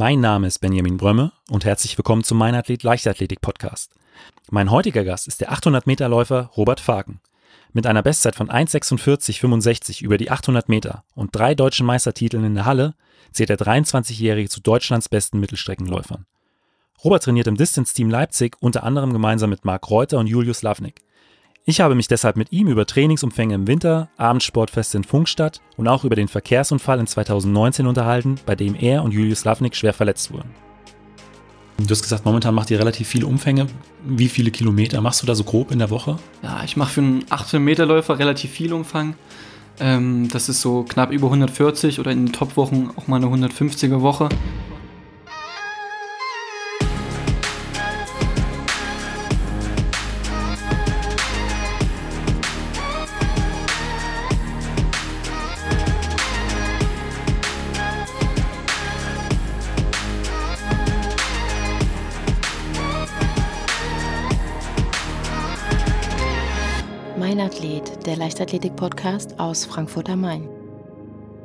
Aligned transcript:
Mein 0.00 0.20
Name 0.20 0.46
ist 0.46 0.60
Benjamin 0.60 0.96
Brömme 0.96 1.30
und 1.50 1.66
herzlich 1.66 1.98
willkommen 1.98 2.24
zum 2.24 2.38
Mein 2.38 2.54
Athlet 2.54 2.84
Leichtathletik 2.84 3.42
Podcast. 3.42 3.92
Mein 4.50 4.70
heutiger 4.70 5.04
Gast 5.04 5.28
ist 5.28 5.42
der 5.42 5.52
800 5.52 5.86
Meter 5.86 6.08
Läufer 6.08 6.50
Robert 6.56 6.80
Fagen. 6.80 7.20
Mit 7.74 7.86
einer 7.86 8.02
Bestzeit 8.02 8.34
von 8.34 8.48
1,46,65 8.48 10.02
über 10.02 10.16
die 10.16 10.30
800 10.30 10.70
Meter 10.70 11.04
und 11.14 11.36
drei 11.36 11.54
deutschen 11.54 11.84
Meistertiteln 11.84 12.44
in 12.44 12.54
der 12.54 12.64
Halle 12.64 12.94
zählt 13.32 13.50
der 13.50 13.58
23-Jährige 13.58 14.48
zu 14.48 14.62
Deutschlands 14.62 15.10
besten 15.10 15.38
Mittelstreckenläufern. 15.38 16.24
Robert 17.04 17.24
trainiert 17.24 17.48
im 17.48 17.58
Distance-Team 17.58 18.08
Leipzig 18.08 18.56
unter 18.60 18.84
anderem 18.84 19.12
gemeinsam 19.12 19.50
mit 19.50 19.66
Marc 19.66 19.90
Reuter 19.90 20.16
und 20.16 20.28
Julius 20.28 20.62
Lavnik. 20.62 21.02
Ich 21.70 21.80
habe 21.80 21.94
mich 21.94 22.08
deshalb 22.08 22.36
mit 22.36 22.50
ihm 22.50 22.66
über 22.66 22.84
Trainingsumfänge 22.84 23.54
im 23.54 23.68
Winter, 23.68 24.08
Abendsportfeste 24.16 24.96
in 24.96 25.04
Funkstadt 25.04 25.60
und 25.76 25.86
auch 25.86 26.02
über 26.02 26.16
den 26.16 26.26
Verkehrsunfall 26.26 26.98
in 26.98 27.06
2019 27.06 27.86
unterhalten, 27.86 28.40
bei 28.44 28.56
dem 28.56 28.74
er 28.74 29.04
und 29.04 29.12
Julius 29.12 29.44
Lavnik 29.44 29.76
schwer 29.76 29.92
verletzt 29.92 30.32
wurden. 30.32 30.50
Du 31.78 31.88
hast 31.88 32.02
gesagt, 32.02 32.24
momentan 32.24 32.56
macht 32.56 32.72
ihr 32.72 32.80
relativ 32.80 33.06
viele 33.06 33.28
Umfänge. 33.28 33.68
Wie 34.04 34.28
viele 34.28 34.50
Kilometer 34.50 35.00
machst 35.00 35.22
du 35.22 35.26
da 35.26 35.36
so 35.36 35.44
grob 35.44 35.70
in 35.70 35.78
der 35.78 35.90
Woche? 35.90 36.16
Ja, 36.42 36.60
ich 36.64 36.76
mache 36.76 36.94
für 36.94 37.02
einen 37.02 37.24
18-Meter-Läufer 37.26 38.18
relativ 38.18 38.50
viel 38.50 38.72
Umfang. 38.72 39.14
Ähm, 39.78 40.28
das 40.28 40.48
ist 40.48 40.62
so 40.62 40.82
knapp 40.82 41.12
über 41.12 41.28
140 41.28 42.00
oder 42.00 42.10
in 42.10 42.26
den 42.26 42.32
Top-Wochen 42.32 42.90
auch 42.96 43.06
mal 43.06 43.24
eine 43.24 43.26
150er 43.26 44.02
der 68.10 68.16
Leichtathletik-Podcast 68.16 69.38
aus 69.38 69.64
Frankfurt 69.64 70.10
am 70.10 70.22
Main. 70.22 70.48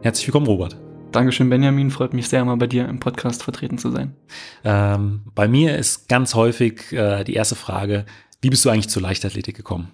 Herzlich 0.01 0.25
willkommen, 0.25 0.47
Robert. 0.47 0.75
Dankeschön, 1.11 1.47
Benjamin. 1.47 1.91
Freut 1.91 2.15
mich 2.15 2.27
sehr, 2.27 2.43
mal 2.43 2.57
bei 2.57 2.65
dir 2.65 2.89
im 2.89 2.99
Podcast 2.99 3.43
vertreten 3.43 3.77
zu 3.77 3.91
sein. 3.91 4.15
Ähm, 4.63 5.21
bei 5.35 5.47
mir 5.47 5.77
ist 5.77 6.09
ganz 6.09 6.33
häufig 6.33 6.91
äh, 6.91 7.23
die 7.23 7.35
erste 7.35 7.53
Frage, 7.53 8.07
wie 8.41 8.49
bist 8.49 8.65
du 8.65 8.71
eigentlich 8.71 8.89
zur 8.89 9.03
Leichtathletik 9.03 9.55
gekommen? 9.55 9.91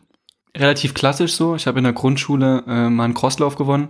Relativ 0.55 0.93
klassisch 0.93 1.33
so. 1.33 1.55
Ich 1.55 1.67
habe 1.67 1.79
in 1.79 1.83
der 1.83 1.91
Grundschule 1.91 2.63
äh, 2.65 2.89
mal 2.89 3.03
einen 3.03 3.15
Crosslauf 3.15 3.57
gewonnen 3.57 3.89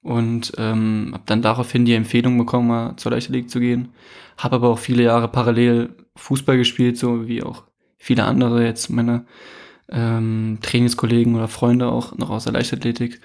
und 0.00 0.52
ähm, 0.56 1.10
habe 1.14 1.24
dann 1.26 1.42
daraufhin 1.42 1.84
die 1.84 1.94
Empfehlung 1.94 2.38
bekommen, 2.38 2.68
mal 2.68 2.96
zur 2.96 3.10
Leichtathletik 3.10 3.50
zu 3.50 3.58
gehen. 3.58 3.88
Habe 4.38 4.54
aber 4.54 4.68
auch 4.68 4.78
viele 4.78 5.02
Jahre 5.02 5.26
parallel 5.26 5.96
Fußball 6.14 6.58
gespielt, 6.58 6.96
so 6.96 7.26
wie 7.26 7.42
auch 7.42 7.64
viele 7.98 8.22
andere 8.22 8.64
jetzt 8.64 8.88
meine 8.88 9.26
ähm, 9.90 10.58
Trainingskollegen 10.62 11.34
oder 11.34 11.48
Freunde 11.48 11.88
auch 11.88 12.16
noch 12.16 12.30
aus 12.30 12.44
der 12.44 12.52
Leichtathletik. 12.52 13.20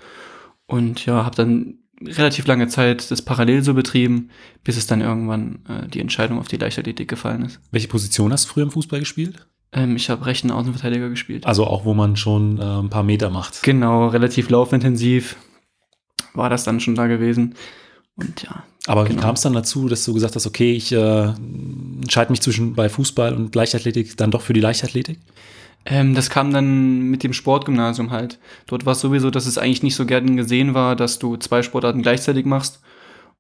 Und 0.66 1.06
ja, 1.06 1.26
habe 1.26 1.36
dann 1.36 1.80
relativ 2.02 2.48
lange 2.48 2.68
Zeit 2.68 3.12
das 3.12 3.22
parallel 3.22 3.64
so 3.64 3.74
betrieben, 3.74 4.30
bis 4.64 4.78
es 4.78 4.88
dann 4.88 5.02
irgendwann 5.02 5.60
äh, 5.68 5.88
die 5.88 6.00
Entscheidung 6.00 6.40
auf 6.40 6.48
die 6.48 6.58
Leichtathletik 6.58 7.08
gefallen 7.10 7.44
ist. 7.44 7.60
Welche 7.72 7.88
Position 7.88 8.32
hast 8.32 8.46
du 8.46 8.50
früher 8.50 8.64
im 8.64 8.72
Fußball 8.72 9.00
gespielt? 9.00 9.48
Ähm, 9.72 9.96
ich 9.96 10.10
habe 10.10 10.26
rechten 10.26 10.52
Außenverteidiger 10.52 11.10
gespielt. 11.10 11.46
Also 11.46 11.66
auch, 11.66 11.86
wo 11.86 11.94
man 11.94 12.16
schon 12.16 12.58
äh, 12.58 12.64
ein 12.64 12.90
paar 12.90 13.04
Meter 13.04 13.30
macht. 13.30 13.62
Genau, 13.64 14.08
relativ 14.08 14.50
laufintensiv 14.50 15.36
war 16.34 16.50
das 16.50 16.64
dann 16.64 16.80
schon 16.80 16.96
da 16.96 17.08
gewesen. 17.08 17.56
Und 18.16 18.44
ja. 18.44 18.64
Aber 18.88 19.04
genau. 19.04 19.18
wie 19.18 19.22
kam 19.22 19.36
es 19.36 19.42
dann 19.42 19.54
dazu, 19.54 19.88
dass 19.88 20.04
du 20.06 20.14
gesagt 20.14 20.36
hast, 20.36 20.48
okay, 20.48 20.74
ich 20.74 20.92
äh, 20.92 21.34
entscheide 22.02 22.32
mich 22.32 22.42
zwischen 22.42 22.74
bei 22.74 22.90
Fußball 22.90 23.34
und 23.34 23.54
Leichtathletik 23.54 24.18
dann 24.18 24.32
doch 24.32 24.42
für 24.42 24.54
die 24.54 24.62
Leichtathletik? 24.62 25.20
Ähm, 25.86 26.14
das 26.14 26.30
kam 26.30 26.52
dann 26.52 27.04
mit 27.10 27.24
dem 27.24 27.34
Sportgymnasium 27.34 28.12
halt. 28.12 28.40
Dort 28.68 28.86
war 28.86 28.94
es 28.94 29.00
sowieso, 29.00 29.32
dass 29.32 29.46
es 29.46 29.58
eigentlich 29.58 29.84
nicht 29.84 29.96
so 29.96 30.06
gern 30.06 30.38
gesehen 30.38 30.74
war, 30.74 30.96
dass 30.96 31.20
du 31.20 31.38
zwei 31.38 31.64
Sportarten 31.64 32.02
gleichzeitig 32.02 32.46
machst. 32.46 32.82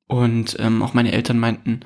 Und 0.07 0.55
ähm, 0.59 0.81
auch 0.81 0.94
meine 0.94 1.11
Eltern 1.11 1.38
meinten, 1.38 1.81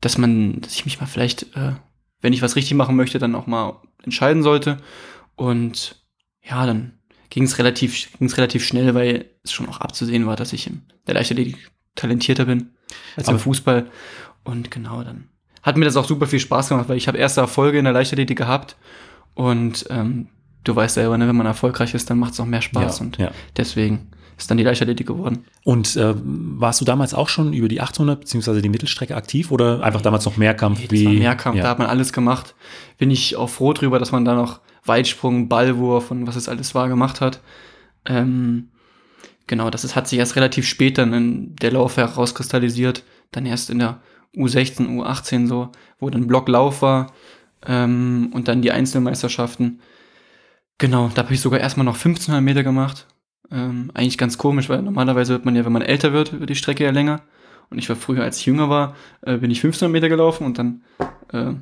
dass 0.00 0.18
man, 0.18 0.60
dass 0.60 0.74
ich 0.74 0.84
mich 0.84 1.00
mal 1.00 1.06
vielleicht, 1.06 1.54
äh, 1.56 1.74
wenn 2.20 2.32
ich 2.32 2.42
was 2.42 2.56
richtig 2.56 2.76
machen 2.76 2.96
möchte, 2.96 3.18
dann 3.18 3.34
auch 3.34 3.46
mal 3.46 3.80
entscheiden 4.02 4.42
sollte. 4.42 4.78
Und 5.36 6.02
ja, 6.42 6.66
dann 6.66 6.98
ging 7.30 7.44
es 7.44 7.58
relativ, 7.58 8.08
ging's 8.18 8.36
relativ 8.36 8.64
schnell, 8.64 8.94
weil 8.94 9.26
es 9.44 9.52
schon 9.52 9.68
auch 9.68 9.80
abzusehen 9.80 10.26
war, 10.26 10.34
dass 10.34 10.52
ich 10.52 10.66
in 10.66 10.82
der 11.06 11.14
Leichtathletik 11.14 11.70
talentierter 11.94 12.46
bin 12.46 12.70
als 13.16 13.28
im 13.28 13.38
Fußball. 13.38 13.86
Und 14.44 14.70
genau, 14.70 15.04
dann 15.04 15.28
hat 15.62 15.76
mir 15.76 15.84
das 15.84 15.96
auch 15.96 16.06
super 16.06 16.26
viel 16.26 16.40
Spaß 16.40 16.70
gemacht, 16.70 16.88
weil 16.88 16.96
ich 16.96 17.06
habe 17.06 17.18
erste 17.18 17.40
Erfolge 17.40 17.78
in 17.78 17.84
der 17.84 17.92
Leichtathletik 17.92 18.38
gehabt 18.38 18.76
und 19.38 19.86
ähm, 19.88 20.26
du 20.64 20.74
weißt 20.74 20.96
selber, 20.96 21.16
ne, 21.16 21.28
wenn 21.28 21.36
man 21.36 21.46
erfolgreich 21.46 21.94
ist, 21.94 22.10
dann 22.10 22.18
macht 22.18 22.32
es 22.32 22.40
auch 22.40 22.44
mehr 22.44 22.60
Spaß. 22.60 22.98
Ja, 22.98 23.04
und 23.04 23.18
ja. 23.18 23.30
deswegen 23.56 24.08
ist 24.36 24.50
dann 24.50 24.58
die 24.58 24.64
Leichtathletik 24.64 25.06
geworden. 25.06 25.44
Und 25.62 25.94
äh, 25.94 26.12
warst 26.16 26.80
du 26.80 26.84
damals 26.84 27.14
auch 27.14 27.28
schon 27.28 27.52
über 27.52 27.68
die 27.68 27.80
800 27.80 28.18
beziehungsweise 28.18 28.62
die 28.62 28.68
Mittelstrecke 28.68 29.14
aktiv 29.14 29.52
oder 29.52 29.80
einfach 29.84 30.00
damals 30.00 30.24
noch 30.24 30.38
Mehrkampf? 30.38 30.80
Nee, 30.80 30.88
wie, 30.90 31.04
war 31.04 31.12
Mehrkampf, 31.12 31.56
ja. 31.56 31.62
da 31.62 31.70
hat 31.70 31.78
man 31.78 31.86
alles 31.86 32.12
gemacht. 32.12 32.56
Bin 32.98 33.12
ich 33.12 33.36
auch 33.36 33.48
froh 33.48 33.72
drüber, 33.72 34.00
dass 34.00 34.10
man 34.10 34.24
da 34.24 34.34
noch 34.34 34.58
Weitsprung, 34.84 35.48
Ballwurf 35.48 36.10
und 36.10 36.26
was 36.26 36.34
es 36.34 36.48
alles 36.48 36.74
war 36.74 36.88
gemacht 36.88 37.20
hat. 37.20 37.40
Ähm, 38.04 38.70
genau, 39.46 39.70
das 39.70 39.84
ist, 39.84 39.94
hat 39.94 40.08
sich 40.08 40.18
erst 40.18 40.34
relativ 40.34 40.66
spät 40.66 40.98
dann 40.98 41.12
in 41.12 41.54
der 41.54 41.70
Lauf 41.70 41.96
herauskristallisiert. 41.96 43.04
Dann 43.30 43.46
erst 43.46 43.70
in 43.70 43.78
der 43.78 44.00
U16, 44.36 44.98
U18 44.98 45.46
so, 45.46 45.70
wo 46.00 46.10
dann 46.10 46.26
Blocklauf 46.26 46.82
war 46.82 47.12
ähm, 47.66 48.30
und 48.32 48.48
dann 48.48 48.62
die 48.62 48.72
Einzelmeisterschaften. 48.72 49.80
Genau, 50.78 51.10
da 51.14 51.22
habe 51.22 51.34
ich 51.34 51.40
sogar 51.40 51.60
erstmal 51.60 51.84
noch 51.84 51.96
1500 51.96 52.42
Meter 52.42 52.62
gemacht. 52.62 53.06
Ähm, 53.50 53.90
eigentlich 53.94 54.18
ganz 54.18 54.38
komisch, 54.38 54.68
weil 54.68 54.82
normalerweise 54.82 55.32
wird 55.32 55.44
man 55.44 55.56
ja, 55.56 55.64
wenn 55.64 55.72
man 55.72 55.82
älter 55.82 56.12
wird, 56.12 56.32
über 56.32 56.46
die 56.46 56.54
Strecke 56.54 56.84
ja 56.84 56.90
länger. 56.90 57.22
Und 57.70 57.78
ich 57.78 57.88
war 57.88 57.96
früher, 57.96 58.22
als 58.22 58.38
ich 58.38 58.46
jünger 58.46 58.68
war, 58.68 58.94
äh, 59.22 59.38
bin 59.38 59.50
ich 59.50 59.58
1500 59.58 59.92
Meter 59.92 60.08
gelaufen 60.08 60.44
und 60.44 60.58
dann 60.58 60.82
äh, 61.32 61.54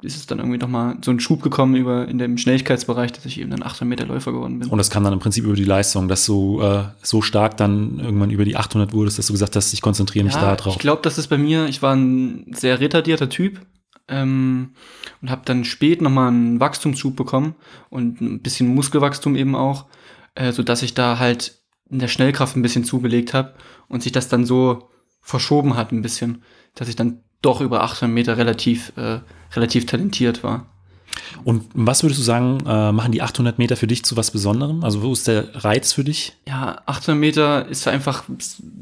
ist 0.00 0.16
es 0.16 0.26
dann 0.26 0.38
irgendwie 0.38 0.58
nochmal 0.58 0.96
so 1.04 1.10
ein 1.10 1.18
Schub 1.18 1.42
gekommen 1.42 1.74
über 1.74 2.06
in 2.06 2.18
dem 2.18 2.38
Schnelligkeitsbereich, 2.38 3.12
dass 3.12 3.26
ich 3.26 3.40
eben 3.40 3.50
dann 3.50 3.64
800 3.64 3.88
Meter 3.88 4.06
Läufer 4.06 4.32
geworden 4.32 4.60
bin. 4.60 4.68
Und 4.68 4.78
das 4.78 4.90
kam 4.90 5.02
dann 5.02 5.12
im 5.12 5.18
Prinzip 5.18 5.44
über 5.44 5.56
die 5.56 5.64
Leistung, 5.64 6.06
dass 6.06 6.24
du 6.24 6.60
äh, 6.60 6.84
so 7.02 7.20
stark 7.20 7.56
dann 7.56 7.98
irgendwann 7.98 8.30
über 8.30 8.44
die 8.44 8.56
800 8.56 8.92
wurdest, 8.92 9.18
dass 9.18 9.26
du 9.26 9.32
gesagt 9.32 9.56
hast, 9.56 9.72
ich 9.72 9.82
konzentriere 9.82 10.24
mich 10.24 10.34
ja, 10.34 10.40
da 10.40 10.56
drauf. 10.56 10.74
Ich 10.74 10.80
glaube, 10.80 11.02
das 11.02 11.18
ist 11.18 11.26
bei 11.26 11.38
mir, 11.38 11.66
ich 11.66 11.82
war 11.82 11.96
ein 11.96 12.46
sehr 12.54 12.78
retardierter 12.78 13.28
Typ 13.28 13.60
ähm, 14.08 14.70
und 15.22 15.30
habe 15.30 15.42
dann 15.44 15.64
spät 15.64 16.02
nochmal 16.02 16.28
einen 16.28 16.60
Wachstumsschub 16.60 17.16
bekommen 17.16 17.54
und 17.90 18.20
ein 18.20 18.40
bisschen 18.40 18.74
Muskelwachstum 18.74 19.36
eben 19.36 19.54
auch, 19.54 19.86
äh, 20.34 20.52
so 20.52 20.62
dass 20.62 20.82
ich 20.82 20.94
da 20.94 21.18
halt 21.18 21.58
in 21.90 21.98
der 21.98 22.08
Schnellkraft 22.08 22.56
ein 22.56 22.62
bisschen 22.62 22.84
zugelegt 22.84 23.34
habe 23.34 23.54
und 23.88 24.02
sich 24.02 24.12
das 24.12 24.28
dann 24.28 24.44
so 24.44 24.90
verschoben 25.20 25.76
hat 25.76 25.92
ein 25.92 26.02
bisschen, 26.02 26.42
dass 26.74 26.88
ich 26.88 26.96
dann 26.96 27.22
doch 27.42 27.60
über 27.60 27.82
800 27.82 28.12
Meter 28.12 28.36
relativ, 28.36 28.92
äh, 28.96 29.20
relativ 29.54 29.86
talentiert 29.86 30.42
war. 30.42 30.66
Und 31.44 31.64
was 31.74 32.02
würdest 32.02 32.20
du 32.20 32.24
sagen, 32.24 32.60
äh, 32.66 32.92
machen 32.92 33.12
die 33.12 33.22
800 33.22 33.58
Meter 33.58 33.76
für 33.76 33.86
dich 33.86 34.04
zu 34.04 34.16
was 34.16 34.30
Besonderem? 34.30 34.84
Also 34.84 35.02
wo 35.02 35.12
ist 35.12 35.26
der 35.26 35.64
Reiz 35.64 35.92
für 35.92 36.04
dich? 36.04 36.36
Ja, 36.46 36.82
800 36.86 37.18
Meter 37.18 37.66
ist 37.68 37.86
einfach 37.88 38.24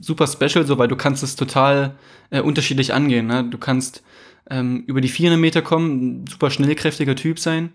super 0.00 0.26
special, 0.26 0.66
so 0.66 0.78
weil 0.78 0.88
du 0.88 0.96
kannst 0.96 1.22
es 1.22 1.36
total 1.36 1.94
äh, 2.30 2.40
unterschiedlich 2.40 2.92
angehen. 2.92 3.26
Ne? 3.26 3.44
Du 3.44 3.58
kannst 3.58 4.02
ähm, 4.50 4.84
über 4.86 5.00
die 5.00 5.08
400 5.08 5.40
Meter 5.40 5.62
kommen, 5.62 6.22
ein 6.22 6.26
super 6.26 6.50
schnellkräftiger 6.50 7.16
Typ 7.16 7.38
sein. 7.38 7.72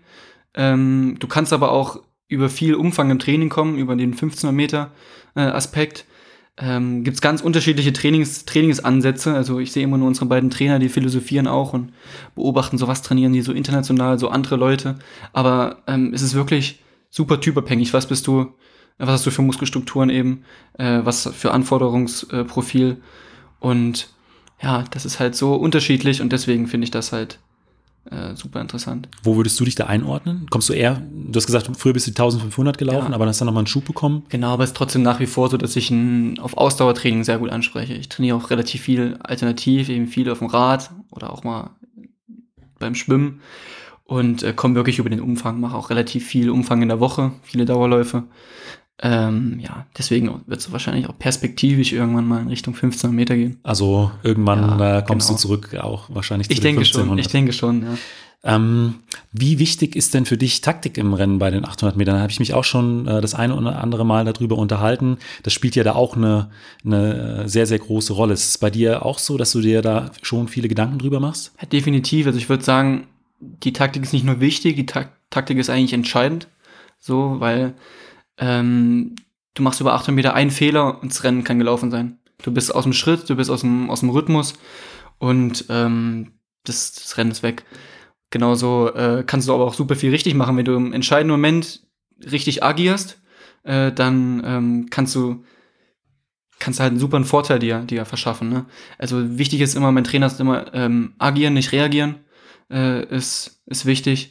Ähm, 0.54 1.16
du 1.18 1.26
kannst 1.26 1.52
aber 1.52 1.72
auch 1.72 2.02
über 2.28 2.48
viel 2.48 2.74
Umfang 2.74 3.10
im 3.10 3.18
Training 3.18 3.48
kommen, 3.48 3.78
über 3.78 3.94
den 3.94 4.12
1500 4.12 4.54
Meter 4.54 4.90
äh, 5.34 5.40
Aspekt. 5.40 6.06
Ähm, 6.58 7.02
Gibt 7.04 7.16
es 7.16 7.20
ganz 7.20 7.40
unterschiedliche 7.40 7.92
Trainings, 7.92 8.44
Trainingsansätze. 8.44 9.34
Also 9.34 9.58
ich 9.58 9.72
sehe 9.72 9.82
immer 9.82 9.98
nur 9.98 10.08
unsere 10.08 10.26
beiden 10.26 10.50
Trainer, 10.50 10.78
die 10.78 10.88
philosophieren 10.88 11.46
auch 11.46 11.72
und 11.72 11.92
beobachten, 12.34 12.78
so 12.78 12.88
was 12.88 13.02
trainieren 13.02 13.32
die 13.32 13.42
so 13.42 13.52
international, 13.52 14.18
so 14.18 14.28
andere 14.28 14.56
Leute. 14.56 14.98
Aber 15.32 15.82
ähm, 15.86 16.12
es 16.14 16.22
ist 16.22 16.34
wirklich 16.34 16.80
super 17.10 17.40
typabhängig. 17.40 17.92
Was 17.92 18.06
bist 18.06 18.26
du, 18.26 18.52
was 18.98 19.08
hast 19.08 19.26
du 19.26 19.30
für 19.30 19.42
Muskelstrukturen 19.42 20.10
eben, 20.10 20.44
äh, 20.78 21.00
was 21.04 21.28
für 21.34 21.52
Anforderungsprofil 21.52 22.98
und 23.60 24.08
ja, 24.62 24.84
das 24.90 25.04
ist 25.04 25.20
halt 25.20 25.34
so 25.34 25.54
unterschiedlich 25.54 26.20
und 26.20 26.32
deswegen 26.32 26.66
finde 26.68 26.84
ich 26.84 26.90
das 26.90 27.12
halt 27.12 27.38
äh, 28.10 28.34
super 28.34 28.60
interessant. 28.60 29.08
Wo 29.22 29.36
würdest 29.36 29.58
du 29.60 29.64
dich 29.64 29.74
da 29.74 29.86
einordnen? 29.86 30.46
Kommst 30.50 30.68
du 30.68 30.72
eher, 30.72 31.02
du 31.12 31.36
hast 31.36 31.46
gesagt, 31.46 31.70
früher 31.76 31.92
bist 31.92 32.06
du 32.06 32.10
1500 32.10 32.76
gelaufen, 32.78 33.10
ja. 33.10 33.14
aber 33.14 33.26
hast 33.26 33.40
dann 33.40 33.46
nochmal 33.46 33.60
einen 33.60 33.68
Schub 33.68 33.84
bekommen? 33.84 34.24
Genau, 34.28 34.48
aber 34.48 34.64
es 34.64 34.70
ist 34.70 34.76
trotzdem 34.76 35.02
nach 35.02 35.20
wie 35.20 35.26
vor 35.26 35.50
so, 35.50 35.56
dass 35.56 35.76
ich 35.76 35.90
ein, 35.90 36.38
auf 36.38 36.56
Ausdauertraining 36.56 37.24
sehr 37.24 37.38
gut 37.38 37.50
anspreche. 37.50 37.94
Ich 37.94 38.08
trainiere 38.08 38.36
auch 38.36 38.50
relativ 38.50 38.82
viel 38.82 39.18
alternativ, 39.22 39.88
eben 39.88 40.08
viel 40.08 40.30
auf 40.30 40.38
dem 40.38 40.48
Rad 40.48 40.90
oder 41.10 41.32
auch 41.32 41.44
mal 41.44 41.70
beim 42.78 42.94
Schwimmen 42.94 43.40
und 44.04 44.42
äh, 44.42 44.52
komme 44.52 44.74
wirklich 44.74 44.98
über 44.98 45.10
den 45.10 45.20
Umfang, 45.20 45.60
mache 45.60 45.76
auch 45.76 45.90
relativ 45.90 46.26
viel 46.26 46.50
Umfang 46.50 46.82
in 46.82 46.88
der 46.88 47.00
Woche, 47.00 47.32
viele 47.42 47.64
Dauerläufe. 47.64 48.24
Ähm, 49.04 49.58
ja, 49.60 49.86
deswegen 49.98 50.42
wird 50.46 50.60
es 50.60 50.70
wahrscheinlich 50.70 51.08
auch 51.08 51.18
perspektivisch 51.18 51.92
irgendwann 51.92 52.26
mal 52.26 52.40
in 52.40 52.48
Richtung 52.48 52.72
1500 52.74 53.14
Meter 53.14 53.34
gehen. 53.36 53.58
Also 53.64 54.12
irgendwann 54.22 54.78
Ja, 54.78 54.98
äh, 54.98 55.02
kommst 55.02 55.26
genau. 55.26 55.36
du 55.36 55.42
zurück, 55.42 55.74
auch 55.80 56.08
wahrscheinlich 56.08 56.46
zu 56.48 56.52
Ich 56.52 56.60
den 56.60 56.76
denke 56.76 56.84
schon, 56.84 57.00
1500. 57.02 57.26
ich 57.26 57.32
denke 57.32 57.52
schon, 57.52 57.82
ja. 57.82 57.98
Ähm, 58.44 58.94
wie 59.32 59.60
wichtig 59.60 59.94
ist 59.94 60.14
denn 60.14 60.24
für 60.26 60.36
dich 60.36 60.62
Taktik 60.62 60.98
im 60.98 61.14
Rennen 61.14 61.38
bei 61.38 61.50
den 61.50 61.64
800 61.64 61.96
Metern? 61.96 62.16
Da 62.16 62.22
habe 62.22 62.32
ich 62.32 62.40
mich 62.40 62.54
auch 62.54 62.64
schon 62.64 63.06
äh, 63.06 63.20
das 63.20 63.34
eine 63.34 63.54
oder 63.56 63.80
andere 63.80 64.04
Mal 64.04 64.24
darüber 64.24 64.56
unterhalten. 64.56 65.18
Das 65.44 65.52
spielt 65.52 65.76
ja 65.76 65.84
da 65.84 65.94
auch 65.94 66.16
eine, 66.16 66.50
eine 66.84 67.42
äh, 67.44 67.48
sehr, 67.48 67.66
sehr 67.66 67.78
große 67.78 68.12
Rolle. 68.12 68.34
Ist 68.34 68.48
es 68.48 68.58
bei 68.58 68.70
dir 68.70 69.04
auch 69.06 69.18
so, 69.20 69.36
dass 69.38 69.52
du 69.52 69.60
dir 69.60 69.80
da 69.80 70.10
schon 70.22 70.48
viele 70.48 70.66
Gedanken 70.68 70.98
drüber 70.98 71.20
machst? 71.20 71.52
Ja, 71.60 71.66
definitiv. 71.68 72.26
Also 72.26 72.38
ich 72.38 72.48
würde 72.48 72.64
sagen, 72.64 73.06
die 73.40 73.72
Taktik 73.72 74.02
ist 74.02 74.12
nicht 74.12 74.24
nur 74.24 74.40
wichtig, 74.40 74.74
die 74.76 74.86
Tak 74.86 75.10
Taktik 75.30 75.58
ist 75.58 75.70
eigentlich 75.70 75.92
entscheidend. 75.92 76.48
So, 76.98 77.36
weil 77.38 77.74
ähm, 78.38 79.14
du 79.54 79.62
machst 79.62 79.80
über 79.80 79.94
800 79.94 80.14
Meter 80.14 80.34
einen 80.34 80.50
Fehler 80.50 81.00
und 81.02 81.12
das 81.12 81.24
Rennen 81.24 81.44
kann 81.44 81.58
gelaufen 81.58 81.90
sein. 81.90 82.18
Du 82.42 82.52
bist 82.52 82.74
aus 82.74 82.84
dem 82.84 82.92
Schritt, 82.92 83.28
du 83.28 83.36
bist 83.36 83.50
aus 83.50 83.60
dem, 83.60 83.90
aus 83.90 84.00
dem 84.00 84.10
Rhythmus 84.10 84.54
und 85.18 85.66
ähm, 85.68 86.32
das, 86.64 86.92
das 86.94 87.16
Rennen 87.16 87.30
ist 87.30 87.42
weg. 87.42 87.64
Genauso 88.30 88.92
äh, 88.94 89.24
kannst 89.26 89.48
du 89.48 89.54
aber 89.54 89.66
auch 89.66 89.74
super 89.74 89.94
viel 89.94 90.10
richtig 90.10 90.34
machen, 90.34 90.56
wenn 90.56 90.64
du 90.64 90.74
im 90.74 90.92
entscheidenden 90.92 91.32
Moment 91.32 91.86
richtig 92.30 92.62
agierst, 92.62 93.20
äh, 93.64 93.92
dann 93.92 94.42
ähm, 94.44 94.86
kannst 94.90 95.14
du 95.14 95.44
kannst 96.58 96.78
halt 96.78 96.90
einen 96.92 97.00
super 97.00 97.22
Vorteil 97.24 97.58
dir, 97.58 97.80
dir 97.80 98.04
verschaffen. 98.04 98.48
Ne? 98.48 98.66
Also 98.96 99.36
wichtig 99.36 99.60
ist 99.60 99.74
immer, 99.74 99.90
mein 99.90 100.04
Trainer 100.04 100.26
ist 100.26 100.40
immer 100.40 100.72
ähm, 100.72 101.14
agieren, 101.18 101.54
nicht 101.54 101.72
reagieren, 101.72 102.20
äh, 102.70 103.04
ist, 103.06 103.62
ist 103.66 103.84
wichtig, 103.84 104.30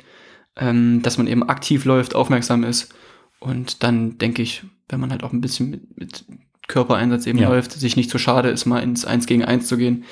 ähm, 0.55 1.01
dass 1.01 1.17
man 1.17 1.27
eben 1.27 1.47
aktiv 1.47 1.83
läuft, 1.83 2.15
aufmerksam 2.15 2.63
ist 2.63 2.93
und 3.41 3.83
dann 3.83 4.17
denke 4.19 4.41
ich, 4.41 4.63
wenn 4.87 4.99
man 5.01 5.11
halt 5.11 5.23
auch 5.23 5.33
ein 5.33 5.41
bisschen 5.41 5.69
mit, 5.71 5.97
mit 5.97 6.25
Körpereinsatz 6.67 7.25
eben 7.25 7.39
Ja. 7.39 7.49
läuft, 7.49 7.73
sich 7.73 7.95
nicht 7.97 8.09
zu 8.09 8.17
schade 8.17 8.49
ist, 8.49 8.65
mal 8.65 8.79
ins 8.81 9.03
1 9.03 9.25
gegen 9.25 9.43
1 9.43 9.67
zu 9.67 9.75
gehen, 9.77 10.05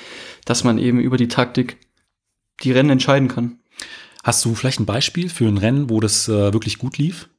dass 0.44 0.64
man 0.64 0.76
eben 0.76 1.00
über 1.00 1.16
die 1.16 1.28
Taktik 1.28 1.78
die 2.62 2.72
Rennen 2.72 2.90
entscheiden 2.90 3.28
kann. 3.28 3.60
Hast 4.24 4.44
du 4.44 4.54
vielleicht 4.54 4.80
ein 4.80 4.86
Beispiel 4.86 5.30
für 5.30 5.46
ein 5.46 5.56
Rennen, 5.56 5.88
wo 5.88 6.00
das 6.00 6.28
äh, 6.28 6.52
wirklich 6.52 6.78
gut 6.78 6.98
lief? 6.98 7.30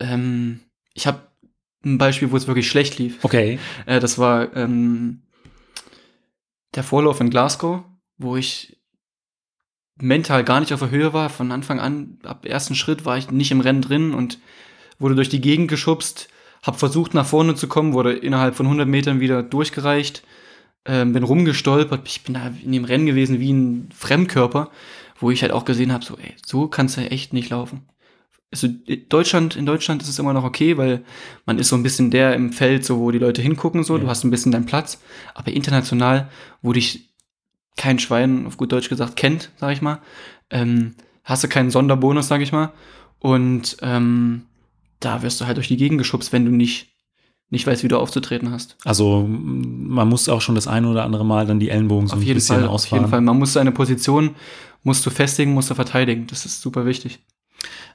Ähm, 0.00 0.60
ich 0.92 1.06
habe 1.06 1.22
ein 1.84 1.96
Beispiel, 1.96 2.30
wo 2.32 2.36
es 2.36 2.46
wirklich 2.46 2.68
schlecht 2.68 2.98
lief. 2.98 3.24
Okay. 3.24 3.58
Äh, 3.86 4.00
das 4.00 4.18
war 4.18 4.54
ähm, 4.56 5.22
der 6.74 6.82
Vorlauf 6.82 7.20
in 7.20 7.30
Glasgow, 7.30 7.84
wo 8.18 8.36
ich 8.36 8.76
mental 9.96 10.42
gar 10.44 10.60
nicht 10.60 10.72
auf 10.72 10.80
der 10.80 10.90
Höhe 10.90 11.12
war. 11.12 11.30
Von 11.30 11.52
Anfang 11.52 11.78
an, 11.78 12.18
ab 12.24 12.44
ersten 12.44 12.74
Schritt 12.74 13.04
war 13.04 13.16
ich 13.16 13.30
nicht 13.30 13.52
im 13.52 13.60
Rennen 13.60 13.80
drin 13.80 14.12
und 14.12 14.38
wurde 14.98 15.14
durch 15.14 15.28
die 15.28 15.40
Gegend 15.40 15.68
geschubst, 15.68 16.28
habe 16.62 16.78
versucht 16.78 17.14
nach 17.14 17.26
vorne 17.26 17.54
zu 17.54 17.68
kommen, 17.68 17.92
wurde 17.92 18.12
innerhalb 18.12 18.54
von 18.54 18.66
100 18.66 18.88
Metern 18.88 19.20
wieder 19.20 19.42
durchgereicht, 19.42 20.22
ähm, 20.86 21.12
bin 21.12 21.22
rumgestolpert, 21.22 22.06
ich 22.06 22.22
bin 22.22 22.34
da 22.34 22.52
in 22.62 22.72
dem 22.72 22.84
Rennen 22.84 23.06
gewesen 23.06 23.40
wie 23.40 23.52
ein 23.52 23.88
Fremdkörper, 23.94 24.70
wo 25.18 25.30
ich 25.30 25.42
halt 25.42 25.52
auch 25.52 25.64
gesehen 25.64 25.92
habe, 25.92 26.04
so, 26.04 26.16
ey, 26.16 26.34
so 26.44 26.68
kannst 26.68 26.96
du 26.96 27.00
echt 27.02 27.32
nicht 27.32 27.50
laufen. 27.50 27.82
Also 28.50 28.68
Deutschland, 29.08 29.56
in 29.56 29.66
Deutschland 29.66 30.00
ist 30.02 30.08
es 30.08 30.18
immer 30.20 30.32
noch 30.32 30.44
okay, 30.44 30.76
weil 30.76 31.02
man 31.44 31.58
ist 31.58 31.68
so 31.70 31.76
ein 31.76 31.82
bisschen 31.82 32.10
der 32.12 32.34
im 32.34 32.52
Feld, 32.52 32.84
so 32.84 32.98
wo 32.98 33.10
die 33.10 33.18
Leute 33.18 33.42
hingucken, 33.42 33.82
so, 33.82 33.98
du 33.98 34.04
Ja. 34.04 34.10
hast 34.10 34.22
ein 34.22 34.30
bisschen 34.30 34.52
deinen 34.52 34.66
Platz. 34.66 35.00
Aber 35.34 35.50
international, 35.50 36.28
wo 36.62 36.72
dich 36.72 37.08
kein 37.76 37.98
Schwein, 37.98 38.46
auf 38.46 38.56
gut 38.56 38.70
Deutsch 38.70 38.88
gesagt, 38.88 39.16
kennt, 39.16 39.50
sag 39.56 39.72
ich 39.72 39.82
mal, 39.82 40.00
ähm, 40.50 40.94
hast 41.24 41.42
du 41.42 41.48
keinen 41.48 41.70
Sonderbonus, 41.70 42.28
sag 42.28 42.42
ich 42.42 42.52
mal. 42.52 42.72
Und 43.18 43.76
ähm, 43.82 44.42
da 45.00 45.22
wirst 45.22 45.40
du 45.40 45.46
halt 45.46 45.56
durch 45.56 45.68
die 45.68 45.76
Gegend 45.76 45.98
geschubst, 45.98 46.32
wenn 46.32 46.44
du 46.44 46.50
nicht, 46.50 46.88
nicht 47.50 47.66
weißt, 47.66 47.82
wie 47.84 47.88
du 47.88 47.98
aufzutreten 47.98 48.50
hast. 48.50 48.76
Also 48.84 49.26
man 49.28 50.08
muss 50.08 50.28
auch 50.28 50.40
schon 50.40 50.54
das 50.54 50.66
eine 50.66 50.88
oder 50.88 51.04
andere 51.04 51.24
Mal 51.24 51.46
dann 51.46 51.60
die 51.60 51.70
Ellenbogen 51.70 52.06
so 52.08 52.14
auf 52.14 52.20
ein 52.20 52.26
jeden 52.26 52.36
bisschen 52.36 52.56
Fall, 52.56 52.64
auf 52.66 52.74
ausfahren. 52.74 53.02
jeden 53.02 53.10
Fall. 53.10 53.20
Man 53.20 53.38
muss 53.38 53.52
seine 53.52 53.72
Position, 53.72 54.34
musst 54.82 55.04
du 55.04 55.10
festigen, 55.10 55.52
musst 55.54 55.70
du 55.70 55.74
verteidigen. 55.74 56.26
Das 56.26 56.46
ist 56.46 56.60
super 56.60 56.86
wichtig. 56.86 57.18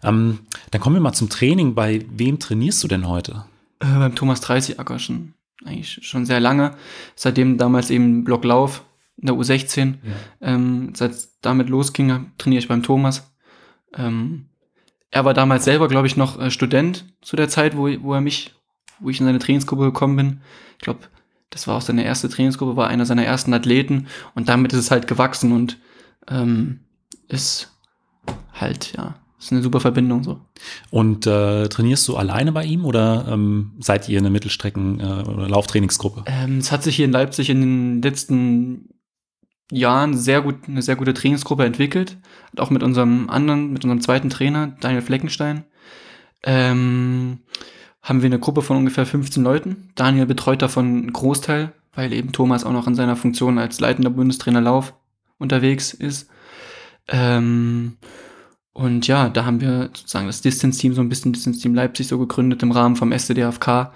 Ähm, 0.03 0.39
dann 0.71 0.81
kommen 0.81 0.95
wir 0.95 1.01
mal 1.01 1.13
zum 1.13 1.29
Training. 1.29 1.75
Bei 1.75 2.05
wem 2.11 2.39
trainierst 2.39 2.83
du 2.83 2.87
denn 2.87 3.07
heute? 3.07 3.45
Äh, 3.79 3.85
beim 3.97 4.15
Thomas 4.15 4.41
Dreißigacker 4.41 4.99
schon, 4.99 5.33
eigentlich 5.65 5.99
schon 6.01 6.25
sehr 6.25 6.39
lange. 6.39 6.75
Seitdem 7.15 7.57
damals 7.57 7.89
eben 7.89 8.23
Blocklauf 8.23 8.83
in 9.17 9.27
der 9.27 9.35
U16. 9.35 9.95
Ähm, 10.41 10.93
seit 10.95 11.13
damit 11.41 11.69
losging, 11.69 12.31
trainiere 12.37 12.59
ich 12.59 12.67
beim 12.67 12.83
Thomas. 12.83 13.31
Ähm, 13.95 14.45
er 15.11 15.25
war 15.25 15.33
damals 15.33 15.65
selber, 15.65 15.87
glaube 15.87 16.07
ich, 16.07 16.17
noch 16.17 16.39
äh, 16.39 16.51
Student 16.51 17.05
zu 17.21 17.35
der 17.35 17.49
Zeit, 17.49 17.75
wo, 17.75 17.89
wo 18.01 18.13
er 18.13 18.21
mich, 18.21 18.53
wo 18.99 19.09
ich 19.09 19.19
in 19.19 19.25
seine 19.25 19.39
Trainingsgruppe 19.39 19.85
gekommen 19.85 20.15
bin. 20.15 20.41
Ich 20.77 20.83
glaube, 20.83 20.99
das 21.49 21.67
war 21.67 21.77
auch 21.77 21.81
seine 21.81 22.03
erste 22.03 22.29
Trainingsgruppe, 22.29 22.75
war 22.75 22.87
einer 22.87 23.05
seiner 23.05 23.25
ersten 23.25 23.53
Athleten 23.53 24.07
und 24.35 24.49
damit 24.49 24.73
ist 24.73 24.79
es 24.79 24.91
halt 24.91 25.07
gewachsen 25.07 25.51
und 25.51 25.77
ähm, 26.27 26.81
ist 27.27 27.71
halt, 28.53 28.93
ja, 28.95 29.15
ist 29.39 29.51
eine 29.51 29.61
super 29.61 29.79
Verbindung 29.79 30.23
so. 30.23 30.41
Und 30.91 31.25
äh, 31.25 31.69
trainierst 31.69 32.07
du 32.07 32.17
alleine 32.17 32.51
bei 32.51 32.65
ihm 32.65 32.85
oder 32.85 33.25
ähm, 33.29 33.71
seid 33.79 34.09
ihr 34.09 34.19
eine 34.19 34.29
Mittelstrecken- 34.29 34.99
äh, 34.99 35.27
oder 35.27 35.47
Lauftrainingsgruppe? 35.47 36.25
Ähm, 36.27 36.57
es 36.57 36.71
hat 36.71 36.83
sich 36.83 36.97
hier 36.97 37.05
in 37.05 37.13
Leipzig 37.13 37.49
in 37.49 37.61
den 37.61 38.01
letzten 38.01 38.89
Jahren 39.71 40.17
sehr 40.17 40.41
gut, 40.41 40.67
eine 40.67 40.81
sehr 40.81 40.95
gute 40.95 41.13
Trainingsgruppe 41.13 41.65
entwickelt. 41.65 42.17
Auch 42.57 42.69
mit 42.69 42.83
unserem 42.83 43.29
anderen, 43.29 43.71
mit 43.71 43.83
unserem 43.83 44.01
zweiten 44.01 44.29
Trainer, 44.29 44.75
Daniel 44.79 45.01
Fleckenstein, 45.01 45.65
ähm, 46.43 47.39
haben 48.01 48.21
wir 48.21 48.27
eine 48.27 48.39
Gruppe 48.39 48.61
von 48.61 48.77
ungefähr 48.77 49.05
15 49.05 49.43
Leuten. 49.43 49.89
Daniel 49.95 50.25
betreut 50.25 50.61
davon 50.61 50.85
einen 50.85 51.13
Großteil, 51.13 51.73
weil 51.93 52.13
eben 52.13 52.31
Thomas 52.31 52.63
auch 52.63 52.71
noch 52.71 52.87
in 52.87 52.95
seiner 52.95 53.15
Funktion 53.15 53.59
als 53.59 53.79
leitender 53.79 54.09
Bundestrainer 54.09 54.61
Lauf 54.61 54.93
unterwegs 55.37 55.93
ist. 55.93 56.29
Ähm, 57.07 57.97
und 58.73 59.07
ja, 59.07 59.29
da 59.29 59.45
haben 59.45 59.61
wir 59.61 59.89
sozusagen 59.93 60.27
das 60.27 60.41
Distance-Team, 60.41 60.93
so 60.93 61.01
ein 61.01 61.09
bisschen 61.09 61.33
Distance-Team 61.33 61.75
Leipzig 61.75 62.07
so 62.07 62.17
gegründet 62.17 62.63
im 62.63 62.71
Rahmen 62.71 62.95
vom 62.95 63.11
SCDFK. 63.11 63.91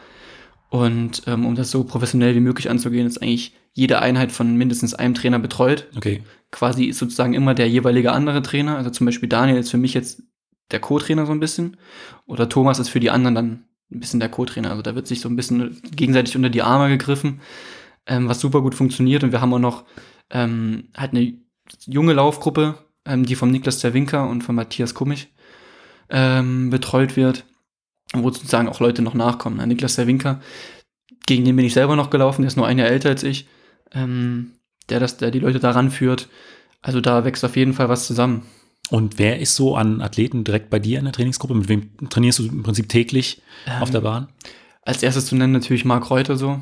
Und 0.70 1.24
ähm, 1.28 1.46
um 1.46 1.56
das 1.56 1.72
so 1.72 1.84
professionell 1.84 2.36
wie 2.36 2.40
möglich 2.40 2.70
anzugehen, 2.70 3.08
ist 3.08 3.22
eigentlich 3.22 3.54
jede 3.74 4.00
Einheit 4.00 4.32
von 4.32 4.56
mindestens 4.56 4.94
einem 4.94 5.14
Trainer 5.14 5.40
betreut. 5.40 5.88
Okay. 5.96 6.22
Quasi 6.52 6.86
ist 6.86 7.00
sozusagen 7.00 7.34
immer 7.34 7.54
der 7.54 7.68
jeweilige 7.68 8.12
andere 8.12 8.42
Trainer. 8.42 8.78
Also 8.78 8.92
zum 8.92 9.06
Beispiel 9.06 9.30
Daniel 9.30 9.58
ist 9.58 9.72
für 9.72 9.78
mich 9.78 9.94
jetzt 9.94 10.24
der 10.72 10.80
Co-Trainer 10.80 11.26
so 11.26 11.32
ein 11.32 11.40
bisschen. 11.40 11.78
Oder 12.26 12.50
Thomas 12.50 12.80
ist 12.80 12.90
für 12.90 13.00
die 13.00 13.10
anderen 13.10 13.36
dann 13.36 13.66
ein 13.92 14.00
bisschen 14.00 14.20
der 14.20 14.30
Co-Trainer. 14.30 14.70
Also 14.70 14.84
da 14.84 14.96
wird 14.96 15.08
sich 15.08 15.22
so 15.22 15.30
ein 15.30 15.36
bisschen 15.36 15.82
gegenseitig 15.96 16.36
unter 16.36 16.50
die 16.50 16.62
Arme 16.62 16.90
gegriffen, 16.90 17.42
ähm, 18.06 18.30
was 18.30 18.40
super 18.40 18.62
gut 18.62 18.76
funktioniert. 18.76 19.24
Und 19.24 19.32
wir 19.32 19.42
haben 19.42 19.54
auch 19.54 19.60
noch 19.60 19.86
ähm, 20.30 20.90
halt 20.96 21.12
eine 21.12 21.34
junge 21.86 22.14
Laufgruppe, 22.14 22.76
ähm, 23.06 23.26
die 23.26 23.36
vom 23.36 23.52
Niklas 23.52 23.80
Zerwinker 23.80 24.30
und 24.30 24.44
von 24.44 24.56
Matthias 24.56 24.94
Kummich 24.94 25.34
ähm, 26.10 26.70
betreut 26.70 27.16
wird, 27.16 27.46
wo 28.14 28.30
sozusagen 28.30 28.68
auch 28.68 28.80
Leute 28.80 29.02
noch 29.02 29.16
nachkommen. 29.16 29.58
Na, 29.58 29.66
Niklas 29.66 29.96
Zerwinker, 29.96 30.42
gegen 31.26 31.46
den 31.46 31.56
bin 31.56 31.66
ich 31.66 31.74
selber 31.74 31.96
noch 31.96 32.10
gelaufen, 32.10 32.42
der 32.42 32.48
ist 32.48 32.58
nur 32.58 32.68
ein 32.68 32.78
Jahr 32.78 32.90
älter 32.90 33.10
als 33.10 33.24
ich, 33.24 33.48
ähm, 33.94 34.52
der, 34.90 35.00
das, 35.00 35.18
der 35.18 35.32
die 35.32 35.40
Leute 35.40 35.60
daran 35.60 35.92
führt. 35.92 36.30
Also 36.82 37.02
da 37.02 37.24
wächst 37.24 37.46
auf 37.46 37.56
jeden 37.56 37.74
Fall 37.74 37.90
was 37.90 38.08
zusammen. 38.08 38.44
Und 38.90 39.18
wer 39.18 39.40
ist 39.40 39.56
so 39.56 39.76
an 39.76 40.02
Athleten 40.02 40.44
direkt 40.44 40.70
bei 40.70 40.80
dir 40.80 41.00
in 41.00 41.06
der 41.06 41.14
Trainingsgruppe? 41.14 41.56
Mit 41.56 41.70
wem 41.70 41.90
trainierst 42.10 42.40
du 42.40 42.48
im 42.48 42.64
Prinzip 42.64 42.90
täglich 42.90 43.42
auf 43.80 43.92
der 43.92 44.02
Bahn? 44.02 44.28
Als 44.82 45.02
erstes 45.02 45.28
zu 45.28 45.36
nennen 45.36 45.54
natürlich 45.54 45.86
Marc 45.86 46.10
Reuter 46.10 46.36
so. 46.36 46.62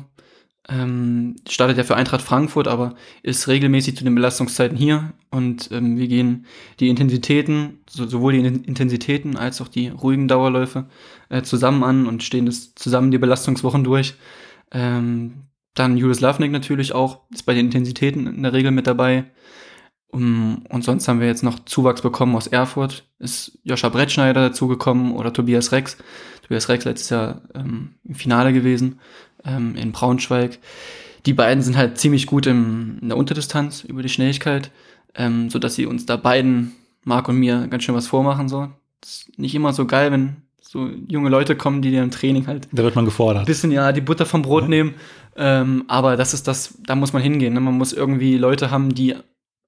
Ähm, 0.68 1.34
startet 1.48 1.76
ja 1.76 1.82
für 1.82 1.96
Eintracht 1.96 2.22
Frankfurt, 2.22 2.68
aber 2.68 2.94
ist 3.24 3.48
regelmäßig 3.48 3.96
zu 3.96 4.04
den 4.04 4.14
Belastungszeiten 4.14 4.78
hier 4.78 5.12
und 5.32 5.72
ähm, 5.72 5.96
wir 5.98 6.06
gehen 6.06 6.46
die 6.78 6.88
Intensitäten, 6.88 7.80
so, 7.90 8.06
sowohl 8.06 8.34
die 8.34 8.38
In- 8.38 8.62
Intensitäten 8.62 9.36
als 9.36 9.60
auch 9.60 9.66
die 9.66 9.88
ruhigen 9.88 10.28
Dauerläufe 10.28 10.86
äh, 11.30 11.42
zusammen 11.42 11.82
an 11.82 12.06
und 12.06 12.22
stehen 12.22 12.46
das 12.46 12.76
zusammen 12.76 13.10
die 13.10 13.18
Belastungswochen 13.18 13.82
durch. 13.82 14.14
Ähm, 14.70 15.32
dann 15.74 15.96
Julius 15.96 16.20
Lavnik 16.20 16.52
natürlich 16.52 16.92
auch, 16.94 17.20
ist 17.30 17.44
bei 17.44 17.54
den 17.54 17.66
Intensitäten 17.66 18.26
in 18.26 18.42
der 18.42 18.52
Regel 18.52 18.70
mit 18.70 18.86
dabei. 18.86 19.24
Um, 20.10 20.64
und 20.68 20.84
sonst 20.84 21.08
haben 21.08 21.20
wir 21.20 21.26
jetzt 21.26 21.42
noch 21.42 21.64
Zuwachs 21.64 22.02
bekommen 22.02 22.36
aus 22.36 22.46
Erfurt. 22.46 23.04
Ist 23.18 23.58
Joscha 23.64 23.88
Brettschneider 23.88 24.48
dazugekommen 24.48 25.12
oder 25.12 25.32
Tobias 25.32 25.72
Rex. 25.72 25.96
Tobias 26.42 26.68
Rex 26.68 26.84
letztes 26.84 27.08
Jahr 27.08 27.40
ähm, 27.54 27.94
im 28.04 28.14
Finale 28.14 28.52
gewesen 28.52 29.00
ähm, 29.44 29.74
in 29.74 29.92
Braunschweig. 29.92 30.58
Die 31.24 31.32
beiden 31.32 31.62
sind 31.62 31.78
halt 31.78 31.96
ziemlich 31.96 32.26
gut 32.26 32.46
im, 32.46 32.98
in 33.00 33.08
der 33.08 33.16
Unterdistanz 33.16 33.84
über 33.84 34.02
die 34.02 34.10
Schnelligkeit, 34.10 34.70
ähm, 35.14 35.48
so 35.48 35.58
dass 35.58 35.76
sie 35.76 35.86
uns 35.86 36.04
da 36.04 36.16
beiden, 36.16 36.72
Marc 37.04 37.28
und 37.28 37.36
mir, 37.38 37.66
ganz 37.68 37.84
schön 37.84 37.94
was 37.94 38.06
vormachen. 38.08 38.50
So. 38.50 38.68
Ist 39.02 39.30
nicht 39.38 39.54
immer 39.54 39.72
so 39.72 39.86
geil, 39.86 40.12
wenn 40.12 40.36
so 40.60 40.90
junge 41.08 41.28
Leute 41.30 41.56
kommen, 41.56 41.80
die 41.80 41.90
dir 41.90 42.02
im 42.02 42.10
Training 42.10 42.46
halt 42.46 42.68
Da 42.72 42.82
wird 42.82 42.94
man 42.96 43.04
ein 43.04 43.06
gefordert. 43.06 43.46
bisschen 43.46 43.70
ja 43.72 43.92
die 43.92 44.00
Butter 44.00 44.26
vom 44.26 44.42
Brot 44.42 44.64
Ja. 44.64 44.68
nehmen. 44.68 44.94
Ähm, 45.36 45.84
aber 45.88 46.16
das 46.16 46.34
ist 46.34 46.46
das, 46.46 46.74
da 46.86 46.94
muss 46.94 47.12
man 47.12 47.22
hingehen. 47.22 47.54
Ne? 47.54 47.60
Man 47.60 47.78
muss 47.78 47.92
irgendwie 47.92 48.36
Leute 48.36 48.70
haben, 48.70 48.94
die 48.94 49.16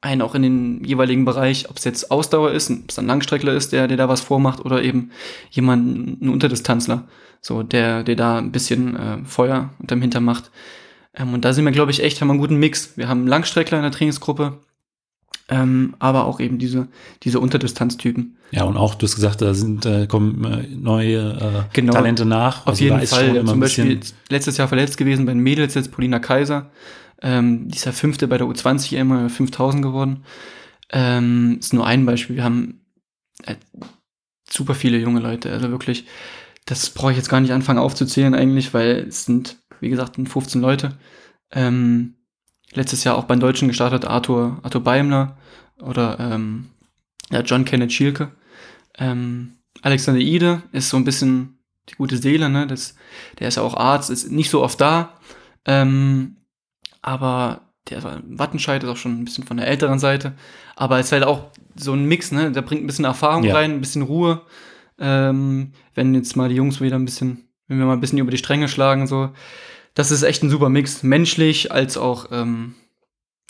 einen 0.00 0.22
auch 0.22 0.34
in 0.34 0.42
den 0.42 0.84
jeweiligen 0.84 1.24
Bereich, 1.24 1.70
ob 1.70 1.78
es 1.78 1.84
jetzt 1.84 2.10
Ausdauer 2.10 2.52
ist, 2.52 2.70
ob 2.70 2.90
es 2.90 2.98
ein 2.98 3.06
Langstreckler 3.06 3.54
ist, 3.54 3.72
der, 3.72 3.88
der 3.88 3.96
da 3.96 4.08
was 4.08 4.20
vormacht, 4.20 4.64
oder 4.64 4.82
eben 4.82 5.10
jemand, 5.50 6.20
ein 6.22 6.28
Unterdistanzler, 6.28 7.04
so, 7.40 7.62
der, 7.62 8.04
der 8.04 8.14
da 8.14 8.38
ein 8.38 8.52
bisschen 8.52 8.96
äh, 8.96 9.24
Feuer 9.24 9.70
unterm 9.78 10.02
Hintern 10.02 10.24
macht. 10.24 10.50
Ähm, 11.14 11.32
und 11.32 11.44
da 11.44 11.52
sind 11.52 11.64
wir, 11.64 11.72
glaube 11.72 11.90
ich, 11.90 12.02
echt, 12.02 12.20
haben 12.20 12.28
wir 12.28 12.32
einen 12.32 12.40
guten 12.40 12.56
Mix. 12.56 12.96
Wir 12.96 13.08
haben 13.08 13.20
einen 13.20 13.28
Langstreckler 13.28 13.78
in 13.78 13.82
der 13.82 13.92
Trainingsgruppe, 13.92 14.58
ähm, 15.48 15.94
aber 15.98 16.24
auch 16.24 16.40
eben 16.40 16.58
diese, 16.58 16.88
diese 17.22 17.38
Unterdistanztypen. 17.38 18.36
Ja, 18.50 18.64
und 18.64 18.76
auch, 18.76 18.94
du 18.94 19.06
hast 19.06 19.14
gesagt, 19.14 19.42
da 19.42 19.52
sind, 19.52 19.84
äh, 19.84 20.06
kommen 20.06 20.42
äh, 20.44 20.66
neue 20.74 21.18
äh, 21.18 21.62
genau. 21.72 21.92
Talente 21.92 22.24
nach. 22.24 22.62
Auf 22.62 22.68
also 22.68 22.84
jeden 22.84 23.06
Fall. 23.06 23.44
Zum 23.44 23.60
Beispiel 23.60 24.00
letztes 24.30 24.56
Jahr 24.56 24.68
verletzt 24.68 24.96
gewesen 24.96 25.26
bei 25.26 25.32
den 25.32 25.42
Mädels 25.42 25.74
jetzt 25.74 25.92
Paulina 25.92 26.18
Kaiser. 26.18 26.70
Ähm, 27.20 27.68
die 27.68 27.76
ist 27.76 27.84
ja 27.84 27.92
Fünfte 27.92 28.26
bei 28.26 28.38
der 28.38 28.46
U20 28.46 28.96
immer 28.96 29.28
5000 29.28 29.82
geworden. 29.82 30.24
Ähm, 30.90 31.58
ist 31.60 31.74
nur 31.74 31.86
ein 31.86 32.06
Beispiel. 32.06 32.36
Wir 32.36 32.44
haben 32.44 32.80
äh, 33.44 33.56
super 34.48 34.74
viele 34.74 34.98
junge 34.98 35.20
Leute. 35.20 35.52
Also 35.52 35.70
wirklich, 35.70 36.06
das 36.64 36.90
brauche 36.90 37.10
ich 37.10 37.18
jetzt 37.18 37.28
gar 37.28 37.40
nicht 37.40 37.52
anfangen 37.52 37.78
aufzuzählen 37.78 38.34
eigentlich, 38.34 38.72
weil 38.72 39.06
es 39.08 39.26
sind, 39.26 39.58
wie 39.80 39.90
gesagt, 39.90 40.16
15 40.16 40.60
Leute. 40.60 40.96
Ähm, 41.50 42.14
letztes 42.74 43.04
Jahr 43.04 43.16
auch 43.16 43.24
beim 43.24 43.40
Deutschen 43.40 43.68
gestartet, 43.68 44.04
Arthur, 44.04 44.58
Arthur 44.62 44.82
Beimler 44.82 45.36
oder 45.80 46.18
ähm, 46.20 46.70
ja, 47.30 47.40
John 47.40 47.64
Kenneth 47.64 47.92
Schielke. 47.92 48.32
Ähm, 48.98 49.54
Alexander 49.82 50.20
Ide 50.20 50.62
ist 50.72 50.88
so 50.88 50.96
ein 50.96 51.04
bisschen 51.04 51.58
die 51.88 51.94
gute 51.94 52.16
Seele, 52.16 52.48
ne? 52.48 52.66
Das, 52.66 52.94
der 53.38 53.48
ist 53.48 53.56
ja 53.56 53.62
auch 53.62 53.76
Arzt, 53.76 54.10
ist 54.10 54.30
nicht 54.30 54.50
so 54.50 54.62
oft 54.62 54.80
da. 54.80 55.18
Ähm, 55.66 56.36
aber 57.02 57.60
der 57.90 58.22
Wattenscheid 58.26 58.82
ist 58.82 58.88
auch 58.88 58.96
schon 58.96 59.20
ein 59.20 59.24
bisschen 59.24 59.44
von 59.44 59.58
der 59.58 59.66
älteren 59.66 59.98
Seite. 59.98 60.34
Aber 60.76 60.98
es 60.98 61.06
ist 61.06 61.12
halt 61.12 61.24
auch 61.24 61.50
so 61.76 61.92
ein 61.92 62.06
Mix, 62.06 62.32
ne? 62.32 62.50
Der 62.52 62.62
bringt 62.62 62.82
ein 62.82 62.86
bisschen 62.86 63.04
Erfahrung 63.04 63.44
ja. 63.44 63.54
rein, 63.54 63.72
ein 63.72 63.80
bisschen 63.80 64.02
Ruhe. 64.02 64.42
Ähm, 64.98 65.72
wenn 65.94 66.14
jetzt 66.14 66.36
mal 66.36 66.48
die 66.48 66.54
Jungs 66.54 66.80
wieder 66.80 66.96
ein 66.96 67.04
bisschen, 67.04 67.48
wenn 67.68 67.78
wir 67.78 67.86
mal 67.86 67.94
ein 67.94 68.00
bisschen 68.00 68.18
über 68.18 68.30
die 68.30 68.38
Stränge 68.38 68.68
schlagen, 68.68 69.06
so. 69.06 69.30
Das 69.94 70.10
ist 70.10 70.22
echt 70.22 70.42
ein 70.42 70.50
super 70.50 70.68
Mix. 70.68 71.02
Menschlich 71.02 71.70
als 71.72 71.96
auch 71.96 72.26
ähm, 72.32 72.74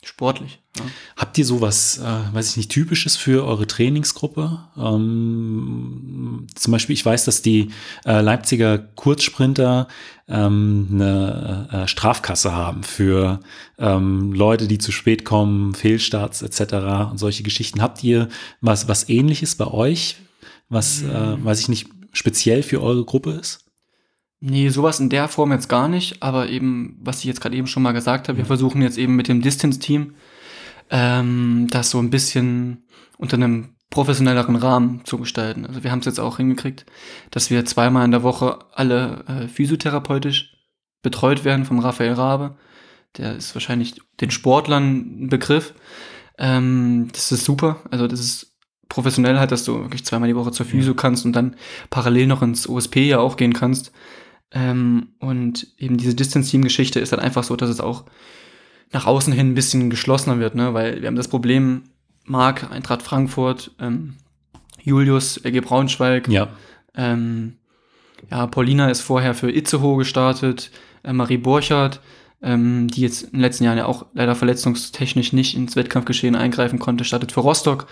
sportlich. 0.03 0.61
Ja. 0.77 0.85
Habt 1.17 1.39
ihr 1.39 1.45
sowas, 1.45 1.99
äh, 1.99 2.35
weiß 2.35 2.51
ich 2.51 2.57
nicht, 2.57 2.71
typisches 2.71 3.17
für 3.17 3.45
eure 3.45 3.67
Trainingsgruppe? 3.67 4.59
Ähm, 4.77 6.47
zum 6.55 6.73
Beispiel, 6.73 6.95
ich 6.95 7.05
weiß, 7.05 7.25
dass 7.25 7.43
die 7.43 7.71
äh, 8.05 8.21
Leipziger 8.21 8.79
Kurzsprinter 8.79 9.89
ähm, 10.29 10.89
eine 10.93 11.69
äh, 11.73 11.89
Strafkasse 11.89 12.53
haben 12.53 12.83
für 12.83 13.41
ähm, 13.79 14.33
Leute, 14.33 14.69
die 14.69 14.79
zu 14.79 14.93
spät 14.93 15.25
kommen, 15.25 15.75
Fehlstarts 15.75 16.43
etc. 16.43 17.11
und 17.11 17.19
solche 17.19 17.43
Geschichten. 17.43 17.83
Habt 17.83 18.03
ihr 18.05 18.29
was, 18.61 18.89
was 18.89 19.09
ähnliches 19.09 19.55
bei 19.55 19.67
euch, 19.67 20.17
was, 20.69 21.03
mhm. 21.03 21.11
äh, 21.11 21.45
weiß 21.45 21.61
ich 21.61 21.69
nicht, 21.69 21.89
speziell 22.13 22.63
für 22.63 22.83
eure 22.83 23.05
Gruppe 23.05 23.33
ist? 23.33 23.64
Nee, 24.47 24.69
sowas 24.69 25.01
in 25.01 25.09
der 25.09 25.29
Form 25.29 25.53
jetzt 25.53 25.71
gar 25.71 25.89
nicht, 25.89 26.23
aber 26.23 26.51
eben, 26.51 26.99
was 27.01 27.21
ich 27.21 27.25
jetzt 27.25 27.41
gerade 27.41 27.57
eben 27.57 27.67
schon 27.67 27.83
mal 27.83 27.93
gesagt 27.93 28.29
habe, 28.29 28.37
wir 28.37 28.45
versuchen 28.45 28.83
jetzt 28.83 28.99
eben 28.99 29.17
mit 29.17 29.27
dem 29.27 29.41
Distance-Team 29.41 30.17
ähm, 30.91 31.69
das 31.71 31.89
so 31.89 31.99
ein 31.99 32.11
bisschen 32.11 32.85
unter 33.17 33.39
einem 33.39 33.77
professionelleren 33.89 34.57
Rahmen 34.57 35.01
zu 35.07 35.17
gestalten. 35.17 35.65
Also 35.65 35.83
wir 35.83 35.91
haben 35.91 36.01
es 36.01 36.05
jetzt 36.05 36.21
auch 36.21 36.37
hingekriegt, 36.37 36.85
dass 37.31 37.49
wir 37.49 37.65
zweimal 37.65 38.05
in 38.05 38.11
der 38.11 38.23
Woche 38.23 38.59
alle 38.75 39.25
äh, 39.29 39.49
physiotherapeutisch 39.49 40.55
betreut 41.01 41.47
werden 41.47 41.65
vom 41.65 41.79
Raphael 41.79 42.13
Rabe. 42.13 42.59
Der 43.17 43.37
ist 43.37 43.55
wahrscheinlich 43.55 43.95
den 44.21 44.31
Sportlern 44.31 45.23
ein 45.25 45.29
Begriff. 45.31 45.73
Ähm, 46.37 47.09
das 47.15 47.33
ist 47.33 47.47
super. 47.47 47.79
Also 47.91 48.07
das 48.07 48.21
ist 48.21 48.59
professionell 48.91 49.39
halt, 49.39 49.53
dass 49.53 49.65
du 49.65 49.85
wirklich 49.85 50.05
zweimal 50.05 50.29
die 50.29 50.37
Woche 50.37 50.53
zur 50.53 50.67
Physio 50.67 50.93
kannst 50.93 51.25
und 51.25 51.33
dann 51.33 51.57
parallel 51.89 52.27
noch 52.27 52.43
ins 52.43 52.69
OSP 52.69 52.97
ja 53.09 53.21
auch 53.21 53.39
gehen 53.39 53.55
kannst. 53.55 53.91
Ähm, 54.55 55.09
und 55.19 55.67
eben 55.79 55.99
diese 55.99 56.15
Distance-Team-Geschichte 56.15 57.01
ist 57.01 57.13
halt 57.13 57.21
einfach 57.21 57.43
so, 57.43 57.57
dass 57.57 57.69
es 57.69 57.81
auch 57.81 58.05
nach 58.93 59.07
außen 59.07 59.33
hin 59.33 59.51
ein 59.51 59.55
bisschen 59.55 59.91
geschlossener 59.91 60.39
wird, 60.39 60.55
ne? 60.55 60.73
weil 60.73 61.01
wir 61.03 61.09
haben 61.09 61.17
das 61.17 61.29
Problem, 61.29 61.83
Marc, 62.25 62.71
Eintracht 62.71 63.03
Frankfurt, 63.03 63.73
ähm, 63.81 64.15
Julius, 64.83 65.39
LG 65.45 65.61
Braunschweig, 65.61 66.29
ja. 66.29 66.49
Ähm, 66.95 67.57
ja, 68.31 68.47
Paulina 68.47 68.89
ist 68.89 69.01
vorher 69.01 69.35
für 69.35 69.51
Itzehoe 69.51 69.99
gestartet, 69.99 70.71
äh, 71.03 71.13
Marie 71.13 71.39
Borchardt, 71.39 72.01
ähm, 72.41 72.89
die 72.89 73.01
jetzt 73.01 73.23
in 73.23 73.33
den 73.33 73.41
letzten 73.41 73.65
Jahren 73.65 73.79
ja 73.79 73.87
auch 73.87 74.07
leider 74.15 74.37
verletzungstechnisch 74.37 75.33
nicht 75.33 75.57
ins 75.57 75.75
Wettkampfgeschehen 75.75 76.37
eingreifen 76.37 76.79
konnte, 76.79 77.05
startet 77.05 77.33
für 77.33 77.41
Rostock. 77.41 77.87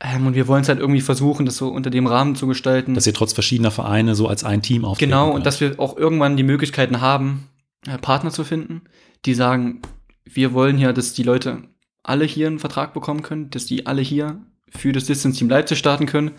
Ähm, 0.00 0.26
und 0.26 0.34
wir 0.34 0.46
wollen 0.46 0.62
es 0.62 0.68
halt 0.68 0.78
irgendwie 0.78 1.00
versuchen, 1.00 1.46
das 1.46 1.56
so 1.56 1.68
unter 1.68 1.90
dem 1.90 2.06
Rahmen 2.06 2.36
zu 2.36 2.46
gestalten. 2.46 2.94
Dass 2.94 3.06
ihr 3.06 3.14
trotz 3.14 3.32
verschiedener 3.32 3.70
Vereine 3.70 4.14
so 4.14 4.28
als 4.28 4.44
ein 4.44 4.62
Team 4.62 4.84
auftreten 4.84 5.10
Genau, 5.10 5.30
und 5.30 5.46
dass 5.46 5.60
wir 5.60 5.80
auch 5.80 5.96
irgendwann 5.96 6.36
die 6.36 6.42
Möglichkeiten 6.42 7.00
haben, 7.00 7.48
äh, 7.86 7.96
Partner 7.98 8.30
zu 8.30 8.44
finden, 8.44 8.82
die 9.24 9.34
sagen, 9.34 9.80
wir 10.24 10.52
wollen 10.52 10.78
ja, 10.78 10.92
dass 10.92 11.14
die 11.14 11.22
Leute 11.22 11.62
alle 12.02 12.24
hier 12.24 12.46
einen 12.46 12.58
Vertrag 12.58 12.92
bekommen 12.92 13.22
können, 13.22 13.50
dass 13.50 13.66
die 13.66 13.86
alle 13.86 14.02
hier 14.02 14.38
für 14.68 14.92
das 14.92 15.06
Distance 15.06 15.38
Team 15.38 15.48
Leipzig 15.48 15.78
starten 15.78 16.06
können. 16.06 16.32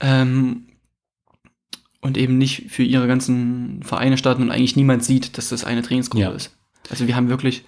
Ähm, 0.00 0.66
und 2.00 2.18
eben 2.18 2.36
nicht 2.36 2.70
für 2.70 2.82
ihre 2.82 3.06
ganzen 3.06 3.82
Vereine 3.82 4.18
starten 4.18 4.42
und 4.42 4.50
eigentlich 4.50 4.76
niemand 4.76 5.02
sieht, 5.02 5.38
dass 5.38 5.48
das 5.48 5.64
eine 5.64 5.80
Trainingsgruppe 5.80 6.22
ja. 6.22 6.32
ist. 6.32 6.54
Also 6.90 7.06
wir 7.06 7.16
haben 7.16 7.30
wirklich 7.30 7.64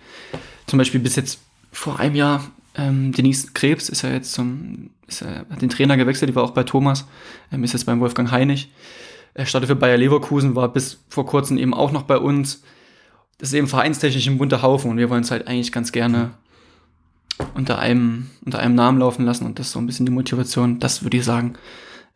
zum 0.67 0.77
Beispiel 0.77 1.01
bis 1.01 1.17
jetzt 1.17 1.41
vor 1.73 1.99
einem 1.99 2.15
Jahr 2.17 2.51
ähm, 2.77 3.13
Denise 3.13 3.49
Krebs 3.55 3.89
ist 3.89 4.03
ja 4.03 4.11
jetzt 4.11 4.33
zum, 4.33 4.91
ja, 5.09 5.45
hat 5.51 5.63
den 5.63 5.71
Trainer 5.71 5.97
gewechselt, 5.97 6.31
die 6.31 6.35
war 6.35 6.45
auch 6.45 6.51
bei 6.51 6.63
Thomas, 6.63 7.07
ähm, 7.51 7.65
ist 7.65 7.73
jetzt 7.73 7.87
beim 7.87 8.01
Wolfgang 8.01 8.31
Heinig. 8.31 8.71
Er 9.35 9.47
startet 9.47 9.69
für 9.69 9.77
Bayer 9.77 9.97
Leverkusen, 9.97 10.55
war 10.55 10.73
bis 10.73 11.05
vor 11.09 11.27
kurzem 11.27 11.59
eben 11.59 11.75
auch 11.75 11.93
noch 11.93 12.03
bei 12.03 12.19
uns. 12.19 12.63
Das 13.39 13.51
ist 13.51 13.55
eben 13.55 13.67
vereinstechnisch 13.67 14.27
ein 14.27 14.39
bunter 14.39 14.63
Haufen 14.63 14.91
und 14.91 14.97
wir 14.99 15.11
wollen 15.11 15.23
es 15.23 15.31
halt 15.31 15.47
eigentlich 15.47 15.73
ganz 15.73 15.93
gerne 15.93 16.33
unter 17.55 17.79
einem, 17.79 18.31
unter 18.45 18.59
einem 18.59 18.75
Namen 18.75 18.99
laufen 18.99 19.25
lassen 19.25 19.45
und 19.45 19.59
das 19.59 19.67
ist 19.67 19.73
so 19.73 19.79
ein 19.79 19.87
bisschen 19.87 20.07
die 20.07 20.13
Motivation. 20.13 20.79
Das 20.79 21.03
würde 21.03 21.19
ich 21.19 21.25
sagen, 21.25 21.55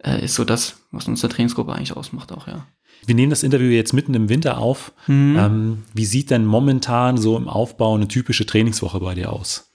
äh, 0.02 0.24
ist 0.24 0.34
so 0.34 0.44
das, 0.44 0.82
was 0.90 1.08
unsere 1.08 1.30
Trainingsgruppe 1.32 1.72
eigentlich 1.72 1.96
ausmacht 1.96 2.32
auch, 2.32 2.46
ja. 2.46 2.66
Wir 3.06 3.14
nehmen 3.14 3.30
das 3.30 3.42
Interview 3.42 3.70
jetzt 3.70 3.94
mitten 3.94 4.12
im 4.12 4.28
Winter 4.28 4.58
auf. 4.58 4.92
Mhm. 5.06 5.36
Ähm, 5.38 5.82
wie 5.94 6.04
sieht 6.04 6.30
denn 6.30 6.44
momentan 6.44 7.16
so 7.16 7.36
im 7.38 7.48
Aufbau 7.48 7.94
eine 7.94 8.08
typische 8.08 8.44
Trainingswoche 8.44 9.00
bei 9.00 9.14
dir 9.14 9.32
aus? 9.32 9.69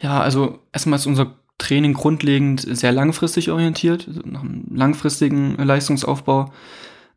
Ja, 0.00 0.20
also 0.20 0.60
erstmal 0.72 0.98
ist 0.98 1.06
unser 1.06 1.36
Training 1.58 1.92
grundlegend 1.92 2.60
sehr 2.60 2.90
langfristig 2.90 3.50
orientiert, 3.50 4.08
also 4.08 4.22
nach 4.24 4.40
einem 4.40 4.64
langfristigen 4.74 5.56
Leistungsaufbau. 5.56 6.52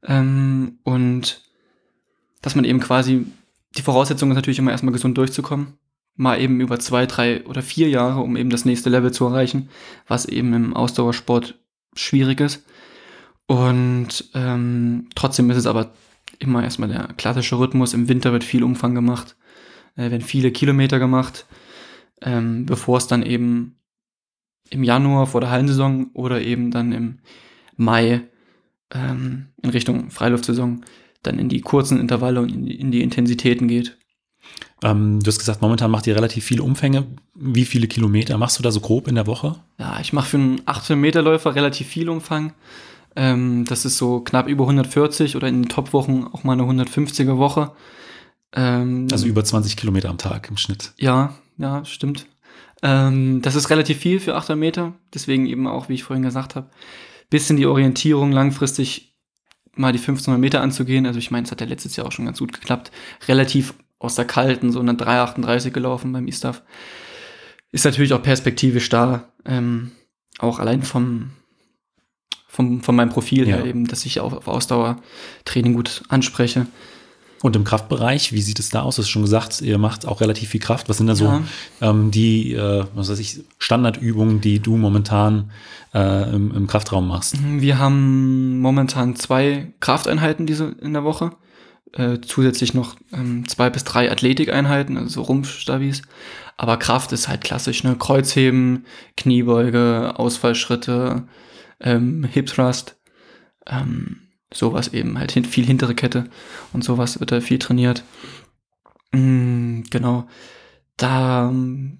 Ähm, 0.03 0.79
und 0.83 1.41
dass 2.41 2.55
man 2.55 2.65
eben 2.65 2.81
quasi, 2.81 3.25
die 3.77 3.81
Voraussetzung 3.81 4.29
ist 4.29 4.35
natürlich 4.35 4.59
immer 4.59 4.71
erstmal 4.71 4.91
gesund 4.91 5.17
durchzukommen. 5.17 5.77
Mal 6.15 6.41
eben 6.41 6.59
über 6.59 6.77
zwei, 6.77 7.05
drei 7.05 7.43
oder 7.45 7.63
vier 7.63 7.89
Jahre, 7.89 8.19
um 8.19 8.35
eben 8.35 8.49
das 8.49 8.65
nächste 8.65 8.89
Level 8.89 9.11
zu 9.11 9.25
erreichen, 9.25 9.69
was 10.07 10.25
eben 10.25 10.53
im 10.53 10.75
Ausdauersport 10.75 11.57
schwierig 11.95 12.41
ist. 12.41 12.65
Und 13.47 14.29
ähm, 14.35 15.07
trotzdem 15.15 15.49
ist 15.49 15.57
es 15.57 15.65
aber 15.65 15.91
immer 16.37 16.63
erstmal 16.63 16.89
der 16.89 17.07
klassische 17.17 17.57
Rhythmus. 17.57 17.93
Im 17.93 18.09
Winter 18.09 18.33
wird 18.33 18.43
viel 18.43 18.63
Umfang 18.63 18.93
gemacht, 18.93 19.35
äh, 19.95 20.11
werden 20.11 20.21
viele 20.21 20.51
Kilometer 20.51 20.99
gemacht 20.99 21.45
ähm, 22.23 22.65
bevor 22.65 22.97
es 22.97 23.07
dann 23.07 23.23
eben 23.23 23.75
im 24.69 24.83
Januar 24.83 25.27
vor 25.27 25.41
der 25.41 25.51
Hallensaison 25.51 26.11
oder 26.13 26.41
eben 26.41 26.71
dann 26.71 26.91
im 26.91 27.19
Mai 27.75 28.21
ähm, 28.91 29.47
in 29.61 29.69
Richtung 29.69 30.09
Freiluftsaison 30.09 30.83
dann 31.21 31.39
in 31.39 31.49
die 31.49 31.61
kurzen 31.61 31.99
Intervalle 31.99 32.41
und 32.41 32.51
in 32.51 32.65
die, 32.65 32.79
in 32.79 32.91
die 32.91 33.01
Intensitäten 33.01 33.67
geht. 33.67 33.97
Ähm, 34.83 35.21
du 35.21 35.27
hast 35.27 35.39
gesagt, 35.39 35.61
momentan 35.61 35.89
macht 35.89 36.07
ihr 36.07 36.15
relativ 36.15 36.43
viele 36.43 36.63
Umfänge. 36.63 37.05
Wie 37.33 37.65
viele 37.65 37.87
Kilometer 37.87 38.37
machst 38.37 38.59
du 38.59 38.63
da 38.63 38.71
so 38.71 38.81
grob 38.81 39.07
in 39.07 39.15
der 39.15 39.27
Woche? 39.27 39.55
Ja, 39.79 39.99
ich 40.01 40.11
mache 40.11 40.29
für 40.29 40.37
einen 40.37 40.61
18 40.65 40.99
Meter 40.99 41.21
Läufer 41.21 41.55
relativ 41.55 41.87
viel 41.87 42.09
Umfang. 42.09 42.53
Ähm, 43.15 43.63
das 43.65 43.85
ist 43.85 43.97
so 43.97 44.19
knapp 44.19 44.47
über 44.47 44.63
140 44.65 45.35
oder 45.35 45.47
in 45.47 45.63
den 45.63 45.69
Top-Wochen 45.69 46.25
auch 46.31 46.43
mal 46.43 46.53
eine 46.53 46.63
150er 46.63 47.37
Woche. 47.37 47.71
Ähm, 48.53 49.07
also 49.11 49.25
über 49.25 49.43
20 49.43 49.77
Kilometer 49.77 50.09
am 50.09 50.17
Tag 50.17 50.49
im 50.49 50.57
Schnitt. 50.57 50.93
Ja, 50.97 51.35
ja, 51.57 51.83
stimmt. 51.85 52.27
Ähm, 52.81 53.41
das 53.41 53.55
ist 53.55 53.69
relativ 53.69 53.97
viel 53.97 54.19
für 54.19 54.35
800 54.35 54.59
Meter, 54.59 54.93
deswegen 55.13 55.45
eben 55.45 55.67
auch, 55.67 55.89
wie 55.89 55.93
ich 55.93 56.03
vorhin 56.03 56.23
gesagt 56.23 56.55
habe, 56.55 56.69
bisschen 57.29 57.57
die 57.57 57.65
Orientierung 57.65 58.31
langfristig 58.31 59.13
mal 59.75 59.91
die 59.91 59.99
1500 59.99 60.39
Meter 60.39 60.61
anzugehen. 60.61 61.05
Also 61.05 61.19
ich 61.19 61.31
meine, 61.31 61.45
es 61.45 61.51
hat 61.51 61.61
ja 61.61 61.67
letztes 61.67 61.95
Jahr 61.95 62.05
auch 62.05 62.11
schon 62.11 62.25
ganz 62.25 62.39
gut 62.39 62.53
geklappt. 62.53 62.91
Relativ 63.27 63.73
aus 63.99 64.15
der 64.15 64.25
kalten, 64.25 64.71
so 64.71 64.79
eine 64.79 64.93
3,38 64.93 65.71
gelaufen 65.71 66.11
beim 66.11 66.27
ISTAF. 66.27 66.61
Ist 67.71 67.85
natürlich 67.85 68.13
auch 68.13 68.21
perspektivisch 68.21 68.89
da, 68.89 69.31
ähm, 69.45 69.91
auch 70.37 70.59
allein 70.59 70.83
vom, 70.83 71.31
vom, 72.47 72.83
von 72.83 72.95
meinem 72.95 73.09
Profil 73.09 73.47
ja. 73.47 73.55
her 73.55 73.65
eben, 73.65 73.87
dass 73.87 74.05
ich 74.05 74.19
auch 74.19 74.33
auf 74.33 74.47
Ausdauertraining 74.47 75.73
gut 75.73 76.03
anspreche. 76.09 76.67
Und 77.43 77.57
im 77.57 77.65
Kraftbereich, 77.65 78.31
wie 78.31 78.41
sieht 78.41 78.57
es 78.59 78.69
da 78.69 78.83
aus? 78.83 78.95
Du 78.95 79.01
hast 79.01 79.09
schon 79.09 79.21
gesagt, 79.21 79.59
ihr 79.59 79.77
macht 79.77 80.07
auch 80.07 80.21
relativ 80.21 80.47
viel 80.49 80.61
Kraft. 80.61 80.87
Was 80.87 80.97
sind 80.97 81.07
da 81.07 81.15
so 81.15 81.25
Ja. 81.25 81.43
ähm, 81.81 82.09
die, 82.09 82.53
äh, 82.53 82.85
was 82.95 83.09
weiß 83.09 83.19
ich, 83.19 83.41
Standardübungen, 83.59 84.39
die 84.39 84.61
du 84.61 84.77
momentan 84.77 85.51
äh, 85.93 86.33
im, 86.33 86.55
im 86.55 86.67
Kraftraum 86.67 87.05
machst? 87.05 87.35
Wir 87.43 87.77
haben 87.79 88.59
momentan 88.61 89.17
zwei 89.17 89.73
Krafteinheiten 89.81 90.45
diese 90.45 90.73
in 90.81 90.93
der 90.93 91.03
Woche. 91.03 91.31
Äh, 91.91 92.21
zusätzlich 92.21 92.73
noch 92.73 92.95
ähm, 93.11 93.45
zwei 93.49 93.69
bis 93.69 93.83
drei 93.83 94.09
Athletikeinheiten, 94.09 94.95
also 94.97 95.09
so 95.09 95.21
Rumpfstabis. 95.23 96.01
Aber 96.55 96.77
Kraft 96.77 97.11
ist 97.11 97.27
halt 97.27 97.43
klassisch, 97.43 97.83
ne? 97.83 97.97
Kreuzheben, 97.99 98.85
Kniebeuge, 99.17 100.13
Ausfallschritte, 100.15 101.23
ähm, 101.81 102.23
Hip 102.23 102.45
Thrust, 102.47 102.95
ähm, 103.67 104.21
sowas 104.53 104.93
eben, 104.93 105.17
halt 105.19 105.31
hin, 105.31 105.45
viel 105.45 105.65
hintere 105.65 105.95
Kette 105.95 106.29
und 106.71 106.83
sowas 106.83 107.19
wird 107.19 107.31
da 107.31 107.41
viel 107.41 107.59
trainiert. 107.59 108.03
Mm, 109.11 109.81
genau. 109.89 110.27
Da 110.97 111.49
ähm, 111.49 111.99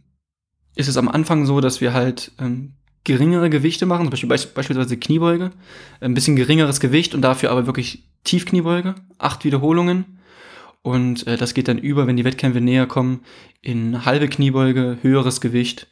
ist 0.76 0.88
es 0.88 0.98
am 0.98 1.10
Anfang 1.10 1.46
so, 1.46 1.62
dass 1.62 1.82
wir 1.82 1.94
halt 1.94 2.32
ähm, 2.40 2.74
geringere 3.04 3.50
Gewichte 3.50 3.86
machen, 3.86 4.04
zum 4.06 4.12
Beispiel 4.12 4.30
beisp- 4.30 4.54
beispielsweise 4.54 4.98
Kniebeuge, 4.98 5.52
ein 6.00 6.14
bisschen 6.14 6.36
geringeres 6.36 6.80
Gewicht 6.80 7.14
und 7.14 7.22
dafür 7.22 7.52
aber 7.52 7.66
wirklich 7.66 8.08
Tiefkniebeuge, 8.24 8.96
acht 9.18 9.44
Wiederholungen. 9.44 10.20
Und 10.82 11.28
äh, 11.28 11.38
das 11.38 11.54
geht 11.54 11.68
dann 11.68 11.78
über, 11.78 12.08
wenn 12.08 12.18
die 12.18 12.26
Wettkämpfe 12.26 12.62
näher 12.62 12.88
kommen, 12.88 13.22
in 13.62 14.06
halbe 14.06 14.28
Kniebeuge, 14.28 14.98
höheres 15.02 15.42
Gewicht 15.42 15.88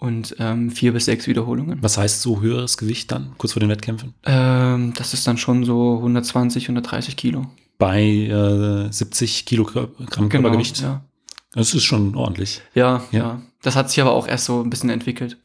und 0.00 0.34
ähm, 0.38 0.70
vier 0.70 0.92
bis 0.92 1.04
sechs 1.04 1.26
Wiederholungen. 1.26 1.78
Was 1.82 1.96
heißt 1.98 2.22
so 2.22 2.40
höheres 2.40 2.76
Gewicht 2.76 3.12
dann, 3.12 3.32
kurz 3.38 3.52
vor 3.52 3.60
den 3.60 3.68
Wettkämpfen? 3.68 4.14
Ähm, 4.24 4.92
das 4.96 5.14
ist 5.14 5.26
dann 5.26 5.36
schon 5.38 5.64
so 5.64 5.96
120, 5.98 6.64
130 6.64 7.16
Kilo. 7.16 7.46
Bei 7.78 8.02
äh, 8.02 8.90
70 8.92 9.46
Kilogramm 9.46 9.88
Körpergewicht. 10.10 10.78
Genau, 10.78 10.88
ja. 10.88 11.04
Das 11.52 11.74
ist 11.74 11.84
schon 11.84 12.14
ordentlich. 12.16 12.60
Ja, 12.74 13.02
Ja. 13.12 13.18
ja, 13.18 13.42
Das 13.62 13.76
hat 13.76 13.90
sich 13.90 14.00
aber 14.00 14.12
auch 14.12 14.26
erst 14.26 14.46
so 14.46 14.62
ein 14.62 14.70
bisschen 14.70 14.90
entwickelt. 14.90 15.38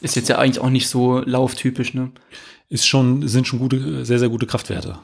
Ist 0.00 0.16
jetzt 0.16 0.28
ja 0.28 0.38
eigentlich 0.38 0.60
auch 0.60 0.70
nicht 0.70 0.88
so 0.88 1.20
lauftypisch, 1.20 1.94
ne? 1.94 2.10
Ist 2.68 2.86
schon, 2.86 3.26
sind 3.28 3.46
schon 3.46 3.58
gute, 3.58 4.04
sehr, 4.04 4.18
sehr 4.18 4.28
gute 4.28 4.46
Kraftwerte. 4.46 4.98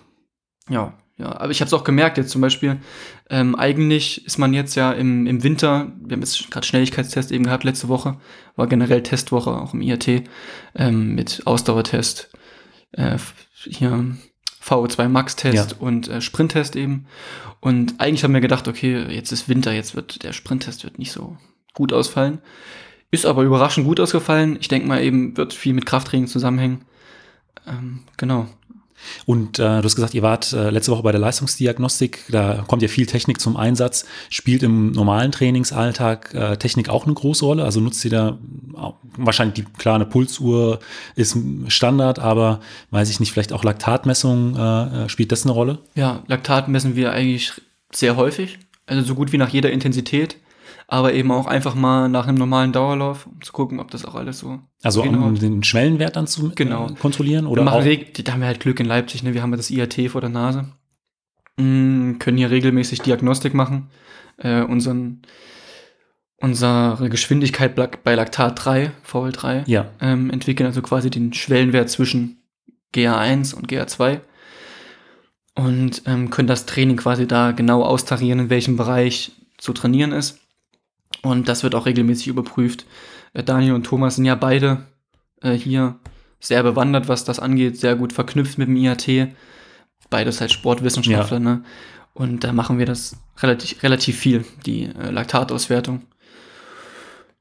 Ja, 0.69 0.95
ja. 1.21 1.39
Aber 1.39 1.51
ich 1.51 1.61
habe 1.61 1.67
es 1.67 1.73
auch 1.73 1.85
gemerkt 1.85 2.19
jetzt 2.19 2.31
zum 2.31 2.41
Beispiel. 2.41 2.81
Ähm, 3.29 3.55
eigentlich 3.55 4.27
ist 4.27 4.39
man 4.39 4.55
jetzt 4.55 4.75
ja 4.75 4.93
im, 4.93 5.27
im 5.27 5.43
Winter, 5.43 5.93
wir 6.03 6.15
haben 6.15 6.23
jetzt 6.23 6.51
gerade 6.51 6.67
Schnelligkeitstest 6.67 7.31
eben 7.33 7.45
gehabt 7.45 7.65
letzte 7.65 7.89
Woche, 7.89 8.17
war 8.57 8.67
generell 8.67 9.03
Testwoche 9.03 9.51
auch 9.51 9.75
im 9.75 9.83
IAT 9.83 10.25
ähm, 10.75 11.15
mit 11.15 11.43
Ausdauertest, 11.47 12.31
äh, 12.93 13.19
hier 13.55 14.17
VO2 14.65 15.09
Max-Test 15.09 15.73
Ja. 15.73 15.77
und 15.79 16.09
äh, 16.09 16.21
Sprinttest 16.21 16.77
eben. 16.77 17.07
Und 17.61 18.01
eigentlich 18.01 18.25
haben 18.25 18.35
wir 18.35 18.41
gedacht, 18.41 18.69
okay, 18.69 19.07
jetzt 19.11 19.33
ist 19.33 19.49
Winter, 19.49 19.73
jetzt 19.73 19.95
wird 19.95 20.23
der 20.23 20.33
Sprinttest 20.33 20.85
wird 20.85 20.99
nicht 20.99 21.13
so 21.13 21.37
gut 21.75 21.93
ausfallen. 21.93 22.41
Ist 23.11 23.27
aber 23.27 23.43
überraschend 23.43 23.87
gut 23.87 24.01
ausgefallen. 24.01 24.57
Ich 24.61 24.69
denke 24.69 24.87
mal 24.87 25.03
eben, 25.03 25.37
wird 25.37 25.53
viel 25.53 25.75
mit 25.75 25.85
Krafttraining 25.87 26.29
zusammenhängen. 26.29 26.85
Ähm, 27.67 28.01
genau. 28.17 28.47
Und 29.27 29.59
äh, 29.59 29.63
du 29.63 29.85
hast 29.85 29.95
gesagt, 29.95 30.15
ihr 30.15 30.23
wart 30.23 30.53
äh, 30.53 30.71
letzte 30.71 30.93
Woche 30.93 31.03
bei 31.03 31.13
der 31.13 31.21
Leistungsdiagnostik. 31.21 32.25
Da 32.29 32.65
kommt 32.67 32.83
ja 32.83 32.89
viel 32.89 33.07
Technik 33.07 33.41
zum 33.41 33.57
Einsatz. 33.57 34.05
Spielt 34.29 34.63
im 34.63 34.93
normalen 34.93 35.33
Trainingsalltag 35.33 36.35
äh, 36.35 36.57
Technik 36.57 36.89
auch 36.89 37.05
eine 37.07 37.15
große 37.15 37.45
Rolle? 37.45 37.65
Also 37.65 37.81
nutzt 37.81 38.05
ihr 38.05 38.11
da 38.11 38.39
wahrscheinlich 39.17 39.55
die 39.55 39.73
klar 39.79 39.97
eine 39.97 40.07
Pulsuhr 40.07 40.81
ist 41.17 41.37
Standard, 41.69 42.19
aber 42.19 42.61
weiß 42.91 43.11
ich 43.11 43.21
nicht, 43.21 43.33
vielleicht 43.33 43.53
auch 43.53 43.65
Laktatmessung 43.65 44.57
äh, 44.57 45.05
äh, 45.05 45.09
spielt 45.09 45.33
das 45.33 45.45
eine 45.45 45.53
Rolle? 45.53 45.79
Ja, 45.95 46.23
Laktat 46.27 46.69
messen 46.69 46.97
wir 46.97 47.13
eigentlich 47.13 47.53
sehr 47.93 48.17
häufig, 48.17 48.59
also 48.87 49.03
so 49.03 49.15
gut 49.15 49.33
wie 49.33 49.39
nach 49.39 49.49
jeder 49.49 49.71
Intensität, 49.71 50.37
aber 50.89 51.13
eben 51.15 51.31
auch 51.31 51.47
einfach 51.47 51.75
mal 51.75 52.09
nach 52.09 52.27
einem 52.27 52.39
normalen 52.39 52.73
Dauerlauf, 52.73 53.27
um 53.27 53.41
zu 53.43 53.53
gucken, 53.53 53.79
ob 53.81 53.91
das 53.91 54.05
auch 54.05 54.15
alles 54.15 54.39
so. 54.39 54.59
Also 54.83 55.03
um 55.03 55.35
den 55.39 55.63
Schwellenwert 55.63 56.17
dann 56.17 56.27
zu 56.27 56.51
Genau. 56.55 56.89
äh, 56.89 56.95
kontrollieren 56.95 57.45
wir 57.45 57.51
oder 57.53 57.63
machen 57.65 57.81
auch, 57.81 57.85
reg- 57.85 58.25
da 58.25 58.33
haben 58.33 58.41
wir 58.41 58.47
halt 58.49 58.61
Glück 58.61 58.81
in 58.81 58.87
Leipzig, 58.87 59.23
ne? 59.23 59.35
Wir 59.35 59.43
haben 59.43 59.51
ja 59.51 59.57
das 59.57 59.71
IAT 59.71 60.11
vor 60.11 60.21
der 60.21 60.31
Nase. 60.31 60.67
Mm, 61.57 62.19
können 62.19 62.39
hier 62.39 62.51
regelmäßig 62.51 63.01
Diagnostik 63.03 63.55
machen. 63.55 63.91
Äh, 64.39 64.63
unseren, 64.63 65.23
unsere 66.39 67.09
Geschwindigkeit 67.11 67.75
bei 68.03 68.15
Laktat 68.15 68.65
3, 68.65 68.93
VL3, 69.07 69.65
ja, 69.67 69.91
ähm, 70.01 70.31
entwickeln, 70.31 70.67
also 70.67 70.81
quasi 70.83 71.11
den 71.11 71.33
Schwellenwert 71.35 71.91
zwischen 71.91 72.39
GA1 72.95 73.55
und 73.55 73.69
GA2 73.71 74.21
und 75.55 76.03
ähm, 76.07 76.31
können 76.31 76.49
das 76.49 76.67
Training 76.67 76.97
quasi 76.97 77.27
da 77.29 77.53
genau 77.53 77.83
austarieren, 77.83 78.39
in 78.41 78.51
welchem 78.51 78.77
Bereich 78.77 79.33
zu 79.59 79.73
trainieren 79.73 80.13
ist. 80.13 80.39
Und 81.23 81.49
das 81.49 81.63
wird 81.63 81.75
auch 81.75 81.87
regelmäßig 81.87 82.29
überprüft. 82.29 82.87
Äh, 83.33 83.43
Daniel 83.43 83.75
und 83.75 83.85
Thomas 83.85 84.17
sind 84.17 84.25
ja 84.25 84.35
beide 84.35 84.87
äh, 85.43 85.53
hier 85.53 85.99
sehr 86.39 86.63
bewandert, 86.63 87.09
was 87.09 87.25
das 87.25 87.39
angeht, 87.39 87.79
sehr 87.79 87.97
gut 87.97 88.13
verknüpft 88.13 88.59
mit 88.59 88.69
dem 88.69 88.77
IAT. 88.77 89.35
Beides 90.09 90.41
halt 90.41 90.51
Sportwissenschaftler, 90.51 91.39
ne? 91.39 91.63
Und 92.15 92.43
da 92.43 92.53
machen 92.53 92.79
wir 92.79 92.87
das 92.87 93.17
relativ, 93.39 93.83
relativ 93.83 94.19
viel, 94.19 94.45
die 94.67 94.87
äh, 94.87 95.11
Laktatauswertung. 95.11 96.03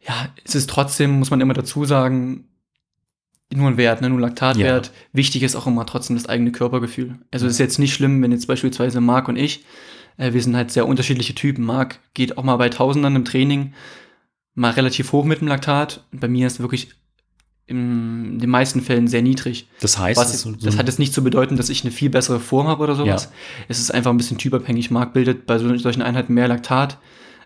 Ja, 0.08 0.30
es 0.44 0.56
ist 0.56 0.70
trotzdem, 0.70 1.18
muss 1.20 1.32
man 1.32 1.42
immer 1.42 1.54
dazu 1.54 1.86
sagen, 1.86 2.46
nur 3.54 3.68
ein 3.68 3.78
Wert, 3.78 4.02
ne? 4.02 4.10
nur 4.10 4.20
ein 4.20 4.22
Laktatwert. 4.22 4.92
Wichtig 5.12 5.44
ist 5.44 5.56
auch 5.56 5.66
immer 5.66 5.86
trotzdem 5.86 6.16
das 6.16 6.28
eigene 6.28 6.52
Körpergefühl. 6.52 7.20
Also 7.32 7.48
es 7.48 7.54
ist 7.54 7.60
jetzt 7.60 7.80
nicht 7.80 7.94
schlimm, 7.94 8.22
wenn 8.22 8.32
jetzt 8.32 8.48
beispielsweise 8.48 9.02
Marc 9.02 9.28
und 9.28 9.38
ich, 9.38 9.66
äh, 10.20 10.34
wir 10.34 10.44
sind 10.44 10.56
halt 10.56 10.72
sehr 10.72 10.88
unterschiedliche 10.88 11.34
Typen. 11.34 11.66
Marc 11.66 12.00
geht 12.14 12.38
auch 12.38 12.44
mal 12.44 12.58
bei 12.58 12.70
Tausendern 12.70 13.16
im 13.16 13.26
Training 13.26 13.74
mal 14.54 14.72
relativ 14.72 15.12
hoch 15.14 15.26
mit 15.26 15.42
dem 15.42 15.48
Laktat. 15.48 16.04
Bei 16.12 16.28
mir 16.28 16.46
ist 16.46 16.60
wirklich 16.60 16.90
in 17.66 18.40
den 18.40 18.50
meisten 18.50 18.82
Fällen 18.82 19.08
sehr 19.08 19.22
niedrig. 19.22 19.68
das 19.80 19.98
heißt, 19.98 20.20
Was, 20.20 20.34
ist 20.34 20.42
so, 20.42 20.52
das 20.52 20.78
hat 20.78 20.88
jetzt 20.88 20.98
nicht 20.98 21.14
zu 21.14 21.24
bedeuten, 21.24 21.56
dass 21.56 21.70
ich 21.70 21.84
eine 21.84 21.92
viel 21.92 22.10
bessere 22.10 22.40
Form 22.40 22.68
habe 22.68 22.84
oder 22.84 22.96
sowas. 22.96 23.26
Ja. 23.26 23.32
Es 23.68 23.80
ist 23.80 23.92
einfach 23.92 24.10
ein 24.10 24.18
bisschen 24.18 24.40
typabhängig. 24.40 24.90
Marc 24.92 25.14
bildet 25.14 25.46
bei 25.46 25.60
so, 25.60 25.78
solchen 25.78 26.02
Einheiten 26.02 26.34
mehr 26.34 26.48
Laktat. 26.48 26.98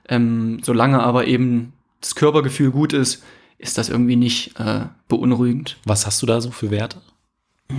Ähm, 0.07 0.59
solange 0.63 1.03
aber 1.03 1.27
eben 1.27 1.73
das 1.99 2.15
Körpergefühl 2.15 2.71
gut 2.71 2.93
ist, 2.93 3.23
ist 3.57 3.77
das 3.77 3.89
irgendwie 3.89 4.15
nicht 4.15 4.59
äh, 4.59 4.85
beunruhigend. 5.07 5.77
was 5.85 6.05
hast 6.05 6.21
du 6.21 6.25
da 6.25 6.41
so 6.41 6.51
für 6.51 6.71
Werte? 6.71 7.01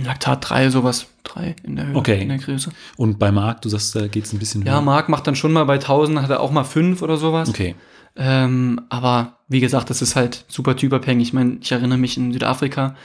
Laktat 0.03 0.49
3, 0.49 0.69
sowas. 0.69 1.07
3 1.23 1.55
in 1.63 1.75
der 1.75 1.87
Höhe, 1.87 1.95
Okay. 1.95 2.21
in 2.21 2.29
der 2.29 2.37
Größe. 2.37 2.69
Und 2.97 3.17
bei 3.19 3.31
Marc, 3.31 3.61
du 3.61 3.69
sagst, 3.69 3.95
da 3.95 4.07
geht 4.07 4.25
es 4.25 4.33
ein 4.33 4.39
bisschen 4.39 4.63
Ja, 4.65 4.73
höher. 4.73 4.81
Marc 4.81 5.09
macht 5.09 5.25
dann 5.27 5.35
schon 5.35 5.51
mal 5.53 5.63
bei 5.65 5.75
1000, 5.79 6.21
hat 6.21 6.29
er 6.29 6.39
auch 6.39 6.51
mal 6.51 6.63
5 6.63 7.01
oder 7.01 7.17
sowas. 7.17 7.49
Okay. 7.49 7.75
Ähm, 8.17 8.81
aber 8.89 9.39
wie 9.47 9.59
gesagt, 9.59 9.89
das 9.89 10.01
ist 10.01 10.15
halt 10.15 10.45
super 10.47 10.75
typabhängig. 10.75 11.29
Ich 11.29 11.33
meine, 11.33 11.57
ich 11.61 11.71
erinnere 11.71 11.97
mich 11.97 12.17
in 12.17 12.31
Südafrika 12.31 12.95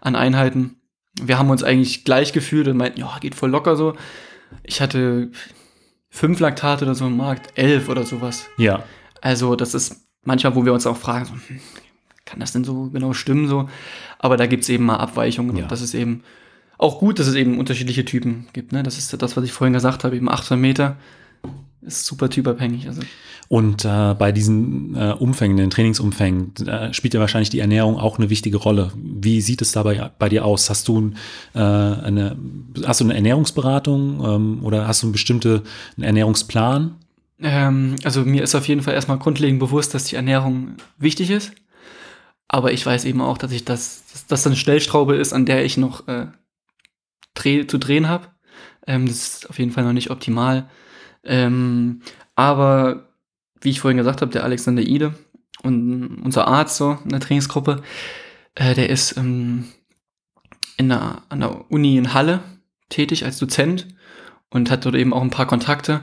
an 0.00 0.14
Einheiten. 0.16 0.76
Wir 1.20 1.38
haben 1.38 1.50
uns 1.50 1.62
eigentlich 1.62 2.04
gleich 2.04 2.32
gefühlt 2.32 2.68
und 2.68 2.76
meinten, 2.76 3.00
ja, 3.00 3.16
geht 3.20 3.34
voll 3.34 3.50
locker 3.50 3.76
so. 3.76 3.94
Ich 4.62 4.80
hatte 4.80 5.30
fünf 6.08 6.38
Laktate 6.40 6.84
oder 6.84 6.94
so 6.94 7.06
im 7.06 7.16
Markt, 7.16 7.50
elf 7.58 7.88
oder 7.88 8.04
sowas. 8.04 8.46
Ja. 8.58 8.84
Also 9.20 9.56
das 9.56 9.74
ist 9.74 9.96
manchmal, 10.24 10.54
wo 10.54 10.64
wir 10.64 10.72
uns 10.72 10.86
auch 10.86 10.96
fragen, 10.96 11.24
so, 11.26 11.32
hm, 11.32 11.60
kann 12.30 12.40
das 12.40 12.52
denn 12.52 12.64
so 12.64 12.90
genau 12.90 13.12
stimmen 13.12 13.48
so? 13.48 13.68
Aber 14.18 14.36
da 14.36 14.46
gibt's 14.46 14.68
eben 14.68 14.84
mal 14.84 14.96
Abweichungen. 14.96 15.56
Ja. 15.56 15.64
Und 15.64 15.72
das 15.72 15.82
ist 15.82 15.94
eben 15.94 16.22
auch 16.78 17.00
gut, 17.00 17.18
dass 17.18 17.26
es 17.26 17.34
eben 17.34 17.58
unterschiedliche 17.58 18.04
Typen 18.04 18.46
gibt. 18.52 18.72
Ne? 18.72 18.82
Das 18.82 18.98
ist 18.98 19.20
das, 19.20 19.36
was 19.36 19.44
ich 19.44 19.52
vorhin 19.52 19.74
gesagt 19.74 20.04
habe, 20.04 20.16
eben 20.16 20.30
800 20.30 20.60
Meter 20.60 20.96
ist 21.82 22.06
super 22.06 22.30
typabhängig. 22.30 22.86
Also 22.86 23.02
Und 23.48 23.84
äh, 23.84 24.14
bei 24.14 24.32
diesen 24.32 24.94
äh, 24.94 25.14
Umfängen, 25.18 25.56
den 25.56 25.70
Trainingsumfängen, 25.70 26.54
äh, 26.66 26.94
spielt 26.94 27.14
ja 27.14 27.20
wahrscheinlich 27.20 27.50
die 27.50 27.58
Ernährung 27.58 27.98
auch 27.98 28.18
eine 28.18 28.30
wichtige 28.30 28.58
Rolle. 28.58 28.92
Wie 28.94 29.40
sieht 29.40 29.60
es 29.60 29.72
dabei 29.72 30.10
bei 30.18 30.28
dir 30.28 30.44
aus? 30.44 30.70
Hast 30.70 30.86
du 30.88 31.12
äh, 31.54 31.58
eine, 31.58 32.36
hast 32.84 33.00
du 33.00 33.04
eine 33.06 33.14
Ernährungsberatung 33.14 34.24
ähm, 34.24 34.58
oder 34.62 34.86
hast 34.86 35.02
du 35.02 35.06
einen 35.06 35.12
bestimmten 35.12 35.62
Ernährungsplan? 36.00 36.94
Ähm, 37.42 37.96
also 38.04 38.24
mir 38.24 38.42
ist 38.42 38.54
auf 38.54 38.68
jeden 38.68 38.82
Fall 38.82 38.94
erstmal 38.94 39.18
grundlegend 39.18 39.58
bewusst, 39.60 39.94
dass 39.94 40.04
die 40.04 40.16
Ernährung 40.16 40.76
wichtig 40.98 41.30
ist. 41.30 41.52
Aber 42.52 42.72
ich 42.72 42.84
weiß 42.84 43.04
eben 43.04 43.20
auch, 43.20 43.38
dass 43.38 43.52
ich 43.52 43.64
das, 43.64 44.02
dass 44.12 44.26
das 44.26 44.44
eine 44.44 44.56
Stellschraube 44.56 45.14
ist, 45.14 45.32
an 45.32 45.46
der 45.46 45.64
ich 45.64 45.76
noch 45.76 46.08
äh, 46.08 46.26
dreh, 47.34 47.64
zu 47.64 47.78
drehen 47.78 48.08
habe. 48.08 48.26
Ähm, 48.88 49.06
das 49.06 49.18
ist 49.18 49.50
auf 49.50 49.60
jeden 49.60 49.70
Fall 49.70 49.84
noch 49.84 49.92
nicht 49.92 50.10
optimal. 50.10 50.68
Ähm, 51.22 52.02
aber 52.34 53.08
wie 53.60 53.70
ich 53.70 53.78
vorhin 53.78 53.98
gesagt 53.98 54.20
habe, 54.20 54.32
der 54.32 54.42
Alexander 54.42 54.82
Ide 54.82 55.14
und 55.62 56.22
unser 56.24 56.48
Arzt 56.48 56.76
so 56.76 56.98
in 57.04 57.10
der 57.10 57.20
Trainingsgruppe, 57.20 57.84
äh, 58.56 58.74
der 58.74 58.90
ist 58.90 59.16
ähm, 59.16 59.66
in 60.76 60.88
der, 60.88 61.22
an 61.28 61.38
der 61.38 61.70
Uni 61.70 61.98
in 61.98 62.14
Halle 62.14 62.40
tätig 62.88 63.24
als 63.24 63.38
Dozent 63.38 63.86
und 64.50 64.70
hat 64.70 64.84
dort 64.84 64.94
eben 64.94 65.12
auch 65.12 65.22
ein 65.22 65.30
paar 65.30 65.46
Kontakte 65.46 66.02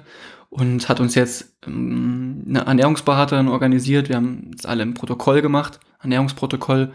und 0.50 0.90
hat 0.90 1.00
uns 1.00 1.16
jetzt 1.16 1.54
ähm, 1.66 2.44
eine 2.48 2.66
Ernährungsberaterin 2.66 3.48
organisiert. 3.48 4.10
Wir 4.10 4.16
haben 4.16 4.52
es 4.58 4.66
alle 4.66 4.84
im 4.84 4.94
Protokoll 4.94 5.42
gemacht, 5.42 5.80
Ernährungsprotokoll, 6.02 6.92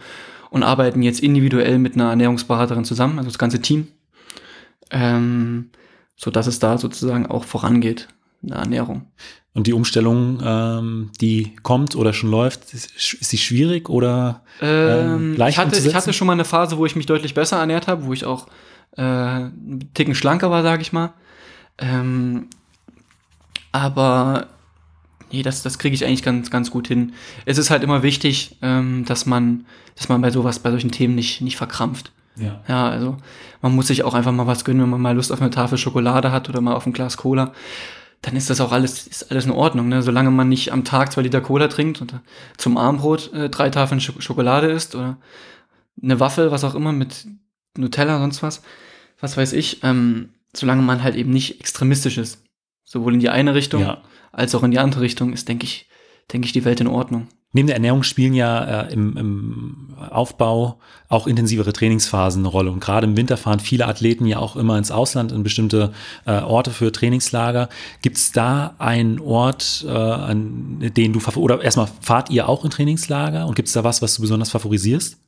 und 0.50 0.62
arbeiten 0.62 1.02
jetzt 1.02 1.20
individuell 1.20 1.78
mit 1.78 1.94
einer 1.94 2.10
Ernährungsberaterin 2.10 2.84
zusammen, 2.84 3.18
also 3.18 3.30
das 3.30 3.38
ganze 3.38 3.62
Team, 3.62 3.88
ähm, 4.90 5.70
so 6.16 6.30
dass 6.30 6.46
es 6.46 6.58
da 6.58 6.76
sozusagen 6.76 7.26
auch 7.26 7.44
vorangeht. 7.44 8.08
in 8.42 8.48
der 8.48 8.58
Ernährung. 8.58 9.06
Und 9.54 9.66
die 9.66 9.74
Umstellung, 9.74 10.40
ähm, 10.42 11.10
die 11.20 11.56
kommt 11.62 11.94
oder 11.94 12.14
schon 12.14 12.30
läuft, 12.30 12.72
ist, 12.72 12.90
ist 12.96 13.30
sie 13.30 13.36
schwierig 13.36 13.90
oder 13.90 14.42
ähm, 14.62 15.36
leicht 15.36 15.58
ich, 15.58 15.64
hatte, 15.64 15.78
ich 15.78 15.94
hatte 15.94 16.12
schon 16.14 16.26
mal 16.26 16.32
eine 16.32 16.46
Phase, 16.46 16.78
wo 16.78 16.86
ich 16.86 16.96
mich 16.96 17.04
deutlich 17.04 17.34
besser 17.34 17.58
ernährt 17.58 17.86
habe, 17.86 18.06
wo 18.06 18.14
ich 18.14 18.24
auch 18.24 18.46
äh, 18.96 19.02
einen 19.02 19.90
Ticken 19.92 20.14
schlanker 20.14 20.50
war, 20.50 20.62
sage 20.62 20.80
ich 20.80 20.92
mal. 20.92 21.12
Ähm, 21.78 22.48
aber 23.72 24.48
nee, 25.30 25.42
das, 25.42 25.62
das 25.62 25.78
kriege 25.78 25.94
ich 25.94 26.04
eigentlich 26.04 26.22
ganz, 26.22 26.50
ganz 26.50 26.70
gut 26.70 26.88
hin. 26.88 27.12
Es 27.44 27.58
ist 27.58 27.70
halt 27.70 27.82
immer 27.82 28.02
wichtig, 28.02 28.56
ähm, 28.62 29.04
dass 29.04 29.26
man, 29.26 29.66
dass 29.96 30.08
man 30.08 30.20
bei 30.20 30.30
sowas, 30.30 30.58
bei 30.58 30.70
solchen 30.70 30.90
Themen 30.90 31.14
nicht, 31.14 31.40
nicht 31.40 31.56
verkrampft. 31.56 32.12
Ja. 32.36 32.62
ja, 32.66 32.88
also 32.88 33.18
man 33.60 33.74
muss 33.74 33.88
sich 33.88 34.04
auch 34.04 34.14
einfach 34.14 34.32
mal 34.32 34.46
was 34.46 34.64
gönnen, 34.64 34.82
wenn 34.82 34.88
man 34.88 35.02
mal 35.02 35.14
Lust 35.14 35.32
auf 35.32 35.40
eine 35.42 35.50
Tafel 35.50 35.76
Schokolade 35.76 36.32
hat 36.32 36.48
oder 36.48 36.62
mal 36.62 36.74
auf 36.74 36.86
ein 36.86 36.94
Glas 36.94 37.18
Cola 37.18 37.52
dann 38.22 38.36
ist 38.36 38.48
das 38.48 38.60
auch 38.60 38.70
alles, 38.70 39.06
ist 39.08 39.30
alles 39.30 39.46
in 39.46 39.50
Ordnung, 39.50 39.88
ne? 39.88 40.00
Solange 40.00 40.30
man 40.30 40.48
nicht 40.48 40.72
am 40.72 40.84
Tag 40.84 41.12
zwei 41.12 41.22
Liter 41.22 41.40
Cola 41.40 41.66
trinkt 41.66 42.00
und 42.00 42.14
zum 42.56 42.76
Armbrot 42.76 43.32
äh, 43.32 43.50
drei 43.50 43.68
Tafeln 43.68 44.00
Sch 44.00 44.12
Schokolade 44.20 44.70
isst 44.70 44.94
oder 44.94 45.18
eine 46.00 46.20
Waffel, 46.20 46.52
was 46.52 46.62
auch 46.62 46.76
immer, 46.76 46.92
mit 46.92 47.26
Nutella, 47.76 48.20
sonst 48.20 48.42
was, 48.42 48.62
was 49.20 49.36
weiß 49.36 49.52
ich, 49.54 49.82
ähm, 49.82 50.30
solange 50.54 50.82
man 50.82 51.02
halt 51.02 51.16
eben 51.16 51.30
nicht 51.30 51.60
extremistisch 51.60 52.18
ist. 52.18 52.42
Sowohl 52.84 53.14
in 53.14 53.20
die 53.20 53.30
eine 53.30 53.54
Richtung 53.54 53.82
ja. 53.82 54.02
als 54.32 54.54
auch 54.54 54.62
in 54.62 54.70
die 54.70 54.78
andere 54.78 55.02
Richtung 55.02 55.32
ist, 55.32 55.48
denke 55.48 55.64
ich, 55.64 55.88
denke 56.32 56.46
ich, 56.46 56.52
die 56.52 56.64
Welt 56.64 56.80
in 56.80 56.86
Ordnung. 56.88 57.28
Neben 57.54 57.66
der 57.66 57.76
Ernährung 57.76 58.02
spielen 58.02 58.32
ja 58.32 58.84
äh, 58.84 58.92
im, 58.94 59.16
im 59.18 59.88
Aufbau 60.10 60.80
auch 61.08 61.26
intensivere 61.26 61.74
Trainingsphasen 61.74 62.40
eine 62.40 62.48
Rolle. 62.48 62.70
Und 62.70 62.80
gerade 62.80 63.06
im 63.06 63.16
Winter 63.16 63.36
fahren 63.36 63.60
viele 63.60 63.86
Athleten 63.86 64.24
ja 64.24 64.38
auch 64.38 64.56
immer 64.56 64.78
ins 64.78 64.90
Ausland, 64.90 65.32
in 65.32 65.42
bestimmte 65.42 65.92
äh, 66.24 66.40
Orte 66.40 66.70
für 66.70 66.92
Trainingslager. 66.92 67.68
Gibt 68.00 68.16
es 68.16 68.32
da 68.32 68.74
einen 68.78 69.20
Ort, 69.20 69.84
äh, 69.86 69.90
an 69.90 70.78
den 70.80 71.12
du 71.12 71.20
oder 71.36 71.62
erstmal 71.62 71.88
fahrt 72.00 72.30
ihr 72.30 72.48
auch 72.48 72.64
in 72.64 72.70
Trainingslager 72.70 73.46
und 73.46 73.54
gibt 73.54 73.68
es 73.68 73.74
da 73.74 73.84
was, 73.84 74.00
was 74.00 74.14
du 74.14 74.22
besonders 74.22 74.50
favorisierst? 74.50 75.18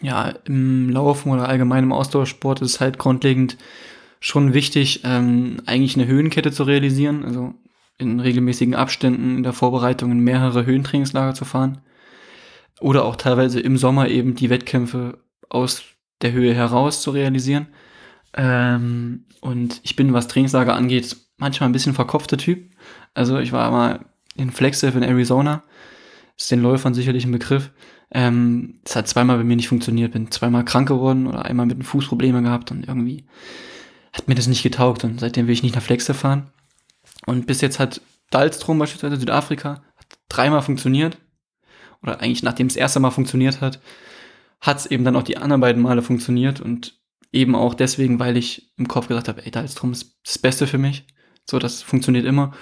Ja, 0.00 0.32
im 0.44 0.90
Laufen 0.90 1.32
oder 1.32 1.48
allgemein 1.48 1.82
im 1.82 1.92
Ausdauersport 1.92 2.62
ist 2.62 2.78
halt 2.80 2.98
grundlegend 2.98 3.56
schon 4.24 4.54
wichtig, 4.54 5.02
ähm, 5.04 5.58
eigentlich 5.66 5.96
eine 5.96 6.06
Höhenkette 6.06 6.50
zu 6.50 6.62
realisieren. 6.62 7.26
Also 7.26 7.52
in 7.98 8.20
regelmäßigen 8.20 8.74
Abständen 8.74 9.36
in 9.36 9.42
der 9.42 9.52
Vorbereitung 9.52 10.10
in 10.10 10.20
mehrere 10.20 10.64
Höhentrainingslager 10.64 11.34
zu 11.34 11.44
fahren. 11.44 11.82
Oder 12.80 13.04
auch 13.04 13.16
teilweise 13.16 13.60
im 13.60 13.76
Sommer 13.76 14.08
eben 14.08 14.34
die 14.34 14.48
Wettkämpfe 14.48 15.18
aus 15.50 15.82
der 16.22 16.32
Höhe 16.32 16.54
heraus 16.54 17.02
zu 17.02 17.10
realisieren. 17.10 17.66
Ähm, 18.32 19.26
und 19.42 19.80
ich 19.84 19.94
bin, 19.94 20.14
was 20.14 20.26
Trainingslager 20.26 20.74
angeht, 20.74 21.18
manchmal 21.36 21.68
ein 21.68 21.72
bisschen 21.72 21.92
verkopfter 21.92 22.38
Typ. 22.38 22.70
Also 23.12 23.38
ich 23.38 23.52
war 23.52 23.70
mal 23.70 24.06
in 24.36 24.50
Flagstaff 24.50 24.96
in 24.96 25.02
Arizona. 25.02 25.64
Ist 26.38 26.50
den 26.50 26.62
Läufern 26.62 26.94
sicherlich 26.94 27.26
ein 27.26 27.32
Begriff. 27.32 27.72
Ähm, 28.10 28.80
es 28.86 28.96
hat 28.96 29.06
zweimal 29.06 29.36
bei 29.36 29.44
mir 29.44 29.56
nicht 29.56 29.68
funktioniert. 29.68 30.12
Bin 30.12 30.30
zweimal 30.30 30.64
krank 30.64 30.88
geworden 30.88 31.26
oder 31.26 31.44
einmal 31.44 31.66
mit 31.66 31.74
einem 31.74 31.84
Fuß 31.84 32.08
gehabt 32.08 32.70
und 32.70 32.88
irgendwie 32.88 33.26
hat 34.14 34.28
mir 34.28 34.34
das 34.34 34.46
nicht 34.46 34.62
getaugt. 34.62 35.04
Und 35.04 35.20
seitdem 35.20 35.46
will 35.46 35.54
ich 35.54 35.62
nicht 35.62 35.74
nach 35.74 35.82
Flagstaff 35.82 36.18
fahren. 36.18 36.50
Und 37.26 37.46
bis 37.46 37.60
jetzt 37.60 37.78
hat 37.78 38.00
Dalstrom 38.30 38.78
beispielsweise 38.78 39.16
Südafrika 39.16 39.82
dreimal 40.28 40.62
funktioniert. 40.62 41.18
Oder 42.02 42.20
eigentlich 42.20 42.42
nachdem 42.42 42.68
es 42.68 42.76
erste 42.76 43.00
Mal 43.00 43.10
funktioniert 43.10 43.60
hat, 43.60 43.80
hat 44.60 44.78
es 44.78 44.86
eben 44.86 45.04
dann 45.04 45.16
auch 45.16 45.22
die 45.22 45.36
anderen 45.36 45.60
beiden 45.60 45.82
Male 45.82 46.02
funktioniert. 46.02 46.60
Und 46.60 46.98
eben 47.32 47.56
auch 47.56 47.74
deswegen, 47.74 48.20
weil 48.20 48.36
ich 48.36 48.72
im 48.76 48.88
Kopf 48.88 49.08
gesagt 49.08 49.28
habe, 49.28 49.44
ey, 49.44 49.50
Dalstrom 49.50 49.92
ist 49.92 50.16
das 50.24 50.38
Beste 50.38 50.66
für 50.66 50.78
mich. 50.78 51.04
So, 51.50 51.58
das 51.58 51.82
funktioniert 51.82 52.24
immer. 52.24 52.52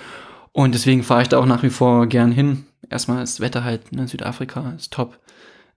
Und 0.53 0.75
deswegen 0.75 1.03
fahre 1.03 1.23
ich 1.23 1.29
da 1.29 1.38
auch 1.38 1.47
nach 1.47 1.62
wie 1.62 1.71
vor 1.71 2.07
gern 2.07 2.33
hin. 2.33 2.67
Erstmal 2.88 3.23
ist 3.23 3.35
das 3.35 3.41
Wetter 3.41 3.65
halt, 3.65 3.93
ne, 3.93 4.09
Südafrika 4.09 4.71
ist 4.73 4.93
top. 4.93 5.21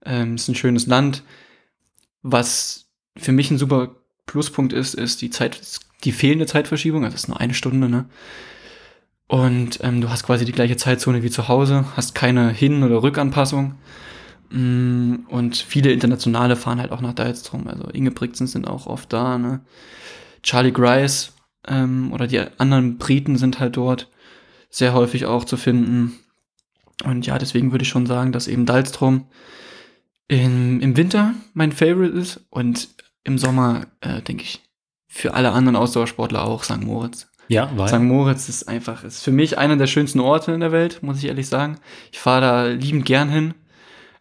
Ähm, 0.04 0.36
ist 0.36 0.48
ein 0.48 0.54
schönes 0.54 0.86
Land. 0.86 1.22
Was 2.22 2.90
für 3.16 3.32
mich 3.32 3.50
ein 3.50 3.58
super 3.58 3.96
Pluspunkt 4.26 4.72
ist, 4.72 4.94
ist 4.94 5.22
die 5.22 5.30
Zeit, 5.30 5.60
die 6.04 6.12
fehlende 6.12 6.46
Zeitverschiebung. 6.46 7.04
Also 7.04 7.14
es 7.14 7.22
ist 7.22 7.28
nur 7.28 7.40
eine 7.40 7.54
Stunde, 7.54 7.88
ne? 7.88 8.06
Und 9.28 9.80
ähm, 9.82 10.00
du 10.00 10.10
hast 10.10 10.24
quasi 10.24 10.44
die 10.44 10.52
gleiche 10.52 10.76
Zeitzone 10.76 11.22
wie 11.22 11.30
zu 11.30 11.48
Hause, 11.48 11.84
hast 11.96 12.14
keine 12.14 12.50
Hin- 12.50 12.84
oder 12.84 13.02
Rückanpassung. 13.02 13.74
Mm, 14.50 15.16
und 15.28 15.56
viele 15.56 15.90
Internationale 15.90 16.54
fahren 16.54 16.80
halt 16.80 16.92
auch 16.92 17.00
nach 17.00 17.14
Dalstrom. 17.14 17.66
Also 17.66 17.88
Inge 17.88 18.12
Brixen 18.12 18.46
sind 18.46 18.68
auch 18.68 18.86
oft 18.86 19.12
da. 19.12 19.38
Ne? 19.38 19.60
Charlie 20.42 20.72
Grice 20.72 21.32
ähm, 21.66 22.12
oder 22.12 22.28
die 22.28 22.40
anderen 22.58 22.98
Briten 22.98 23.36
sind 23.36 23.58
halt 23.58 23.76
dort 23.76 24.08
sehr 24.70 24.94
häufig 24.94 25.26
auch 25.26 25.44
zu 25.44 25.56
finden. 25.56 26.18
Und 27.04 27.26
ja, 27.26 27.38
deswegen 27.38 27.72
würde 27.72 27.82
ich 27.82 27.88
schon 27.88 28.06
sagen, 28.06 28.32
dass 28.32 28.48
eben 28.48 28.66
Dalstrom 28.66 29.26
im, 30.28 30.80
im 30.80 30.96
Winter 30.96 31.34
mein 31.54 31.72
Favorite 31.72 32.16
ist 32.16 32.40
und 32.50 32.88
im 33.26 33.38
Sommer, 33.38 33.86
äh, 34.00 34.22
denke 34.22 34.44
ich, 34.44 34.62
für 35.08 35.34
alle 35.34 35.52
anderen 35.52 35.76
Ausdauersportler 35.76 36.44
auch 36.44 36.64
St. 36.64 36.82
Moritz. 36.82 37.28
Ja, 37.48 37.70
weil. 37.76 37.88
St. 37.88 38.00
Moritz 38.00 38.48
ist 38.48 38.68
einfach, 38.68 39.04
ist 39.04 39.22
für 39.22 39.30
mich 39.30 39.58
einer 39.58 39.76
der 39.76 39.86
schönsten 39.86 40.20
Orte 40.20 40.52
in 40.52 40.60
der 40.60 40.72
Welt, 40.72 41.02
muss 41.02 41.18
ich 41.18 41.26
ehrlich 41.26 41.48
sagen. 41.48 41.78
Ich 42.12 42.18
fahre 42.18 42.40
da 42.40 42.66
liebend 42.66 43.04
gern 43.04 43.28
hin. 43.28 43.54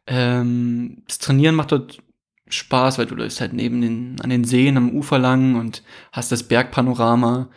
Ähm, 0.07 1.03
das 1.07 1.19
Trainieren 1.19 1.55
macht 1.55 1.71
dort 1.71 1.99
Spaß, 2.47 2.97
weil 2.97 3.07
du 3.07 3.15
läufst 3.15 3.41
halt 3.41 3.53
neben 3.53 3.81
den, 3.81 4.17
an 4.21 4.29
den 4.29 4.43
Seen 4.43 4.77
am 4.77 4.91
Ufer 4.91 5.17
lang 5.17 5.55
und 5.55 5.83
hast 6.11 6.31
das 6.31 6.43
Bergpanorama. 6.43 7.49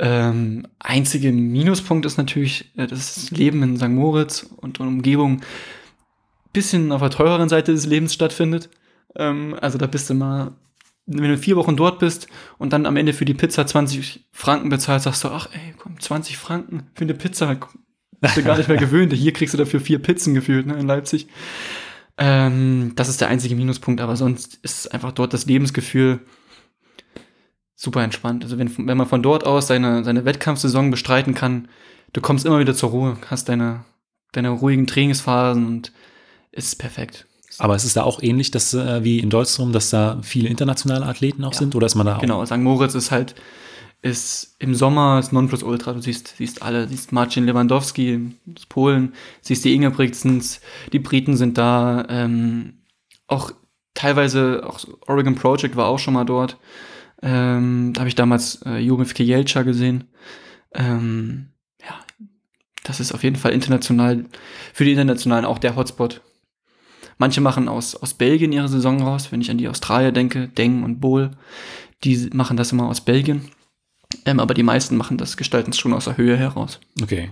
Ähm, 0.00 0.66
einzige 0.78 1.32
Minuspunkt 1.32 2.06
ist 2.06 2.16
natürlich 2.16 2.72
äh, 2.76 2.86
das 2.86 3.30
Leben 3.30 3.62
in 3.62 3.76
St. 3.76 3.88
Moritz 3.88 4.48
und 4.56 4.80
Umgebung 4.80 5.42
bisschen 6.52 6.92
auf 6.92 7.00
der 7.00 7.10
teureren 7.10 7.48
Seite 7.48 7.72
des 7.72 7.86
Lebens 7.86 8.14
stattfindet. 8.14 8.70
Ähm, 9.16 9.56
also 9.60 9.78
da 9.78 9.86
bist 9.86 10.10
du 10.10 10.14
mal 10.14 10.52
wenn 11.08 11.30
du 11.30 11.38
vier 11.38 11.56
Wochen 11.56 11.76
dort 11.76 11.98
bist 11.98 12.28
und 12.58 12.72
dann 12.72 12.84
am 12.84 12.96
Ende 12.96 13.14
für 13.14 13.24
die 13.24 13.34
Pizza 13.34 13.66
20 13.66 14.26
Franken 14.30 14.68
bezahlst, 14.68 15.04
sagst 15.04 15.24
du, 15.24 15.28
ach 15.28 15.48
ey, 15.52 15.74
komm, 15.78 15.98
20 15.98 16.36
Franken 16.36 16.90
für 16.94 17.04
eine 17.04 17.14
Pizza, 17.14 17.56
bist 18.20 18.36
du 18.36 18.42
gar 18.42 18.58
nicht 18.58 18.68
mehr 18.68 18.76
gewöhnt. 18.78 19.12
Hier 19.12 19.32
kriegst 19.32 19.54
du 19.54 19.58
dafür 19.58 19.80
vier 19.80 20.00
Pizzen 20.00 20.34
gefühlt, 20.34 20.66
ne, 20.66 20.74
in 20.74 20.86
Leipzig. 20.86 21.28
Ähm, 22.18 22.92
das 22.94 23.08
ist 23.08 23.20
der 23.22 23.28
einzige 23.28 23.56
Minuspunkt, 23.56 24.02
aber 24.02 24.16
sonst 24.16 24.56
ist 24.62 24.92
einfach 24.92 25.12
dort 25.12 25.32
das 25.32 25.46
Lebensgefühl 25.46 26.20
super 27.74 28.02
entspannt. 28.02 28.44
Also 28.44 28.58
wenn, 28.58 28.70
wenn 28.76 28.98
man 28.98 29.06
von 29.06 29.22
dort 29.22 29.46
aus 29.46 29.68
seine, 29.68 30.04
seine 30.04 30.26
Wettkampfsaison 30.26 30.90
bestreiten 30.90 31.34
kann, 31.34 31.68
du 32.12 32.20
kommst 32.20 32.44
immer 32.44 32.58
wieder 32.58 32.74
zur 32.74 32.90
Ruhe, 32.90 33.16
hast 33.30 33.48
deine, 33.48 33.84
deine 34.32 34.50
ruhigen 34.50 34.86
Trainingsphasen 34.86 35.66
und 35.66 35.92
ist 36.50 36.78
perfekt. 36.78 37.27
Aber 37.58 37.74
es 37.74 37.84
ist 37.84 37.96
da 37.96 38.04
auch 38.04 38.22
ähnlich, 38.22 38.50
dass 38.50 38.72
äh, 38.74 39.02
wie 39.04 39.18
in 39.18 39.30
Dolstrom, 39.30 39.72
dass 39.72 39.90
da 39.90 40.18
viele 40.22 40.48
internationale 40.48 41.06
Athleten 41.06 41.44
auch 41.44 41.52
ja. 41.52 41.58
sind 41.58 41.74
oder 41.74 41.86
ist 41.86 41.94
man 41.94 42.06
da 42.06 42.16
auch? 42.16 42.20
Genau, 42.20 42.44
St. 42.44 42.58
Moritz 42.58 42.94
ist 42.94 43.10
halt 43.10 43.34
ist 44.00 44.56
im 44.58 44.74
Sommer 44.74 45.16
das 45.16 45.32
Nonplusultra. 45.32 45.92
Du 45.92 46.00
siehst, 46.00 46.36
siehst 46.36 46.62
alle, 46.62 46.88
siehst 46.88 47.12
Marcin 47.12 47.46
Lewandowski 47.46 48.32
aus 48.56 48.66
Polen, 48.66 49.14
siehst 49.40 49.64
die 49.64 49.74
Ingebrigtsens, 49.74 50.60
die 50.92 51.00
Briten 51.00 51.36
sind 51.36 51.58
da, 51.58 52.06
ähm, 52.08 52.74
auch 53.26 53.50
teilweise 53.94 54.62
auch 54.64 54.80
Oregon 55.06 55.34
Project 55.34 55.76
war 55.76 55.86
auch 55.86 55.98
schon 55.98 56.14
mal 56.14 56.24
dort. 56.24 56.58
Ähm, 57.20 57.92
da 57.94 58.00
habe 58.00 58.08
ich 58.08 58.14
damals 58.14 58.62
äh, 58.64 58.78
Jumif 58.78 59.14
Kielcha 59.14 59.62
gesehen. 59.62 60.04
Ähm, 60.72 61.48
ja, 61.82 61.98
das 62.84 63.00
ist 63.00 63.12
auf 63.12 63.24
jeden 63.24 63.36
Fall 63.36 63.52
international, 63.52 64.26
für 64.72 64.84
die 64.84 64.92
Internationalen 64.92 65.44
auch 65.44 65.58
der 65.58 65.74
Hotspot. 65.74 66.22
Manche 67.18 67.40
machen 67.40 67.68
aus, 67.68 67.94
aus 67.96 68.14
Belgien 68.14 68.52
ihre 68.52 68.68
Saison 68.68 69.02
raus, 69.02 69.30
wenn 69.30 69.40
ich 69.40 69.50
an 69.50 69.58
die 69.58 69.68
Australier 69.68 70.12
denke, 70.12 70.48
Deng 70.48 70.84
und 70.84 71.00
Bohl, 71.00 71.32
die 72.04 72.30
machen 72.32 72.56
das 72.56 72.72
immer 72.72 72.88
aus 72.88 73.00
Belgien. 73.00 73.50
Ähm, 74.24 74.40
aber 74.40 74.54
die 74.54 74.62
meisten 74.62 74.96
machen 74.96 75.18
das, 75.18 75.36
gestalten 75.36 75.70
es 75.70 75.78
schon 75.78 75.92
aus 75.92 76.04
der 76.04 76.16
Höhe 76.16 76.36
heraus. 76.36 76.80
Okay. 77.02 77.30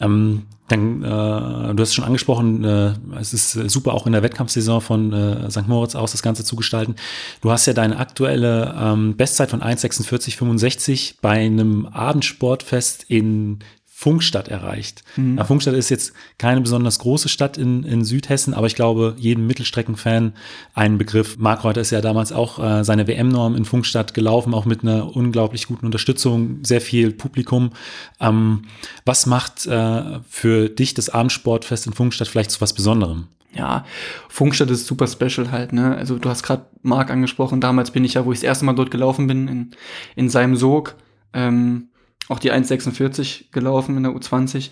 Ähm, 0.00 0.42
dann, 0.68 1.02
äh, 1.02 1.74
du 1.74 1.76
hast 1.78 1.94
schon 1.94 2.04
angesprochen, 2.04 2.64
äh, 2.64 2.94
es 3.20 3.32
ist 3.32 3.52
super 3.70 3.92
auch 3.92 4.06
in 4.06 4.12
der 4.12 4.22
Wettkampfsaison 4.22 4.80
von 4.80 5.12
äh, 5.12 5.50
St. 5.50 5.68
Moritz 5.68 5.94
aus 5.94 6.12
das 6.12 6.22
Ganze 6.22 6.44
zu 6.44 6.56
gestalten. 6.56 6.96
Du 7.40 7.50
hast 7.50 7.66
ja 7.66 7.72
deine 7.72 7.98
aktuelle 7.98 8.74
ähm, 8.76 9.16
Bestzeit 9.16 9.50
von 9.50 9.60
1,46,65 9.60 11.16
bei 11.20 11.44
einem 11.44 11.86
Abendsportfest 11.86 13.04
in 13.08 13.60
Funkstadt 14.02 14.48
erreicht. 14.48 15.04
Mhm. 15.16 15.38
Ja, 15.38 15.44
Funkstadt 15.44 15.74
ist 15.74 15.88
jetzt 15.88 16.12
keine 16.36 16.60
besonders 16.60 16.98
große 16.98 17.28
Stadt 17.28 17.56
in, 17.56 17.84
in 17.84 18.04
Südhessen, 18.04 18.52
aber 18.52 18.66
ich 18.66 18.74
glaube, 18.74 19.14
jedem 19.16 19.46
Mittelstreckenfan 19.46 20.32
ein 20.74 20.98
Begriff. 20.98 21.38
Mark 21.38 21.62
Reuter 21.62 21.82
ist 21.82 21.92
ja 21.92 22.00
damals 22.00 22.32
auch 22.32 22.58
äh, 22.58 22.82
seine 22.82 23.06
WM-Norm 23.06 23.54
in 23.54 23.64
Funkstadt 23.64 24.12
gelaufen, 24.12 24.54
auch 24.54 24.64
mit 24.64 24.82
einer 24.82 25.14
unglaublich 25.14 25.68
guten 25.68 25.86
Unterstützung, 25.86 26.64
sehr 26.64 26.80
viel 26.80 27.12
Publikum. 27.12 27.70
Ähm, 28.18 28.62
was 29.04 29.26
macht 29.26 29.66
äh, 29.66 30.18
für 30.28 30.68
dich 30.68 30.94
das 30.94 31.08
Abendsportfest 31.08 31.86
in 31.86 31.92
Funkstadt 31.92 32.26
vielleicht 32.26 32.50
zu 32.50 32.60
was 32.60 32.72
Besonderem? 32.72 33.28
Ja, 33.54 33.84
Funkstadt 34.28 34.70
ist 34.70 34.88
super 34.88 35.06
special 35.06 35.52
halt, 35.52 35.72
ne? 35.72 35.94
Also 35.94 36.18
du 36.18 36.28
hast 36.28 36.42
gerade 36.42 36.66
Marc 36.82 37.08
angesprochen, 37.08 37.60
damals 37.60 37.92
bin 37.92 38.04
ich 38.04 38.14
ja, 38.14 38.24
wo 38.24 38.32
ich 38.32 38.40
das 38.40 38.44
erste 38.44 38.64
Mal 38.64 38.72
dort 38.72 38.90
gelaufen 38.90 39.28
bin, 39.28 39.46
in, 39.46 39.70
in 40.16 40.28
seinem 40.28 40.56
Sog. 40.56 40.96
Ähm, 41.34 41.88
auch 42.32 42.38
die 42.38 42.52
1,46 42.52 43.52
gelaufen 43.52 43.96
in 43.96 44.02
der 44.02 44.12
U20. 44.12 44.70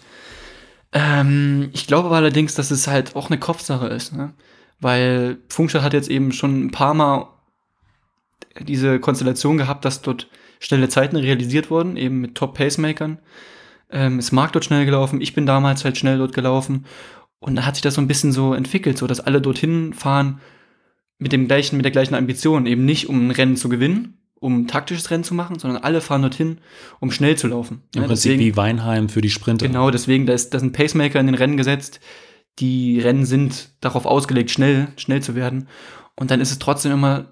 Ähm, 0.93 1.71
ich 1.73 1.87
glaube 1.87 2.07
aber 2.07 2.17
allerdings, 2.17 2.55
dass 2.55 2.71
es 2.71 2.89
halt 2.89 3.15
auch 3.15 3.31
eine 3.31 3.39
Kopfsache 3.39 3.87
ist, 3.87 4.13
ne? 4.13 4.35
weil 4.81 5.39
Funkstadt 5.49 5.83
hat 5.83 5.93
jetzt 5.93 6.11
eben 6.11 6.33
schon 6.33 6.67
ein 6.67 6.71
paar 6.71 6.95
Mal 6.95 7.29
diese 8.59 8.99
Konstellation 8.99 9.57
gehabt, 9.57 9.85
dass 9.85 10.03
dort 10.03 10.29
schnelle 10.59 10.89
Zeiten 10.89 11.17
realisiert 11.17 11.71
wurden, 11.71 11.97
eben 11.97 12.21
mit 12.21 12.35
Top-Pacemakern. 12.35 13.19
Ähm, 13.91 14.19
es 14.19 14.33
mag 14.33 14.53
dort 14.53 14.65
schnell 14.65 14.85
gelaufen, 14.85 15.21
ich 15.21 15.35
bin 15.35 15.47
damals 15.47 15.85
halt 15.85 15.97
schnell 15.97 16.19
dort 16.19 16.35
gelaufen 16.35 16.87
und 17.39 17.57
da 17.57 17.67
hat 17.67 17.77
sich 17.77 17.83
das 17.83 17.95
so 17.95 18.01
ein 18.01 18.09
bisschen 18.09 18.33
so 18.33 18.55
entwickelt, 18.55 18.99
so 18.99 19.07
dass 19.07 19.21
alle 19.21 19.41
dorthin 19.41 19.95
fahren 19.95 20.41
mit 21.19 21.33
dem 21.33 21.47
gleichen, 21.47 21.77
mit 21.77 21.85
der 21.85 21.93
gleichen 21.93 22.15
Ambition, 22.15 22.67
eben 22.67 22.85
nicht 22.85 23.09
um 23.09 23.27
ein 23.27 23.31
Rennen 23.31 23.57
zu 23.57 23.69
gewinnen, 23.69 24.20
um 24.41 24.67
taktisches 24.67 25.11
Rennen 25.11 25.23
zu 25.23 25.35
machen, 25.35 25.59
sondern 25.59 25.83
alle 25.83 26.01
fahren 26.01 26.23
dorthin, 26.23 26.59
um 26.99 27.11
schnell 27.13 27.37
zu 27.37 27.47
laufen. 27.47 27.83
Im 27.95 28.03
ja, 28.03 28.09
Prinzip 28.09 28.33
deswegen, 28.33 28.41
wie 28.41 28.57
Weinheim 28.57 29.09
für 29.09 29.21
die 29.21 29.31
Sprinter. 29.31 29.67
Genau, 29.67 29.91
deswegen, 29.91 30.27
da 30.27 30.33
ist, 30.33 30.53
da 30.55 30.59
ein 30.59 30.73
Pacemaker 30.73 31.21
in 31.21 31.27
den 31.27 31.35
Rennen 31.35 31.59
gesetzt. 31.59 32.01
Die 32.59 33.01
Rennen 33.01 33.27
sind 33.27 33.71
darauf 33.81 34.07
ausgelegt, 34.07 34.51
schnell, 34.51 34.89
schnell 34.97 35.23
zu 35.23 35.35
werden. 35.35 35.69
Und 36.17 36.31
dann 36.31 36.41
ist 36.41 36.51
es 36.51 36.59
trotzdem 36.59 36.93
immer, 36.93 37.27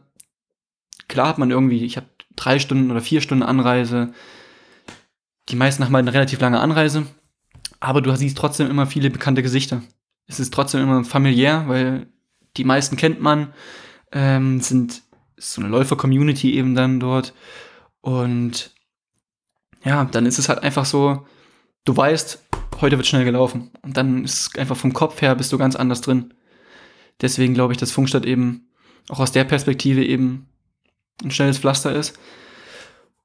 klar 1.09 1.29
hat 1.29 1.39
man 1.39 1.51
irgendwie, 1.51 1.85
ich 1.85 1.97
habe 1.97 2.07
drei 2.37 2.59
Stunden 2.59 2.91
oder 2.91 3.01
vier 3.01 3.23
Stunden 3.23 3.43
Anreise. 3.43 4.13
Die 5.49 5.57
meisten 5.57 5.85
haben 5.85 5.95
halt 5.95 6.07
eine 6.07 6.15
relativ 6.15 6.41
lange 6.41 6.61
Anreise. 6.61 7.07
Aber 7.81 8.03
du 8.03 8.15
siehst 8.15 8.37
trotzdem 8.37 8.69
immer 8.69 8.87
viele 8.87 9.09
bekannte 9.09 9.43
Gesichter. 9.43 9.83
Es 10.27 10.41
ist 10.41 10.53
trotzdem 10.53 10.83
immer 10.83 11.05
familiär, 11.05 11.65
weil 11.69 12.07
die 12.59 12.65
meisten 12.65 12.97
kennt 12.97 13.21
man, 13.21 13.55
ähm, 14.13 14.61
sind 14.61 15.03
ist 15.39 15.55
so 15.55 15.61
eine 15.61 15.71
Läufer-Community 15.71 16.55
eben 16.55 16.75
dann 16.75 17.01
dort. 17.01 17.33
Und 18.01 18.75
ja, 19.85 20.05
dann 20.05 20.27
ist 20.27 20.39
es 20.39 20.49
halt 20.49 20.63
einfach 20.63 20.85
so, 20.85 21.27
du 21.85 21.97
weißt, 21.97 22.45
heute 22.81 22.97
wird 22.97 23.07
schnell 23.07 23.25
gelaufen. 23.25 23.71
Und 23.83 23.97
dann 23.97 24.25
ist 24.25 24.59
einfach 24.59 24.77
vom 24.77 24.93
Kopf 24.93 25.23
her 25.23 25.35
bist 25.35 25.53
du 25.53 25.59
ganz 25.59 25.77
anders 25.77 26.01
drin. 26.01 26.35
Deswegen 27.21 27.55
glaube 27.55 27.73
ich, 27.73 27.79
dass 27.79 27.93
Funkstadt 27.93 28.27
eben 28.27 28.69
auch 29.09 29.21
aus 29.21 29.33
der 29.33 29.45
Perspektive 29.45 30.05
eben 30.05 30.49
ein 31.23 31.31
schnelles 31.31 31.59
Pflaster 31.59 31.93
ist. 31.95 32.19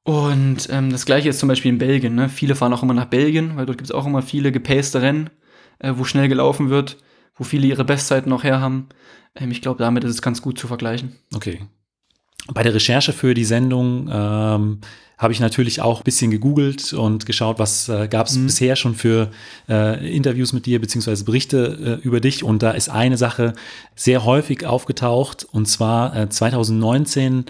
Und 0.03 0.67
ähm, 0.69 0.91
das 0.91 1.05
gleiche 1.05 1.29
ist 1.29 1.39
zum 1.39 1.49
Beispiel 1.49 1.71
in 1.71 1.77
Belgien. 1.77 2.15
Ne? 2.15 2.27
Viele 2.29 2.55
fahren 2.55 2.73
auch 2.73 2.83
immer 2.83 2.93
nach 2.93 3.05
Belgien, 3.05 3.55
weil 3.55 3.65
dort 3.65 3.77
gibt 3.77 3.89
es 3.89 3.95
auch 3.95 4.05
immer 4.05 4.21
viele 4.21 4.51
gepaste 4.51 5.01
Rennen, 5.01 5.29
äh, 5.79 5.93
wo 5.95 6.03
schnell 6.03 6.27
gelaufen 6.27 6.69
wird, 6.69 6.97
wo 7.35 7.43
viele 7.43 7.67
ihre 7.67 7.85
Bestzeiten 7.85 8.29
noch 8.29 8.43
her 8.43 8.59
haben. 8.59 8.89
Ähm, 9.35 9.51
ich 9.51 9.61
glaube, 9.61 9.79
damit 9.79 10.03
ist 10.03 10.11
es 10.11 10.21
ganz 10.21 10.41
gut 10.41 10.59
zu 10.59 10.67
vergleichen. 10.67 11.15
Okay, 11.33 11.61
bei 12.51 12.63
der 12.63 12.73
Recherche 12.73 13.13
für 13.13 13.33
die 13.33 13.45
Sendung 13.45 14.09
ähm, 14.11 14.79
habe 15.17 15.31
ich 15.31 15.39
natürlich 15.39 15.79
auch 15.79 16.01
ein 16.01 16.03
bisschen 16.03 16.31
gegoogelt 16.31 16.91
und 16.91 17.25
geschaut, 17.25 17.59
was 17.59 17.87
äh, 17.87 18.07
gab 18.09 18.27
es 18.27 18.35
mhm. 18.35 18.47
bisher 18.47 18.75
schon 18.75 18.95
für 18.95 19.29
äh, 19.69 20.15
Interviews 20.15 20.51
mit 20.51 20.65
dir 20.65 20.81
beziehungsweise 20.81 21.23
Berichte 21.23 21.99
äh, 22.03 22.05
über 22.05 22.19
dich. 22.19 22.43
Und 22.43 22.61
da 22.61 22.71
ist 22.71 22.89
eine 22.89 23.15
Sache 23.17 23.53
sehr 23.95 24.25
häufig 24.25 24.65
aufgetaucht. 24.65 25.47
Und 25.49 25.67
zwar 25.67 26.15
äh, 26.15 26.29
2019 26.29 27.45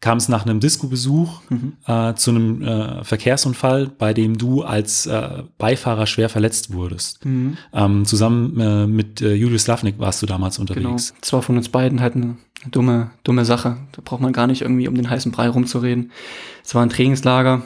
kam 0.00 0.18
es 0.18 0.28
nach 0.28 0.44
einem 0.44 0.60
Disco-Besuch 0.60 1.40
mhm. 1.48 1.72
äh, 1.86 2.14
zu 2.14 2.32
einem 2.32 2.62
äh, 2.62 3.04
Verkehrsunfall, 3.04 3.86
bei 3.86 4.12
dem 4.12 4.36
du 4.36 4.62
als 4.62 5.06
äh, 5.06 5.44
Beifahrer 5.56 6.06
schwer 6.06 6.28
verletzt 6.28 6.74
wurdest. 6.74 7.24
Mhm. 7.24 7.56
Ähm, 7.72 8.04
zusammen 8.04 8.60
äh, 8.60 8.86
mit 8.86 9.22
äh, 9.22 9.32
Julius 9.32 9.62
Slavnik 9.62 9.98
warst 9.98 10.20
du 10.20 10.26
damals 10.26 10.58
unterwegs. 10.58 11.08
Genau. 11.08 11.20
Das 11.20 11.32
war 11.32 11.40
von 11.40 11.56
uns 11.56 11.70
beiden 11.70 12.02
halt 12.02 12.16
eine 12.16 12.36
dumme, 12.70 13.10
dumme 13.24 13.44
Sache. 13.44 13.76
Da 13.92 14.02
braucht 14.04 14.20
man 14.20 14.32
gar 14.32 14.46
nicht 14.46 14.62
irgendwie 14.62 14.88
um 14.88 14.94
den 14.94 15.10
heißen 15.10 15.32
Brei 15.32 15.48
rumzureden. 15.48 16.12
Es 16.64 16.74
war 16.74 16.82
ein 16.82 16.90
Trainingslager. 16.90 17.62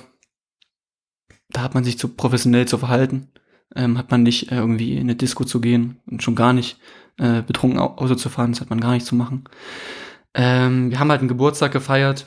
Da 1.51 1.63
hat 1.63 1.75
man 1.75 1.85
sich 1.85 1.99
zu 1.99 2.09
professionell 2.09 2.67
zu 2.67 2.79
verhalten. 2.79 3.29
Ähm, 3.75 3.99
hat 3.99 4.11
man 4.11 4.23
nicht 4.23 4.51
äh, 4.51 4.57
irgendwie 4.57 4.95
in 4.95 5.03
eine 5.03 5.15
Disco 5.15 5.45
zu 5.45 5.61
gehen 5.61 6.01
und 6.07 6.23
schon 6.23 6.35
gar 6.35 6.53
nicht 6.53 6.79
äh, 7.19 7.43
betrunken 7.43 7.79
Auto 7.79 8.15
zu 8.15 8.29
fahren. 8.29 8.53
Das 8.53 8.61
hat 8.61 8.71
man 8.71 8.81
gar 8.81 8.93
nicht 8.93 9.07
zu 9.07 9.15
machen. 9.15 9.45
Ähm, 10.35 10.91
wir 10.91 10.99
haben 10.99 11.11
halt 11.11 11.21
einen 11.21 11.29
Geburtstag 11.29 11.73
gefeiert. 11.73 12.27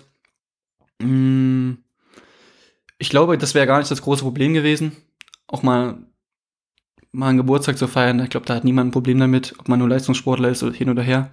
Mm, 1.01 1.73
ich 2.97 3.09
glaube, 3.09 3.37
das 3.37 3.55
wäre 3.55 3.67
gar 3.67 3.79
nicht 3.79 3.91
das 3.91 4.01
große 4.01 4.23
Problem 4.23 4.53
gewesen. 4.53 4.95
Auch 5.47 5.63
mal, 5.63 5.97
mal 7.11 7.29
einen 7.29 7.37
Geburtstag 7.37 7.77
zu 7.77 7.87
feiern. 7.87 8.19
Ich 8.19 8.29
glaube, 8.29 8.45
da 8.45 8.55
hat 8.55 8.63
niemand 8.63 8.89
ein 8.89 8.91
Problem 8.91 9.19
damit, 9.19 9.55
ob 9.57 9.67
man 9.69 9.79
nur 9.79 9.89
Leistungssportler 9.89 10.49
ist 10.49 10.61
oder 10.63 10.73
hin 10.73 10.89
oder 10.89 11.01
her. 11.01 11.31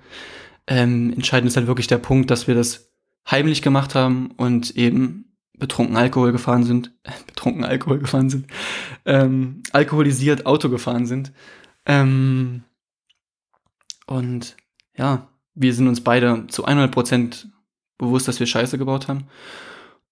Ähm, 0.68 1.12
entscheidend 1.14 1.48
ist 1.48 1.57
halt 1.57 1.66
wirklich 1.66 1.87
der 1.87 1.98
Punkt, 1.98 2.31
dass 2.31 2.46
wir 2.46 2.54
das 2.54 2.92
heimlich 3.28 3.62
gemacht 3.62 3.94
haben 3.94 4.33
und 4.37 4.76
eben 4.76 5.37
betrunken 5.59 5.96
Alkohol 5.96 6.31
gefahren 6.31 6.62
sind, 6.62 6.92
äh, 7.02 7.11
betrunken 7.26 7.64
Alkohol 7.64 7.98
gefahren 7.98 8.31
sind, 8.31 8.46
ähm, 9.04 9.62
alkoholisiert 9.72 10.46
Auto 10.46 10.68
gefahren 10.68 11.07
sind. 11.07 11.33
Ähm, 11.87 12.64
und 14.07 14.57
ja, 14.96 15.28
wir 15.54 15.74
sind 15.74 15.88
uns 15.88 16.02
beide 16.02 16.46
zu 16.48 16.66
100% 16.66 17.46
bewusst, 17.96 18.28
dass 18.28 18.38
wir 18.38 18.46
Scheiße 18.46 18.78
gebaut 18.78 19.09
haben 19.09 19.26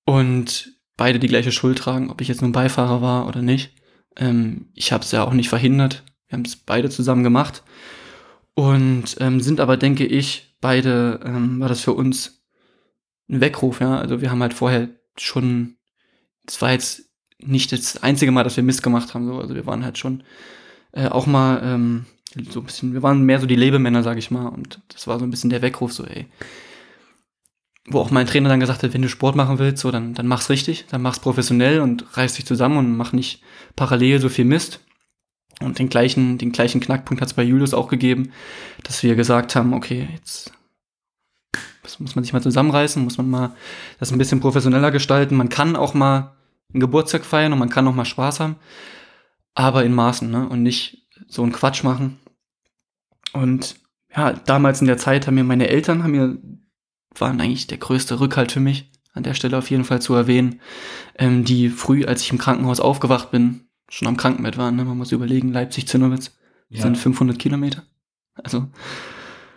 und 0.04 0.72
beide 0.96 1.18
die 1.18 1.28
gleiche 1.28 1.52
Schuld 1.52 1.78
tragen, 1.78 2.10
ob 2.10 2.20
ich 2.20 2.28
jetzt 2.28 2.42
nun 2.42 2.52
Beifahrer 2.52 3.02
war 3.02 3.28
oder 3.28 3.42
nicht. 3.42 3.72
Ähm, 4.16 4.68
ich 4.74 4.92
habe 4.92 5.04
es 5.04 5.12
ja 5.12 5.24
auch 5.24 5.34
nicht 5.34 5.50
verhindert. 5.50 6.02
Wir 6.28 6.38
haben 6.38 6.44
es 6.44 6.56
beide 6.56 6.88
zusammen 6.88 7.22
gemacht 7.22 7.62
und 8.54 9.16
ähm, 9.20 9.40
sind 9.40 9.60
aber, 9.60 9.76
denke 9.76 10.06
ich, 10.06 10.45
beide, 10.66 11.20
ähm, 11.24 11.60
war 11.60 11.68
das 11.68 11.80
für 11.80 11.92
uns 11.92 12.42
ein 13.30 13.40
Weckruf, 13.40 13.78
ja. 13.78 13.98
Also 13.98 14.20
wir 14.20 14.32
haben 14.32 14.42
halt 14.42 14.52
vorher 14.52 14.88
schon, 15.16 15.76
das 16.44 16.60
war 16.60 16.72
jetzt 16.72 17.08
nicht 17.38 17.70
das 17.70 18.02
einzige 18.02 18.32
Mal, 18.32 18.42
dass 18.42 18.56
wir 18.56 18.64
Mist 18.64 18.82
gemacht 18.82 19.14
haben, 19.14 19.28
so. 19.28 19.38
Also 19.38 19.54
wir 19.54 19.64
waren 19.64 19.84
halt 19.84 19.96
schon 19.96 20.24
äh, 20.90 21.06
auch 21.06 21.26
mal 21.26 21.60
ähm, 21.62 22.06
so 22.50 22.58
ein 22.58 22.66
bisschen, 22.66 22.94
wir 22.94 23.04
waren 23.04 23.22
mehr 23.22 23.38
so 23.38 23.46
die 23.46 23.54
Lebemänner, 23.54 24.02
sag 24.02 24.18
ich 24.18 24.32
mal. 24.32 24.48
Und 24.48 24.80
das 24.88 25.06
war 25.06 25.20
so 25.20 25.24
ein 25.24 25.30
bisschen 25.30 25.50
der 25.50 25.62
Weckruf, 25.62 25.92
so, 25.92 26.02
ey. 26.02 26.26
Wo 27.86 28.00
auch 28.00 28.10
mein 28.10 28.26
Trainer 28.26 28.48
dann 28.48 28.58
gesagt 28.58 28.82
hat, 28.82 28.92
wenn 28.92 29.02
du 29.02 29.08
Sport 29.08 29.36
machen 29.36 29.60
willst, 29.60 29.80
so, 29.82 29.92
dann, 29.92 30.14
dann 30.14 30.26
mach's 30.26 30.50
richtig, 30.50 30.86
dann 30.90 31.00
mach's 31.00 31.20
professionell 31.20 31.80
und 31.80 32.16
reiß 32.16 32.34
dich 32.34 32.44
zusammen 32.44 32.78
und 32.78 32.96
mach 32.96 33.12
nicht 33.12 33.40
parallel 33.76 34.18
so 34.20 34.28
viel 34.28 34.46
Mist. 34.46 34.80
Und 35.60 35.78
den 35.78 35.88
gleichen, 35.88 36.38
den 36.38 36.52
gleichen 36.52 36.80
Knackpunkt 36.80 37.20
hat 37.20 37.28
es 37.28 37.34
bei 37.34 37.42
Julius 37.42 37.72
auch 37.72 37.88
gegeben, 37.88 38.32
dass 38.82 39.02
wir 39.02 39.14
gesagt 39.14 39.56
haben, 39.56 39.72
okay, 39.72 40.08
jetzt 40.14 40.52
muss 41.98 42.14
man 42.14 42.24
sich 42.24 42.32
mal 42.32 42.42
zusammenreißen, 42.42 43.02
muss 43.02 43.16
man 43.16 43.30
mal 43.30 43.56
das 43.98 44.12
ein 44.12 44.18
bisschen 44.18 44.40
professioneller 44.40 44.90
gestalten. 44.90 45.36
Man 45.36 45.48
kann 45.48 45.76
auch 45.76 45.94
mal 45.94 46.36
einen 46.72 46.80
Geburtstag 46.80 47.24
feiern 47.24 47.52
und 47.52 47.58
man 47.58 47.70
kann 47.70 47.86
auch 47.88 47.94
mal 47.94 48.04
Spaß 48.04 48.40
haben, 48.40 48.56
aber 49.54 49.84
in 49.84 49.94
Maßen, 49.94 50.30
ne? 50.30 50.48
Und 50.48 50.62
nicht 50.62 51.06
so 51.28 51.42
einen 51.42 51.52
Quatsch 51.52 51.84
machen. 51.84 52.18
Und 53.32 53.76
ja, 54.14 54.32
damals 54.32 54.80
in 54.80 54.86
der 54.86 54.98
Zeit 54.98 55.26
haben 55.26 55.34
mir 55.34 55.44
meine 55.44 55.68
Eltern, 55.68 56.02
haben 56.02 56.10
mir, 56.10 56.38
waren 57.18 57.40
eigentlich 57.40 57.66
der 57.66 57.78
größte 57.78 58.20
Rückhalt 58.20 58.52
für 58.52 58.60
mich, 58.60 58.90
an 59.12 59.22
der 59.22 59.34
Stelle 59.34 59.56
auf 59.56 59.70
jeden 59.70 59.84
Fall 59.84 60.02
zu 60.02 60.14
erwähnen, 60.14 60.60
ähm, 61.16 61.44
die 61.44 61.70
früh, 61.70 62.04
als 62.04 62.22
ich 62.22 62.30
im 62.30 62.38
Krankenhaus 62.38 62.80
aufgewacht 62.80 63.30
bin, 63.30 63.65
schon 63.88 64.08
am 64.08 64.16
Krankenbett 64.16 64.58
waren. 64.58 64.76
Ne? 64.76 64.84
Man 64.84 64.98
muss 64.98 65.12
überlegen, 65.12 65.52
Leipzig-Zinnowitz 65.52 66.36
ja. 66.68 66.82
sind 66.82 66.96
500 66.96 67.38
Kilometer. 67.38 67.84
Also, 68.34 68.68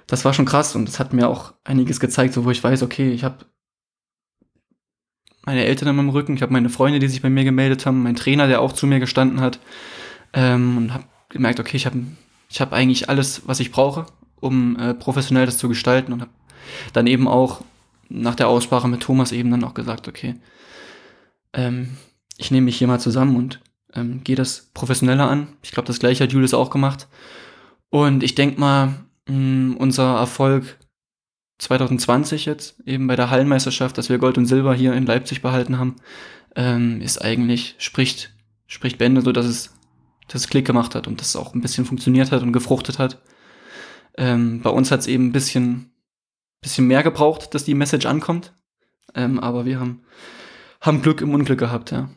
das 0.08 0.26
war 0.26 0.34
schon 0.34 0.46
krass 0.46 0.76
und 0.76 0.88
das 0.88 1.00
hat 1.00 1.14
mir 1.14 1.28
auch 1.28 1.54
einiges 1.64 2.00
gezeigt, 2.00 2.34
so 2.34 2.46
wo 2.46 2.52
ich 2.52 2.64
weiß, 2.64 2.84
okay, 2.84 3.12
ich 3.12 3.24
habe 3.24 3.46
meine 5.46 5.66
Eltern 5.66 5.90
in 5.90 5.96
meinem 5.96 6.10
Rücken, 6.10 6.36
ich 6.36 6.42
habe 6.42 6.54
meine 6.54 6.70
Freunde, 6.70 7.00
die 7.00 7.08
sich 7.08 7.22
bei 7.22 7.30
mir 7.30 7.44
gemeldet 7.44 7.86
haben, 7.86 8.04
mein 8.04 8.16
Trainer, 8.16 8.48
der 8.48 8.62
auch 8.62 8.74
zu 8.74 8.88
mir 8.88 9.00
gestanden 9.00 9.42
hat 9.42 9.60
ähm, 10.34 10.78
und 10.78 10.94
habe 10.94 11.06
gemerkt, 11.30 11.60
okay, 11.60 11.78
ich 11.78 11.86
habe 11.86 12.04
ich 12.50 12.62
hab 12.62 12.74
eigentlich 12.74 13.10
alles, 13.10 13.48
was 13.48 13.60
ich 13.60 13.72
brauche, 13.72 14.06
um 14.40 14.78
äh, 14.78 14.94
professionell 14.94 15.46
das 15.46 15.58
zu 15.58 15.68
gestalten 15.68 16.14
und 16.14 16.22
habe 16.22 16.32
dann 16.94 17.08
eben 17.08 17.28
auch 17.28 17.62
nach 18.10 18.36
der 18.36 18.48
Aussprache 18.48 18.88
mit 18.88 19.02
Thomas 19.02 19.32
eben 19.32 19.52
dann 19.52 19.64
auch 19.64 19.74
gesagt, 19.74 20.08
okay, 20.08 20.36
ähm, 21.54 21.98
ich 22.38 22.52
nehme 22.52 22.66
mich 22.66 22.78
hier 22.78 22.88
mal 22.88 23.00
zusammen 23.00 23.36
und 23.36 23.60
ähm, 23.94 24.24
gehe 24.24 24.36
das 24.36 24.70
professioneller 24.74 25.30
an. 25.30 25.48
Ich 25.64 25.72
glaube, 25.72 25.88
das 25.88 26.00
gleiche 26.00 26.24
hat 26.24 26.32
Julius 26.32 26.54
auch 26.54 26.70
gemacht. 26.70 27.08
Und 27.90 28.24
ich 28.24 28.36
denke 28.36 28.60
mal, 28.60 29.06
mh, 29.28 29.78
unser 29.78 30.16
Erfolg 30.18 30.78
2020 31.60 32.46
jetzt, 32.46 32.80
eben 32.86 33.08
bei 33.08 33.16
der 33.16 33.30
Hallenmeisterschaft, 33.30 33.98
dass 33.98 34.10
wir 34.10 34.18
Gold 34.18 34.38
und 34.38 34.46
Silber 34.46 34.74
hier 34.74 34.94
in 34.94 35.06
Leipzig 35.06 35.42
behalten 35.42 35.78
haben, 35.78 35.96
ähm, 36.56 37.02
ist 37.02 37.22
eigentlich, 37.22 37.76
spricht, 37.80 38.34
spricht 38.68 38.98
Bände, 38.98 39.22
so 39.22 39.32
dass 39.32 39.46
es, 39.46 39.76
dass 40.28 40.44
es 40.44 40.50
Klick 40.50 40.66
gemacht 40.66 40.96
hat 40.96 41.08
und 41.08 41.20
dass 41.20 41.30
es 41.30 41.36
auch 41.36 41.54
ein 41.54 41.62
bisschen 41.62 41.86
funktioniert 41.86 42.32
hat 42.32 42.44
und 42.44 42.54
gefruchtet 42.54 43.00
hat. 43.00 43.22
Ähm, 44.18 44.62
bei 44.62 44.70
uns 44.70 44.92
hat 44.92 45.02
es 45.02 45.08
eben 45.08 45.28
ein 45.28 45.32
bisschen, 45.32 45.92
bisschen 46.62 46.88
mehr 46.88 47.04
gebraucht, 47.04 47.54
dass 47.54 47.66
die 47.66 47.74
Message 47.76 48.06
ankommt. 48.06 48.54
Ähm, 49.16 49.40
aber 49.40 49.66
wir 49.66 49.80
haben, 49.80 50.04
haben 50.82 51.02
Glück 51.02 51.22
im 51.22 51.34
Unglück 51.34 51.60
gehabt, 51.60 51.92
ja. 51.92 52.10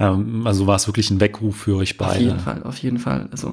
Ähm, 0.00 0.46
also 0.46 0.66
war 0.66 0.76
es 0.76 0.88
wirklich 0.88 1.10
ein 1.10 1.20
Weckruf 1.20 1.56
für 1.56 1.76
euch 1.76 1.96
beide. 1.96 2.14
Auf 2.14 2.20
jeden 2.20 2.40
Fall, 2.40 2.62
auf 2.64 2.78
jeden 2.78 2.98
Fall. 2.98 3.28
Also, 3.30 3.52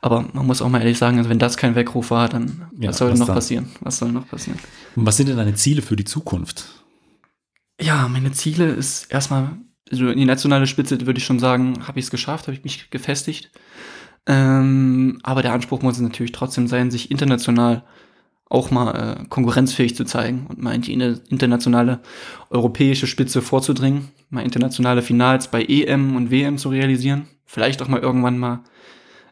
aber 0.00 0.24
man 0.32 0.46
muss 0.46 0.62
auch 0.62 0.68
mal 0.68 0.78
ehrlich 0.78 0.98
sagen, 0.98 1.18
also 1.18 1.28
wenn 1.28 1.40
das 1.40 1.56
kein 1.56 1.74
Weckruf 1.74 2.12
war, 2.12 2.28
dann 2.28 2.68
ja, 2.78 2.90
was 2.90 2.98
soll 2.98 3.10
was 3.10 3.18
noch 3.18 3.26
dann? 3.26 3.34
passieren? 3.34 3.68
Was 3.80 3.98
soll 3.98 4.12
noch 4.12 4.28
passieren? 4.28 4.58
Und 4.94 5.06
was 5.06 5.16
sind 5.16 5.28
denn 5.28 5.36
deine 5.36 5.54
Ziele 5.54 5.82
für 5.82 5.96
die 5.96 6.04
Zukunft? 6.04 6.66
Ja, 7.80 8.06
meine 8.06 8.30
Ziele 8.30 8.66
ist 8.66 9.10
erstmal 9.10 9.56
also 9.90 10.08
in 10.08 10.18
die 10.18 10.24
nationale 10.24 10.66
Spitze 10.66 11.06
würde 11.06 11.18
ich 11.18 11.24
schon 11.24 11.38
sagen, 11.38 11.86
habe 11.86 11.98
ich 11.98 12.06
es 12.06 12.10
geschafft, 12.10 12.46
habe 12.46 12.56
ich 12.56 12.64
mich 12.64 12.90
gefestigt. 12.90 13.50
Ähm, 14.26 15.18
aber 15.22 15.42
der 15.42 15.52
Anspruch 15.52 15.82
muss 15.82 15.98
natürlich 15.98 16.32
trotzdem 16.32 16.68
sein, 16.68 16.90
sich 16.90 17.10
international 17.10 17.84
auch 18.50 18.70
mal 18.70 18.92
äh, 18.92 19.24
konkurrenzfähig 19.28 19.94
zu 19.94 20.04
zeigen 20.04 20.46
und 20.48 20.62
mal 20.62 20.74
in 20.74 20.82
die 20.82 20.92
internationale 20.92 22.00
europäische 22.50 23.06
Spitze 23.06 23.42
vorzudringen, 23.42 24.08
mal 24.30 24.44
internationale 24.44 25.02
Finals 25.02 25.48
bei 25.48 25.64
EM 25.64 26.16
und 26.16 26.30
WM 26.30 26.58
zu 26.58 26.70
realisieren, 26.70 27.28
vielleicht 27.44 27.82
auch 27.82 27.88
mal 27.88 28.00
irgendwann 28.00 28.38
mal 28.38 28.64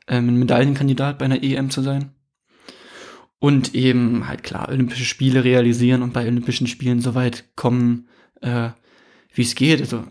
ähm, 0.07 0.29
ein 0.29 0.38
Medaillenkandidat 0.38 1.18
bei 1.18 1.24
einer 1.24 1.42
EM 1.42 1.70
zu 1.70 1.83
sein. 1.83 2.12
Und 3.38 3.74
eben 3.74 4.29
halt 4.29 4.42
klar, 4.42 4.68
Olympische 4.68 5.05
Spiele 5.05 5.44
realisieren 5.44 6.02
und 6.02 6.12
bei 6.12 6.26
Olympischen 6.26 6.66
Spielen 6.66 7.00
so 7.00 7.14
weit 7.14 7.44
kommen, 7.55 8.09
äh, 8.40 8.70
wie 9.33 9.42
es 9.42 9.55
geht. 9.55 9.81
Also 9.81 10.05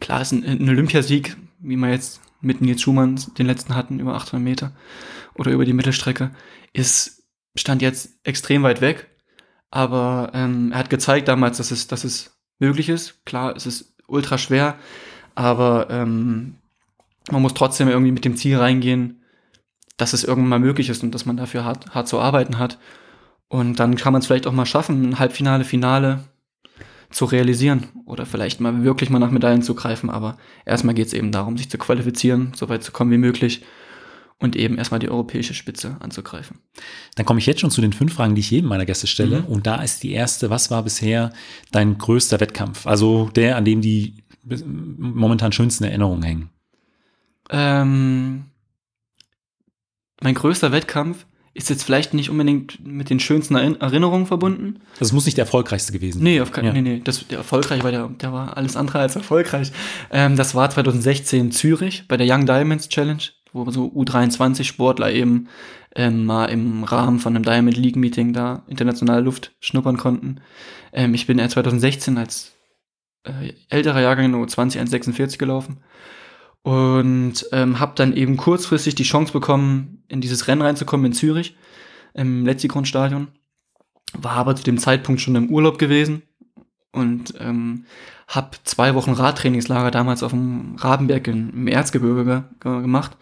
klar 0.00 0.22
ist 0.22 0.32
ein, 0.32 0.44
ein 0.44 0.68
Olympiasieg, 0.68 1.36
wie 1.58 1.76
wir 1.76 1.90
jetzt 1.90 2.20
mit 2.40 2.60
Nils 2.60 2.80
Schumann 2.80 3.20
den 3.38 3.46
letzten 3.46 3.74
hatten, 3.74 3.98
über 3.98 4.14
800 4.14 4.42
Meter 4.42 4.72
oder 5.34 5.50
über 5.50 5.64
die 5.64 5.72
Mittelstrecke, 5.72 6.30
ist, 6.72 7.15
stand 7.56 7.82
jetzt 7.82 8.18
extrem 8.24 8.62
weit 8.62 8.80
weg. 8.80 9.08
Aber 9.70 10.30
ähm, 10.34 10.72
er 10.72 10.78
hat 10.78 10.90
gezeigt 10.90 11.28
damals, 11.28 11.58
dass 11.58 11.70
es, 11.70 11.88
dass 11.88 12.04
es 12.04 12.38
möglich 12.58 12.88
ist. 12.88 13.24
Klar, 13.24 13.54
es 13.56 13.66
ist 13.66 13.94
ultra 14.06 14.38
schwer, 14.38 14.76
aber 15.34 15.88
ähm, 15.90 16.56
man 17.30 17.42
muss 17.42 17.54
trotzdem 17.54 17.88
irgendwie 17.88 18.12
mit 18.12 18.24
dem 18.24 18.36
Ziel 18.36 18.56
reingehen, 18.56 19.22
dass 19.96 20.12
es 20.12 20.24
irgendwann 20.24 20.48
mal 20.50 20.58
möglich 20.60 20.88
ist 20.88 21.02
und 21.02 21.14
dass 21.14 21.26
man 21.26 21.36
dafür 21.36 21.64
hart, 21.64 21.94
hart 21.94 22.08
zu 22.08 22.20
arbeiten 22.20 22.58
hat. 22.58 22.78
Und 23.48 23.80
dann 23.80 23.96
kann 23.96 24.12
man 24.12 24.20
es 24.20 24.26
vielleicht 24.26 24.46
auch 24.46 24.52
mal 24.52 24.66
schaffen, 24.66 25.10
ein 25.10 25.18
Halbfinale, 25.18 25.64
Finale 25.64 26.24
zu 27.10 27.24
realisieren 27.24 27.88
oder 28.04 28.26
vielleicht 28.26 28.60
mal 28.60 28.82
wirklich 28.82 29.10
mal 29.10 29.18
nach 29.18 29.30
Medaillen 29.30 29.62
zu 29.62 29.74
greifen. 29.74 30.10
Aber 30.10 30.36
erstmal 30.64 30.94
geht 30.94 31.06
es 31.08 31.12
eben 31.12 31.32
darum, 31.32 31.56
sich 31.56 31.70
zu 31.70 31.78
qualifizieren, 31.78 32.52
so 32.54 32.68
weit 32.68 32.82
zu 32.82 32.92
kommen 32.92 33.10
wie 33.10 33.18
möglich 33.18 33.64
und 34.38 34.54
eben 34.56 34.76
erstmal 34.76 35.00
die 35.00 35.08
europäische 35.08 35.54
Spitze 35.54 35.96
anzugreifen. 36.00 36.58
Dann 37.14 37.24
komme 37.24 37.38
ich 37.38 37.46
jetzt 37.46 37.60
schon 37.60 37.70
zu 37.70 37.80
den 37.80 37.92
fünf 37.92 38.12
Fragen, 38.12 38.34
die 38.34 38.40
ich 38.40 38.50
jedem 38.50 38.68
meiner 38.68 38.84
Gäste 38.84 39.06
stelle. 39.06 39.40
Mhm. 39.40 39.46
Und 39.46 39.66
da 39.66 39.82
ist 39.82 40.02
die 40.02 40.12
erste, 40.12 40.50
was 40.50 40.70
war 40.70 40.82
bisher 40.82 41.32
dein 41.72 41.96
größter 41.96 42.40
Wettkampf? 42.40 42.86
Also 42.86 43.30
der, 43.34 43.56
an 43.56 43.64
dem 43.64 43.80
die 43.80 44.24
momentan 44.44 45.52
schönsten 45.52 45.84
Erinnerungen 45.84 46.22
hängen. 46.22 46.50
Ähm, 47.50 48.44
mein 50.20 50.34
größter 50.34 50.72
Wettkampf 50.72 51.26
ist 51.56 51.70
jetzt 51.70 51.84
vielleicht 51.84 52.12
nicht 52.12 52.28
unbedingt 52.28 52.86
mit 52.86 53.08
den 53.08 53.18
schönsten 53.18 53.54
Erinnerungen 53.54 54.26
verbunden. 54.26 54.80
Das 54.98 55.12
muss 55.12 55.24
nicht 55.24 55.38
der 55.38 55.46
erfolgreichste 55.46 55.90
gewesen 55.90 56.18
sein. 56.18 56.24
Nee, 56.24 56.40
auf 56.42 56.52
keinen 56.52 56.66
ja. 56.66 56.72
nee, 56.72 56.82
nee. 56.82 57.00
Das, 57.02 57.26
der 57.28 57.38
erfolgreich 57.38 57.82
war 57.82 57.90
der, 57.90 58.08
der 58.08 58.32
war 58.32 58.58
alles 58.58 58.76
andere 58.76 58.98
als 58.98 59.16
erfolgreich. 59.16 59.72
Ähm, 60.10 60.36
das 60.36 60.54
war 60.54 60.68
2016 60.68 61.40
in 61.40 61.52
Zürich 61.52 62.04
bei 62.08 62.18
der 62.18 62.26
Young 62.28 62.44
Diamonds 62.44 62.90
Challenge, 62.90 63.22
wo 63.56 63.70
so 63.70 63.86
U23-Sportler 63.86 65.12
eben 65.12 65.48
ähm, 65.94 66.26
mal 66.26 66.46
im 66.46 66.84
Rahmen 66.84 67.18
von 67.18 67.34
einem 67.34 67.44
Diamond 67.44 67.76
League 67.76 67.96
Meeting 67.96 68.32
da 68.32 68.62
internationale 68.66 69.22
Luft 69.22 69.54
schnuppern 69.60 69.96
konnten. 69.96 70.40
Ähm, 70.92 71.14
ich 71.14 71.26
bin 71.26 71.38
2016 71.38 72.18
als 72.18 72.52
äh, 73.24 73.52
älterer 73.68 74.00
Jahrgang 74.00 74.26
in 74.26 74.34
U20 74.34 74.78
1,46 74.80 75.38
gelaufen 75.38 75.78
und 76.62 77.46
ähm, 77.52 77.78
habe 77.78 77.92
dann 77.94 78.12
eben 78.14 78.36
kurzfristig 78.36 78.94
die 78.94 79.04
Chance 79.04 79.32
bekommen, 79.32 80.02
in 80.08 80.20
dieses 80.20 80.48
Rennen 80.48 80.62
reinzukommen 80.62 81.06
in 81.06 81.12
Zürich 81.12 81.56
im 82.14 82.44
Letzigrundstadion. 82.44 83.28
War 84.12 84.32
aber 84.32 84.56
zu 84.56 84.64
dem 84.64 84.78
Zeitpunkt 84.78 85.20
schon 85.20 85.36
im 85.36 85.50
Urlaub 85.50 85.78
gewesen 85.78 86.22
und 86.92 87.34
ähm, 87.38 87.84
habe 88.26 88.50
zwei 88.64 88.94
Wochen 88.94 89.12
Radtrainingslager 89.12 89.90
damals 89.90 90.22
auf 90.22 90.32
dem 90.32 90.76
Rabenberg 90.78 91.28
im 91.28 91.68
Erzgebirge 91.68 92.44
ge 92.60 92.82
gemacht. 92.82 93.16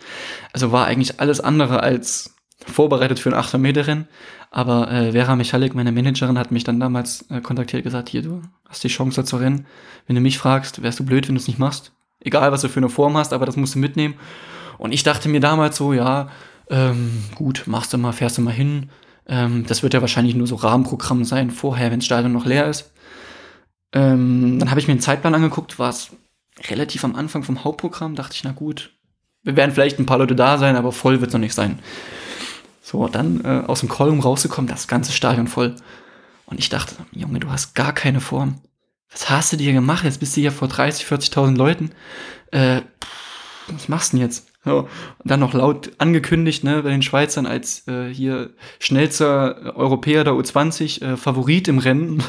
Also 0.52 0.72
war 0.72 0.86
eigentlich 0.86 1.20
alles 1.20 1.40
andere 1.40 1.82
als 1.82 2.34
vorbereitet 2.66 3.18
für 3.18 3.28
ein 3.30 3.34
800 3.34 3.60
Meter 3.60 3.86
Rennen. 3.86 4.08
Aber 4.50 4.90
äh, 4.90 5.12
Vera 5.12 5.36
Michalik, 5.36 5.74
meine 5.74 5.92
Managerin, 5.92 6.38
hat 6.38 6.52
mich 6.52 6.64
dann 6.64 6.80
damals 6.80 7.28
äh, 7.28 7.40
kontaktiert 7.40 7.82
gesagt, 7.82 8.08
hier, 8.08 8.22
du 8.22 8.42
hast 8.68 8.84
die 8.84 8.88
Chance 8.88 9.22
da 9.22 9.26
zu 9.26 9.36
rennen. 9.36 9.66
Wenn 10.06 10.16
du 10.16 10.22
mich 10.22 10.38
fragst, 10.38 10.82
wärst 10.82 11.00
du 11.00 11.04
blöd, 11.04 11.28
wenn 11.28 11.34
du 11.34 11.40
es 11.40 11.48
nicht 11.48 11.58
machst 11.58 11.92
egal 12.24 12.50
was 12.50 12.62
du 12.62 12.68
für 12.68 12.80
eine 12.80 12.88
Form 12.88 13.16
hast, 13.16 13.32
aber 13.32 13.46
das 13.46 13.56
musst 13.56 13.76
du 13.76 13.78
mitnehmen. 13.78 14.14
Und 14.78 14.92
ich 14.92 15.04
dachte 15.04 15.28
mir 15.28 15.40
damals 15.40 15.76
so, 15.76 15.92
ja, 15.92 16.28
ähm, 16.68 17.24
gut, 17.34 17.64
machst 17.66 17.92
du 17.92 17.98
mal, 17.98 18.12
fährst 18.12 18.38
du 18.38 18.42
mal 18.42 18.52
hin. 18.52 18.90
Ähm, 19.28 19.64
das 19.68 19.82
wird 19.82 19.94
ja 19.94 20.00
wahrscheinlich 20.00 20.34
nur 20.34 20.46
so 20.46 20.56
Rahmenprogramm 20.56 21.24
sein, 21.24 21.50
vorher, 21.50 21.90
wenn 21.92 22.00
das 22.00 22.06
Stadion 22.06 22.32
noch 22.32 22.46
leer 22.46 22.66
ist. 22.66 22.92
Ähm, 23.94 24.58
dann 24.58 24.70
habe 24.70 24.80
ich 24.80 24.86
mir 24.86 24.92
einen 24.92 25.00
Zeitplan 25.00 25.34
angeguckt, 25.34 25.78
war 25.78 25.88
es 25.88 26.10
relativ 26.68 27.04
am 27.04 27.16
Anfang 27.16 27.42
vom 27.42 27.64
Hauptprogramm, 27.64 28.14
dachte 28.14 28.34
ich, 28.34 28.44
na 28.44 28.52
gut, 28.52 28.90
wir 29.42 29.56
werden 29.56 29.72
vielleicht 29.72 29.98
ein 29.98 30.06
paar 30.06 30.18
Leute 30.18 30.34
da 30.34 30.58
sein, 30.58 30.76
aber 30.76 30.92
voll 30.92 31.20
wird 31.20 31.28
es 31.28 31.32
noch 31.32 31.40
nicht 31.40 31.54
sein. 31.54 31.78
So, 32.82 33.08
dann 33.08 33.42
äh, 33.44 33.64
aus 33.66 33.80
dem 33.80 33.88
Kolumn 33.88 34.20
rausgekommen, 34.20 34.68
das 34.68 34.88
ganze 34.88 35.12
Stadion 35.12 35.46
voll. 35.46 35.74
Und 36.46 36.58
ich 36.58 36.68
dachte, 36.68 36.96
Junge, 37.12 37.40
du 37.40 37.50
hast 37.50 37.74
gar 37.74 37.94
keine 37.94 38.20
Form 38.20 38.60
was 39.14 39.30
hast 39.30 39.52
du 39.52 39.56
dir 39.56 39.72
gemacht? 39.72 40.04
Jetzt 40.04 40.18
bist 40.18 40.36
du 40.36 40.40
hier 40.40 40.52
vor 40.52 40.68
30, 40.68 41.06
40.000 41.06 41.56
Leuten. 41.56 41.92
Äh, 42.50 42.82
was 43.68 43.88
machst 43.88 44.12
du 44.12 44.16
denn 44.16 44.26
jetzt? 44.26 44.48
So. 44.64 44.88
Und 45.18 45.30
dann 45.30 45.40
noch 45.40 45.52
laut 45.52 45.92
angekündigt, 45.98 46.64
ne, 46.64 46.82
bei 46.82 46.90
den 46.90 47.02
Schweizern 47.02 47.46
als 47.46 47.86
äh, 47.86 48.08
hier 48.08 48.50
schnellster 48.78 49.76
Europäer 49.76 50.24
der 50.24 50.34
U20 50.34 51.02
äh, 51.02 51.16
Favorit 51.16 51.68
im 51.68 51.78
Rennen. 51.78 52.10
Und 52.14 52.24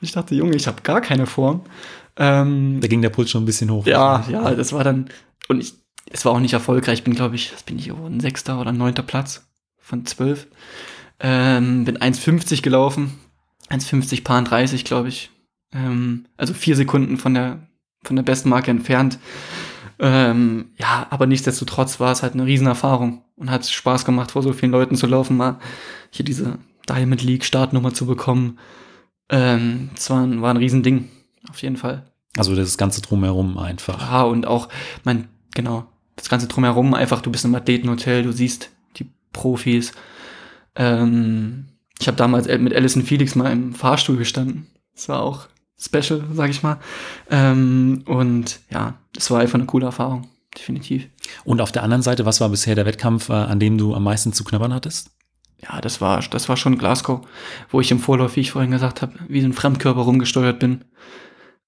ich 0.00 0.12
dachte, 0.12 0.34
Junge, 0.34 0.54
ich 0.54 0.66
habe 0.66 0.82
gar 0.82 1.00
keine 1.00 1.26
Form. 1.26 1.62
Ähm, 2.16 2.80
da 2.80 2.88
ging 2.88 3.02
der 3.02 3.10
Puls 3.10 3.30
schon 3.30 3.42
ein 3.42 3.46
bisschen 3.46 3.70
hoch. 3.70 3.86
Ja, 3.86 4.24
ja, 4.30 4.54
das 4.54 4.72
war 4.72 4.84
dann, 4.84 5.08
und 5.48 5.60
ich, 5.60 5.74
es 6.10 6.26
war 6.26 6.32
auch 6.32 6.40
nicht 6.40 6.52
erfolgreich. 6.52 6.98
Ich 6.98 7.04
bin, 7.04 7.14
glaube 7.14 7.36
ich, 7.36 7.52
was 7.54 7.62
bin 7.62 7.78
ich 7.78 7.88
geworden? 7.88 8.20
Sechster 8.20 8.60
oder 8.60 8.70
neunter 8.70 9.02
Platz 9.02 9.46
von 9.78 10.04
zwölf. 10.04 10.46
Ähm, 11.20 11.84
bin 11.84 11.96
1,50 11.96 12.62
gelaufen. 12.62 13.18
1,50 13.70 14.24
Paar 14.24 14.42
30, 14.42 14.84
glaube 14.84 15.08
ich. 15.08 15.30
Ähm, 15.72 16.26
also 16.36 16.52
vier 16.52 16.76
Sekunden 16.76 17.16
von 17.16 17.32
der, 17.32 17.66
von 18.04 18.16
der 18.16 18.22
besten 18.22 18.50
Marke 18.50 18.70
entfernt. 18.70 19.18
Ähm, 19.98 20.70
ja, 20.78 21.06
aber 21.10 21.26
nichtsdestotrotz 21.26 22.00
war 22.00 22.12
es 22.12 22.22
halt 22.22 22.34
eine 22.34 22.46
Riesenerfahrung 22.46 23.22
und 23.36 23.50
hat 23.50 23.66
Spaß 23.66 24.04
gemacht, 24.04 24.32
vor 24.32 24.42
so 24.42 24.52
vielen 24.52 24.72
Leuten 24.72 24.96
zu 24.96 25.06
laufen, 25.06 25.36
mal 25.36 25.58
hier 26.10 26.24
diese 26.24 26.58
Diamond 26.88 27.22
League 27.22 27.44
Startnummer 27.44 27.94
zu 27.94 28.06
bekommen. 28.06 28.58
Ähm, 29.28 29.90
das 29.94 30.10
war 30.10 30.22
ein, 30.22 30.42
war 30.42 30.50
ein 30.50 30.56
Riesending, 30.56 31.08
auf 31.50 31.62
jeden 31.62 31.76
Fall. 31.76 32.04
Also 32.36 32.54
das 32.56 32.78
ganze 32.78 33.02
Drumherum 33.02 33.58
einfach. 33.58 34.00
Ja, 34.00 34.22
und 34.22 34.46
auch, 34.46 34.68
mein, 35.04 35.28
genau, 35.54 35.86
das 36.16 36.28
ganze 36.28 36.48
Drumherum 36.48 36.94
einfach, 36.94 37.20
du 37.20 37.30
bist 37.30 37.44
im 37.44 37.54
Athletenhotel, 37.54 38.22
du 38.22 38.32
siehst 38.32 38.70
die 38.96 39.10
Profis. 39.32 39.92
Ähm, 40.74 41.66
ich 41.98 42.08
habe 42.08 42.16
damals 42.16 42.48
mit 42.48 42.74
Alison 42.74 43.02
Felix 43.02 43.34
mal 43.34 43.52
im 43.52 43.74
Fahrstuhl 43.74 44.16
gestanden. 44.16 44.66
Das 44.94 45.08
war 45.08 45.22
auch 45.22 45.46
Special, 45.82 46.22
sag 46.32 46.50
ich 46.50 46.62
mal. 46.62 46.78
Ähm, 47.30 48.02
und 48.06 48.60
ja, 48.70 48.94
es 49.16 49.30
war 49.30 49.40
einfach 49.40 49.58
eine 49.58 49.66
coole 49.66 49.86
Erfahrung, 49.86 50.28
definitiv. 50.56 51.08
Und 51.44 51.60
auf 51.60 51.72
der 51.72 51.82
anderen 51.82 52.02
Seite, 52.02 52.24
was 52.24 52.40
war 52.40 52.48
bisher 52.48 52.74
der 52.74 52.86
Wettkampf, 52.86 53.28
äh, 53.28 53.32
an 53.32 53.58
dem 53.58 53.78
du 53.78 53.94
am 53.94 54.04
meisten 54.04 54.32
zu 54.32 54.44
knabbern 54.44 54.72
hattest? 54.72 55.10
Ja, 55.60 55.80
das 55.80 56.00
war, 56.00 56.20
das 56.20 56.48
war 56.48 56.56
schon 56.56 56.78
Glasgow, 56.78 57.26
wo 57.70 57.80
ich 57.80 57.90
im 57.90 58.00
Vorlauf, 58.00 58.36
wie 58.36 58.40
ich 58.40 58.50
vorhin 58.50 58.70
gesagt 58.70 59.02
habe, 59.02 59.14
wie 59.28 59.40
so 59.40 59.46
ein 59.46 59.52
Fremdkörper 59.52 60.00
rumgesteuert 60.00 60.58
bin. 60.58 60.84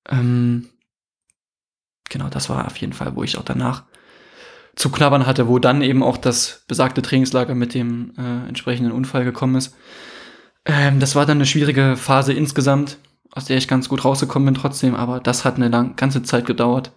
Ähm, 0.09 0.69
genau, 2.09 2.29
das 2.29 2.49
war 2.49 2.67
auf 2.67 2.77
jeden 2.77 2.93
Fall, 2.93 3.15
wo 3.17 3.23
ich 3.23 3.39
auch 3.39 3.45
danach 3.45 3.85
zu 4.77 4.91
knabbern 4.91 5.27
hatte, 5.27 5.49
wo 5.49 5.59
dann 5.59 5.83
eben 5.83 6.03
auch 6.03 6.17
das 6.17 6.65
besagte 6.67 7.03
Trainingslager 7.03 7.55
mit 7.55 7.75
dem 7.75 8.13
äh, 8.19 8.49
entsprechenden 8.49 8.93
Unfall 8.93 9.25
gekommen 9.25 9.55
ist. 9.55 9.77
Ähm, 10.65 10.99
das 10.99 11.15
war 11.15 11.27
dann 11.27 11.39
eine 11.39 11.47
schwierige 11.47 11.97
Phase 11.97 12.33
insgesamt 12.33 12.99
aus 13.35 13.47
der 13.47 13.57
ich 13.57 13.69
ganz 13.69 13.89
gut 13.89 14.05
rausgekommen 14.05 14.47
bin 14.47 14.55
trotzdem, 14.55 14.95
aber 14.95 15.21
das 15.21 15.45
hat 15.45 15.57
eine 15.57 15.69
lang, 15.69 15.97
ganze 15.97 16.23
Zeit 16.23 16.47
gedauert, 16.47 16.93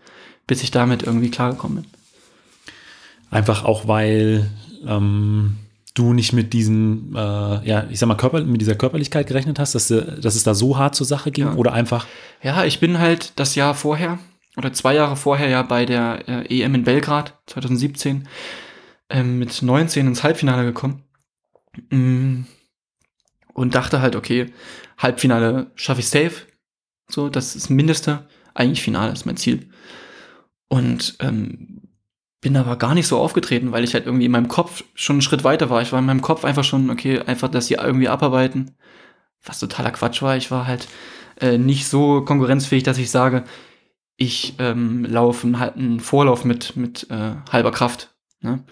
bis 0.45 0.63
ich 0.63 0.71
damit 0.71 1.03
irgendwie 1.03 1.31
klargekommen 1.31 1.81
bin. 1.81 1.91
Einfach 3.31 3.65
auch, 3.65 3.87
weil 3.87 4.49
ähm, 4.85 5.57
du 5.95 6.13
nicht 6.13 6.33
mit 6.33 6.53
diesen, 6.53 7.15
äh, 7.15 7.67
ja, 7.67 7.85
ich 7.89 7.99
sag 7.99 8.07
mal, 8.07 8.15
Körper, 8.15 8.41
mit 8.41 8.61
dieser 8.61 8.75
Körperlichkeit 8.75 9.27
gerechnet 9.27 9.57
hast, 9.59 9.73
dass, 9.73 9.87
dass 9.87 10.35
es 10.35 10.43
da 10.43 10.53
so 10.53 10.77
hart 10.77 10.95
zur 10.95 11.07
Sache 11.07 11.31
ging 11.31 11.47
ja. 11.47 11.53
oder 11.55 11.73
einfach? 11.73 12.05
Ja, 12.43 12.63
ich 12.65 12.79
bin 12.79 12.99
halt 12.99 13.33
das 13.35 13.55
Jahr 13.55 13.73
vorher 13.73 14.19
oder 14.55 14.73
zwei 14.73 14.93
Jahre 14.93 15.15
vorher 15.15 15.49
ja 15.49 15.63
bei 15.63 15.85
der 15.85 16.27
äh, 16.27 16.61
EM 16.61 16.75
in 16.75 16.83
Belgrad 16.83 17.33
2017 17.47 18.27
äh, 19.09 19.23
mit 19.23 19.61
19 19.61 20.07
ins 20.07 20.23
Halbfinale 20.23 20.63
gekommen. 20.63 21.03
Mm. 21.89 22.41
Und 23.57 23.73
dachte 23.73 24.01
halt, 24.01 24.15
okay, 24.15 24.53
Halbfinale 24.99 25.71
schaffe 25.73 26.01
ich 26.01 26.09
safe. 26.09 26.45
So, 27.09 27.27
das 27.27 27.55
ist 27.55 27.65
das 27.65 27.69
Mindeste. 27.71 28.27
Eigentlich 28.53 28.83
Finale 28.83 29.11
ist 29.11 29.25
mein 29.25 29.35
Ziel. 29.35 29.71
Und 30.67 31.15
ähm, 31.21 31.81
bin 32.39 32.55
aber 32.55 32.75
gar 32.75 32.93
nicht 32.93 33.07
so 33.07 33.17
aufgetreten, 33.17 33.71
weil 33.71 33.83
ich 33.83 33.95
halt 33.95 34.05
irgendwie 34.05 34.25
in 34.25 34.31
meinem 34.31 34.47
Kopf 34.47 34.83
schon 34.93 35.15
einen 35.15 35.21
Schritt 35.23 35.43
weiter 35.43 35.71
war. 35.71 35.81
Ich 35.81 35.91
war 35.91 35.97
in 35.97 36.05
meinem 36.05 36.21
Kopf 36.21 36.45
einfach 36.45 36.63
schon, 36.63 36.91
okay, 36.91 37.19
einfach, 37.21 37.49
dass 37.49 37.65
sie 37.65 37.73
irgendwie 37.73 38.09
abarbeiten. 38.09 38.75
Was 39.43 39.57
totaler 39.57 39.89
Quatsch 39.89 40.21
war. 40.21 40.37
Ich 40.37 40.51
war 40.51 40.67
halt 40.67 40.87
äh, 41.41 41.57
nicht 41.57 41.87
so 41.87 42.21
konkurrenzfähig, 42.21 42.83
dass 42.83 42.99
ich 42.99 43.09
sage, 43.09 43.43
ich 44.17 44.53
ähm, 44.59 45.03
laufe 45.03 45.47
einen, 45.47 45.99
Vorlauf 45.99 46.45
mit, 46.45 46.75
mit 46.75 47.09
äh, 47.09 47.33
halber 47.51 47.71
Kraft. 47.71 48.15
Ne? 48.41 48.63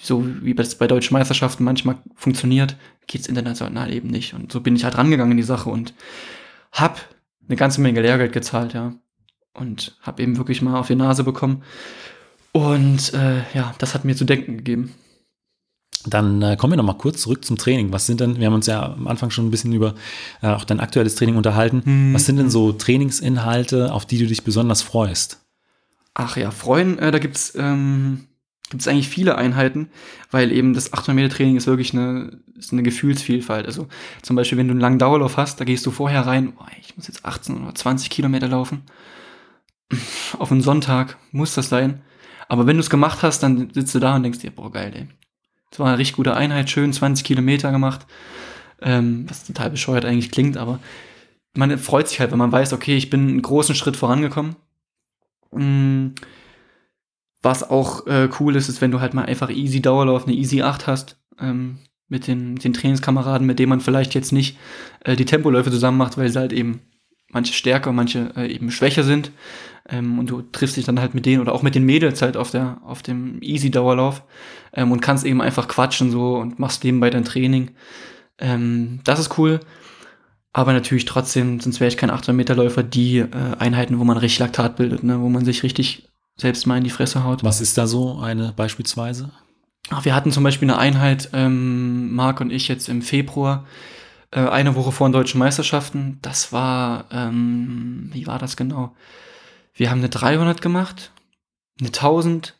So 0.00 0.24
wie 0.42 0.54
das 0.54 0.78
bei 0.78 0.86
deutschen 0.86 1.14
Meisterschaften 1.14 1.64
manchmal 1.64 1.98
funktioniert, 2.14 2.76
geht's 3.08 3.26
international 3.26 3.92
eben 3.92 4.08
nicht. 4.08 4.34
Und 4.34 4.52
so 4.52 4.60
bin 4.60 4.76
ich 4.76 4.84
halt 4.84 4.96
rangegangen 4.96 5.32
in 5.32 5.36
die 5.38 5.42
Sache 5.42 5.68
und 5.68 5.94
hab 6.70 7.00
eine 7.48 7.56
ganze 7.56 7.80
Menge 7.80 8.00
Lehrgeld 8.00 8.32
gezahlt, 8.32 8.74
ja. 8.74 8.92
Und 9.54 9.96
hab 10.02 10.20
eben 10.20 10.36
wirklich 10.36 10.62
mal 10.62 10.78
auf 10.78 10.86
die 10.86 10.94
Nase 10.94 11.24
bekommen. 11.24 11.64
Und 12.52 13.12
äh, 13.14 13.38
ja, 13.54 13.74
das 13.78 13.94
hat 13.94 14.04
mir 14.04 14.14
zu 14.14 14.24
denken 14.24 14.58
gegeben. 14.58 14.94
Dann 16.06 16.40
äh, 16.42 16.56
kommen 16.56 16.74
wir 16.74 16.76
noch 16.76 16.84
mal 16.84 16.94
kurz 16.94 17.22
zurück 17.22 17.44
zum 17.44 17.58
Training. 17.58 17.92
Was 17.92 18.06
sind 18.06 18.20
denn, 18.20 18.38
wir 18.38 18.46
haben 18.46 18.54
uns 18.54 18.66
ja 18.66 18.92
am 18.92 19.08
Anfang 19.08 19.30
schon 19.30 19.46
ein 19.46 19.50
bisschen 19.50 19.72
über 19.72 19.94
äh, 20.42 20.48
auch 20.48 20.64
dein 20.64 20.78
aktuelles 20.78 21.16
Training 21.16 21.36
unterhalten. 21.36 21.82
Mhm. 21.84 22.14
Was 22.14 22.26
sind 22.26 22.36
denn 22.36 22.50
so 22.50 22.72
Trainingsinhalte, 22.72 23.92
auf 23.92 24.06
die 24.06 24.18
du 24.18 24.26
dich 24.26 24.44
besonders 24.44 24.82
freust? 24.82 25.44
Ach 26.14 26.36
ja, 26.36 26.50
freuen, 26.50 26.98
äh, 26.98 27.10
da 27.10 27.18
gibt's 27.18 27.52
ähm, 27.56 28.27
gibt's 28.70 28.88
eigentlich 28.88 29.08
viele 29.08 29.36
Einheiten, 29.36 29.88
weil 30.30 30.52
eben 30.52 30.74
das 30.74 30.92
800 30.92 31.14
Meter 31.14 31.34
Training 31.34 31.56
ist 31.56 31.66
wirklich 31.66 31.92
eine, 31.94 32.40
ist 32.56 32.72
eine 32.72 32.82
Gefühlsvielfalt. 32.82 33.66
Also 33.66 33.88
zum 34.22 34.36
Beispiel, 34.36 34.58
wenn 34.58 34.68
du 34.68 34.72
einen 34.72 34.80
langen 34.80 34.98
Dauerlauf 34.98 35.36
hast, 35.36 35.60
da 35.60 35.64
gehst 35.64 35.86
du 35.86 35.90
vorher 35.90 36.26
rein, 36.26 36.52
oh, 36.58 36.64
ich 36.80 36.96
muss 36.96 37.06
jetzt 37.06 37.24
18 37.24 37.62
oder 37.62 37.74
20 37.74 38.10
Kilometer 38.10 38.48
laufen. 38.48 38.82
Auf 40.38 40.52
einen 40.52 40.60
Sonntag 40.60 41.16
muss 41.32 41.54
das 41.54 41.68
sein. 41.68 42.02
Aber 42.48 42.66
wenn 42.66 42.76
du 42.76 42.80
es 42.80 42.90
gemacht 42.90 43.22
hast, 43.22 43.42
dann 43.42 43.70
sitzt 43.72 43.94
du 43.94 43.98
da 43.98 44.16
und 44.16 44.22
denkst 44.22 44.40
dir, 44.40 44.50
boah, 44.50 44.72
geil, 44.72 44.92
ey. 44.94 45.06
Das 45.70 45.80
war 45.80 45.88
eine 45.88 45.98
richtig 45.98 46.16
gute 46.16 46.34
Einheit, 46.34 46.70
schön 46.70 46.92
20 46.92 47.24
Kilometer 47.24 47.70
gemacht. 47.72 48.06
Ähm, 48.80 49.26
was 49.28 49.44
total 49.44 49.70
bescheuert 49.70 50.04
eigentlich 50.04 50.30
klingt, 50.30 50.56
aber 50.56 50.78
man 51.54 51.76
freut 51.78 52.08
sich 52.08 52.20
halt, 52.20 52.30
wenn 52.30 52.38
man 52.38 52.52
weiß, 52.52 52.72
okay, 52.72 52.96
ich 52.96 53.10
bin 53.10 53.28
einen 53.28 53.42
großen 53.42 53.74
Schritt 53.74 53.96
vorangekommen. 53.96 54.56
Mm, 55.50 56.10
was 57.42 57.68
auch 57.68 58.06
äh, 58.06 58.28
cool 58.40 58.56
ist, 58.56 58.68
ist, 58.68 58.80
wenn 58.80 58.90
du 58.90 59.00
halt 59.00 59.14
mal 59.14 59.26
einfach 59.26 59.50
easy 59.50 59.80
Dauerlauf, 59.80 60.26
eine 60.26 60.34
easy 60.34 60.62
8 60.62 60.86
hast, 60.86 61.16
ähm, 61.40 61.78
mit 62.08 62.26
den, 62.26 62.56
den 62.56 62.72
Trainingskameraden, 62.72 63.46
mit 63.46 63.58
denen 63.58 63.68
man 63.68 63.80
vielleicht 63.80 64.14
jetzt 64.14 64.32
nicht 64.32 64.58
äh, 65.04 65.14
die 65.14 65.26
Tempoläufe 65.26 65.70
zusammen 65.70 65.98
macht, 65.98 66.16
weil 66.16 66.30
sie 66.30 66.38
halt 66.38 66.52
eben 66.52 66.80
manche 67.30 67.52
stärker, 67.52 67.92
manche 67.92 68.32
äh, 68.36 68.52
eben 68.52 68.70
schwächer 68.70 69.02
sind. 69.02 69.30
Ähm, 69.88 70.18
und 70.18 70.30
du 70.30 70.42
triffst 70.42 70.76
dich 70.76 70.84
dann 70.84 71.00
halt 71.00 71.14
mit 71.14 71.26
denen 71.26 71.40
oder 71.40 71.54
auch 71.54 71.62
mit 71.62 71.74
den 71.74 71.84
Mädels 71.84 72.22
halt 72.22 72.36
auf, 72.36 72.50
der, 72.50 72.80
auf 72.84 73.02
dem 73.02 73.40
Easy-Dauerlauf 73.42 74.22
ähm, 74.72 74.92
und 74.92 75.00
kannst 75.00 75.24
eben 75.24 75.40
einfach 75.40 75.68
quatschen 75.68 76.10
so 76.10 76.36
und 76.36 76.58
machst 76.58 76.84
nebenbei 76.84 77.10
dein 77.10 77.24
Training. 77.24 77.70
Ähm, 78.38 79.00
das 79.04 79.20
ist 79.20 79.38
cool. 79.38 79.60
Aber 80.52 80.72
natürlich 80.72 81.04
trotzdem, 81.04 81.60
sonst 81.60 81.78
wäre 81.78 81.88
ich 81.88 81.98
kein 81.98 82.10
800-Meter-Läufer, 82.10 82.82
die 82.82 83.18
äh, 83.18 83.28
Einheiten, 83.58 83.98
wo 83.98 84.04
man 84.04 84.16
richtig 84.16 84.40
Laktat 84.40 84.76
bildet, 84.76 85.02
ne? 85.02 85.20
wo 85.20 85.28
man 85.28 85.44
sich 85.44 85.62
richtig 85.62 86.08
selbst 86.38 86.66
mal 86.66 86.78
in 86.78 86.84
die 86.84 86.90
Fresse 86.90 87.24
haut. 87.24 87.44
Was 87.44 87.60
ist 87.60 87.76
da 87.76 87.86
so 87.86 88.18
eine 88.18 88.52
beispielsweise? 88.56 89.30
Ach, 89.90 90.04
wir 90.04 90.14
hatten 90.14 90.32
zum 90.32 90.44
Beispiel 90.44 90.70
eine 90.70 90.78
Einheit, 90.78 91.30
ähm, 91.32 92.14
Marc 92.14 92.40
und 92.40 92.50
ich 92.50 92.68
jetzt 92.68 92.88
im 92.88 93.02
Februar, 93.02 93.66
äh, 94.30 94.40
eine 94.40 94.74
Woche 94.74 94.92
vor 94.92 95.08
den 95.08 95.12
deutschen 95.12 95.38
Meisterschaften. 95.38 96.18
Das 96.22 96.52
war, 96.52 97.06
ähm, 97.10 98.10
wie 98.12 98.26
war 98.26 98.38
das 98.38 98.56
genau? 98.56 98.94
Wir 99.74 99.90
haben 99.90 99.98
eine 99.98 100.08
300 100.08 100.60
gemacht, 100.60 101.12
eine 101.80 101.92
1000, 101.92 102.56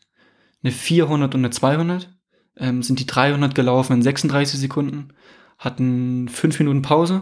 eine 0.63 0.71
400 0.71 1.35
und 1.35 1.41
eine 1.41 1.51
200. 1.51 2.09
Ähm, 2.57 2.83
sind 2.83 2.99
die 2.99 3.05
300 3.05 3.55
gelaufen 3.55 3.93
in 3.93 4.01
36 4.01 4.59
Sekunden, 4.59 5.13
hatten 5.57 6.27
5 6.27 6.59
Minuten 6.59 6.81
Pause, 6.81 7.21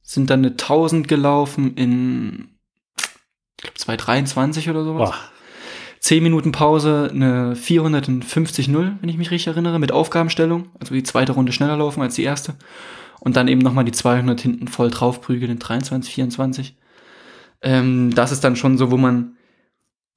sind 0.00 0.30
dann 0.30 0.40
eine 0.40 0.56
1000 0.56 1.06
gelaufen 1.06 1.74
in, 1.74 2.48
ich 3.56 3.62
glaube, 3.62 3.76
223 3.76 4.70
oder 4.70 4.84
sowas. 4.84 5.10
Boah. 5.10 5.30
10 6.00 6.22
Minuten 6.22 6.50
Pause, 6.50 7.10
eine 7.12 7.54
450-0, 7.54 8.92
wenn 9.00 9.08
ich 9.08 9.18
mich 9.18 9.30
richtig 9.30 9.48
erinnere, 9.48 9.78
mit 9.78 9.92
Aufgabenstellung. 9.92 10.70
Also 10.78 10.94
die 10.94 11.02
zweite 11.02 11.32
Runde 11.32 11.52
schneller 11.52 11.76
laufen 11.76 12.02
als 12.02 12.14
die 12.14 12.22
erste. 12.22 12.54
Und 13.20 13.36
dann 13.36 13.48
eben 13.48 13.60
nochmal 13.60 13.84
die 13.84 13.92
200 13.92 14.40
hinten 14.40 14.66
voll 14.66 14.90
draufprügeln 14.90 15.52
in 15.52 15.58
23, 15.58 16.14
24. 16.14 16.76
Ähm, 17.62 18.14
das 18.14 18.32
ist 18.32 18.42
dann 18.42 18.56
schon 18.56 18.78
so, 18.78 18.90
wo 18.90 18.96
man, 18.96 19.36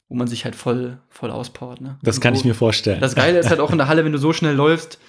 wo 0.07 0.15
man 0.15 0.27
sich 0.27 0.45
halt 0.45 0.55
voll, 0.55 0.99
voll 1.09 1.31
auspowert. 1.31 1.81
Ne? 1.81 1.97
Das 2.01 2.21
kann 2.21 2.33
wo, 2.33 2.37
ich 2.37 2.45
mir 2.45 2.55
vorstellen. 2.55 3.01
Das 3.01 3.13
Geile 3.13 3.37
ist 3.37 3.49
halt 3.49 3.59
auch 3.59 3.71
in 3.71 3.77
der 3.77 3.87
Halle, 3.89 4.05
wenn 4.05 4.13
du 4.13 4.17
so 4.17 4.31
schnell 4.31 4.55
läufst, 4.55 4.99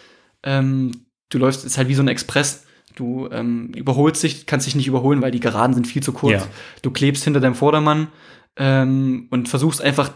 ähm, 0.42 1.06
du 1.28 1.38
läufst, 1.38 1.64
ist 1.64 1.78
halt 1.78 1.86
wie 1.86 1.94
so 1.94 2.02
ein 2.02 2.08
Express. 2.08 2.66
Du 2.96 3.28
ähm, 3.30 3.72
überholst 3.74 4.24
dich, 4.24 4.46
kannst 4.46 4.66
dich 4.66 4.74
nicht 4.74 4.88
überholen, 4.88 5.22
weil 5.22 5.30
die 5.30 5.40
Geraden 5.40 5.74
sind 5.74 5.86
viel 5.86 6.02
zu 6.02 6.12
kurz. 6.12 6.42
Ja. 6.42 6.48
Du 6.82 6.90
klebst 6.90 7.22
hinter 7.22 7.40
deinem 7.40 7.54
Vordermann 7.54 8.08
ähm, 8.56 9.28
und 9.30 9.48
versuchst 9.48 9.80
einfach, 9.80 10.12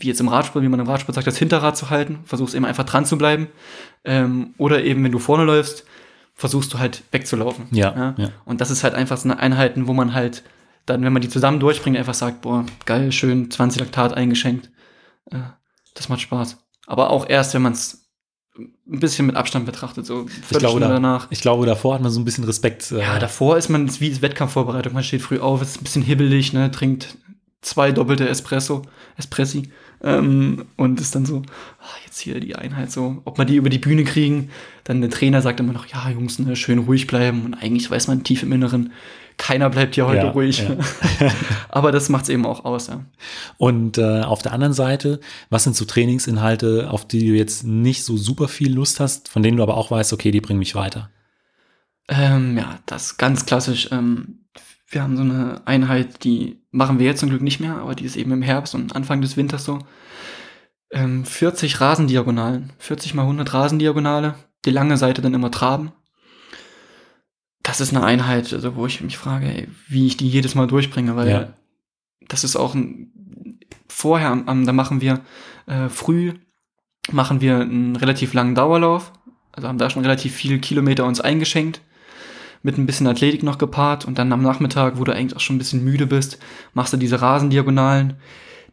wie 0.00 0.08
jetzt 0.08 0.20
im 0.20 0.28
Radsport, 0.28 0.64
wie 0.64 0.68
man 0.68 0.80
im 0.80 0.86
Radsport 0.88 1.14
sagt, 1.14 1.26
das 1.26 1.36
Hinterrad 1.38 1.76
zu 1.76 1.90
halten, 1.90 2.20
versuchst 2.24 2.54
eben 2.54 2.64
einfach 2.64 2.84
dran 2.84 3.04
zu 3.06 3.16
bleiben. 3.16 3.48
Ähm, 4.04 4.54
oder 4.58 4.82
eben, 4.82 5.04
wenn 5.04 5.12
du 5.12 5.18
vorne 5.18 5.44
läufst, 5.44 5.84
versuchst 6.34 6.72
du 6.74 6.78
halt 6.78 7.02
wegzulaufen. 7.12 7.66
Ja, 7.70 8.14
ja. 8.16 8.30
Und 8.44 8.60
das 8.60 8.70
ist 8.70 8.82
halt 8.82 8.94
einfach 8.94 9.18
so 9.18 9.28
eine 9.28 9.38
Einheiten, 9.38 9.86
wo 9.86 9.92
man 9.92 10.14
halt 10.14 10.42
dann, 10.86 11.04
wenn 11.04 11.12
man 11.12 11.22
die 11.22 11.28
zusammen 11.28 11.60
durchbringt, 11.60 11.96
einfach 11.98 12.14
sagt, 12.14 12.40
boah, 12.40 12.64
geil, 12.86 13.12
schön, 13.12 13.50
20 13.50 13.80
Laktat 13.80 14.14
eingeschenkt. 14.14 14.70
Äh, 15.30 15.36
das 15.94 16.08
macht 16.08 16.20
Spaß. 16.20 16.56
Aber 16.86 17.10
auch 17.10 17.28
erst, 17.28 17.54
wenn 17.54 17.62
man 17.62 17.72
es 17.72 18.08
ein 18.58 19.00
bisschen 19.00 19.26
mit 19.26 19.36
Abstand 19.36 19.66
betrachtet, 19.66 20.06
so 20.06 20.26
Ich 20.50 20.58
glaube, 20.58 20.80
da, 20.80 20.88
danach. 20.88 21.28
ich 21.30 21.40
glaube, 21.40 21.66
davor 21.66 21.94
hat 21.94 22.02
man 22.02 22.10
so 22.10 22.18
ein 22.20 22.24
bisschen 22.24 22.44
Respekt. 22.44 22.90
äh, 22.90 23.00
Ja, 23.00 23.18
davor 23.18 23.56
ist 23.58 23.68
man 23.68 23.88
wie 24.00 24.20
Wettkampfvorbereitung. 24.20 24.92
Man 24.94 25.04
steht 25.04 25.22
früh 25.22 25.38
auf, 25.38 25.62
ist 25.62 25.80
ein 25.80 25.84
bisschen 25.84 26.02
hibbelig, 26.02 26.52
ne, 26.52 26.70
trinkt 26.70 27.16
zwei 27.62 27.92
doppelte 27.92 28.28
Espresso, 28.28 28.82
Espressi 29.16 29.70
ähm, 30.02 30.66
und 30.76 31.00
ist 31.00 31.14
dann 31.14 31.26
so, 31.26 31.42
ah, 31.80 31.96
jetzt 32.06 32.20
hier 32.20 32.40
die 32.40 32.56
Einheit 32.56 32.90
so, 32.90 33.20
ob 33.24 33.38
man 33.38 33.46
die 33.46 33.56
über 33.56 33.68
die 33.68 33.78
Bühne 33.78 34.04
kriegen. 34.04 34.50
Dann 34.84 35.00
der 35.00 35.10
Trainer 35.10 35.42
sagt 35.42 35.60
immer 35.60 35.72
noch, 35.72 35.86
ja, 35.86 36.08
Jungs, 36.10 36.38
ne, 36.38 36.56
schön 36.56 36.78
ruhig 36.78 37.06
bleiben. 37.06 37.44
Und 37.44 37.54
eigentlich 37.54 37.90
weiß 37.90 38.08
man 38.08 38.24
tief 38.24 38.42
im 38.42 38.52
Inneren, 38.52 38.92
keiner 39.36 39.70
bleibt 39.70 39.94
hier 39.94 40.06
heute 40.06 40.26
Ja, 40.26 40.30
ruhig. 40.30 40.62
ja. 40.62 40.76
Aber 41.68 41.92
das 41.92 42.08
macht's 42.08 42.28
eben 42.28 42.46
auch 42.46 42.64
aus, 42.64 42.88
ja. 42.88 43.04
Und 43.58 43.98
äh, 43.98 44.20
auf 44.20 44.42
der 44.42 44.52
anderen 44.52 44.74
Seite, 44.74 45.20
was 45.50 45.64
sind 45.64 45.76
so 45.76 45.84
Trainingsinhalte, 45.84 46.90
auf 46.90 47.06
die 47.06 47.26
du 47.26 47.34
jetzt 47.34 47.64
nicht 47.64 48.04
so 48.04 48.16
super 48.16 48.48
viel 48.48 48.72
Lust 48.72 49.00
hast, 49.00 49.28
von 49.28 49.42
denen 49.42 49.58
du 49.58 49.62
aber 49.62 49.76
auch 49.76 49.90
weißt, 49.90 50.12
okay, 50.12 50.30
die 50.30 50.40
bringen 50.40 50.58
mich 50.58 50.74
weiter? 50.74 51.10
Ähm, 52.08 52.56
ja, 52.58 52.78
das 52.86 53.16
ganz 53.18 53.46
klassisch. 53.46 53.88
Ähm, 53.92 54.39
wir 54.90 55.02
haben 55.02 55.16
so 55.16 55.22
eine 55.22 55.62
Einheit, 55.66 56.24
die 56.24 56.60
machen 56.70 56.98
wir 56.98 57.06
jetzt 57.06 57.20
zum 57.20 57.30
Glück 57.30 57.42
nicht 57.42 57.60
mehr, 57.60 57.76
aber 57.76 57.94
die 57.94 58.04
ist 58.04 58.16
eben 58.16 58.32
im 58.32 58.42
Herbst 58.42 58.74
und 58.74 58.94
Anfang 58.96 59.20
des 59.22 59.36
Winters 59.36 59.64
so. 59.64 59.78
Ähm, 60.92 61.24
40 61.24 61.80
Rasendiagonalen, 61.80 62.72
40 62.78 63.14
mal 63.14 63.22
100 63.22 63.54
Rasendiagonale, 63.54 64.34
die 64.64 64.70
lange 64.72 64.96
Seite 64.96 65.22
dann 65.22 65.34
immer 65.34 65.50
traben. 65.52 65.92
Das 67.62 67.80
ist 67.80 67.94
eine 67.94 68.04
Einheit, 68.04 68.52
also 68.52 68.74
wo 68.74 68.86
ich 68.86 69.00
mich 69.00 69.16
frage, 69.18 69.46
ey, 69.46 69.68
wie 69.86 70.06
ich 70.06 70.16
die 70.16 70.28
jedes 70.28 70.54
Mal 70.54 70.66
durchbringe, 70.66 71.14
weil 71.14 71.28
Ja. 71.28 71.52
das 72.28 72.42
ist 72.42 72.56
auch 72.56 72.74
ein, 72.74 73.12
vorher, 73.86 74.30
am- 74.30 74.66
da 74.66 74.72
machen 74.72 75.00
wir 75.00 75.20
äh, 75.66 75.88
früh, 75.88 76.32
machen 77.12 77.40
wir 77.40 77.60
einen 77.60 77.94
relativ 77.96 78.32
langen 78.32 78.54
Dauerlauf, 78.54 79.12
also 79.52 79.68
haben 79.68 79.78
da 79.78 79.90
schon 79.90 80.02
relativ 80.02 80.34
viel 80.34 80.58
Kilometer 80.58 81.04
uns 81.04 81.20
eingeschenkt, 81.20 81.80
mit 82.62 82.78
ein 82.78 82.86
bisschen 82.86 83.06
Athletik 83.06 83.42
noch 83.42 83.58
gepaart 83.58 84.04
und 84.04 84.18
dann 84.18 84.32
am 84.32 84.42
Nachmittag, 84.42 84.98
wo 84.98 85.04
du 85.04 85.14
eigentlich 85.14 85.36
auch 85.36 85.40
schon 85.40 85.56
ein 85.56 85.58
bisschen 85.58 85.84
müde 85.84 86.06
bist, 86.06 86.38
machst 86.74 86.92
du 86.92 86.96
diese 86.96 87.20
Rasendiagonalen, 87.20 88.16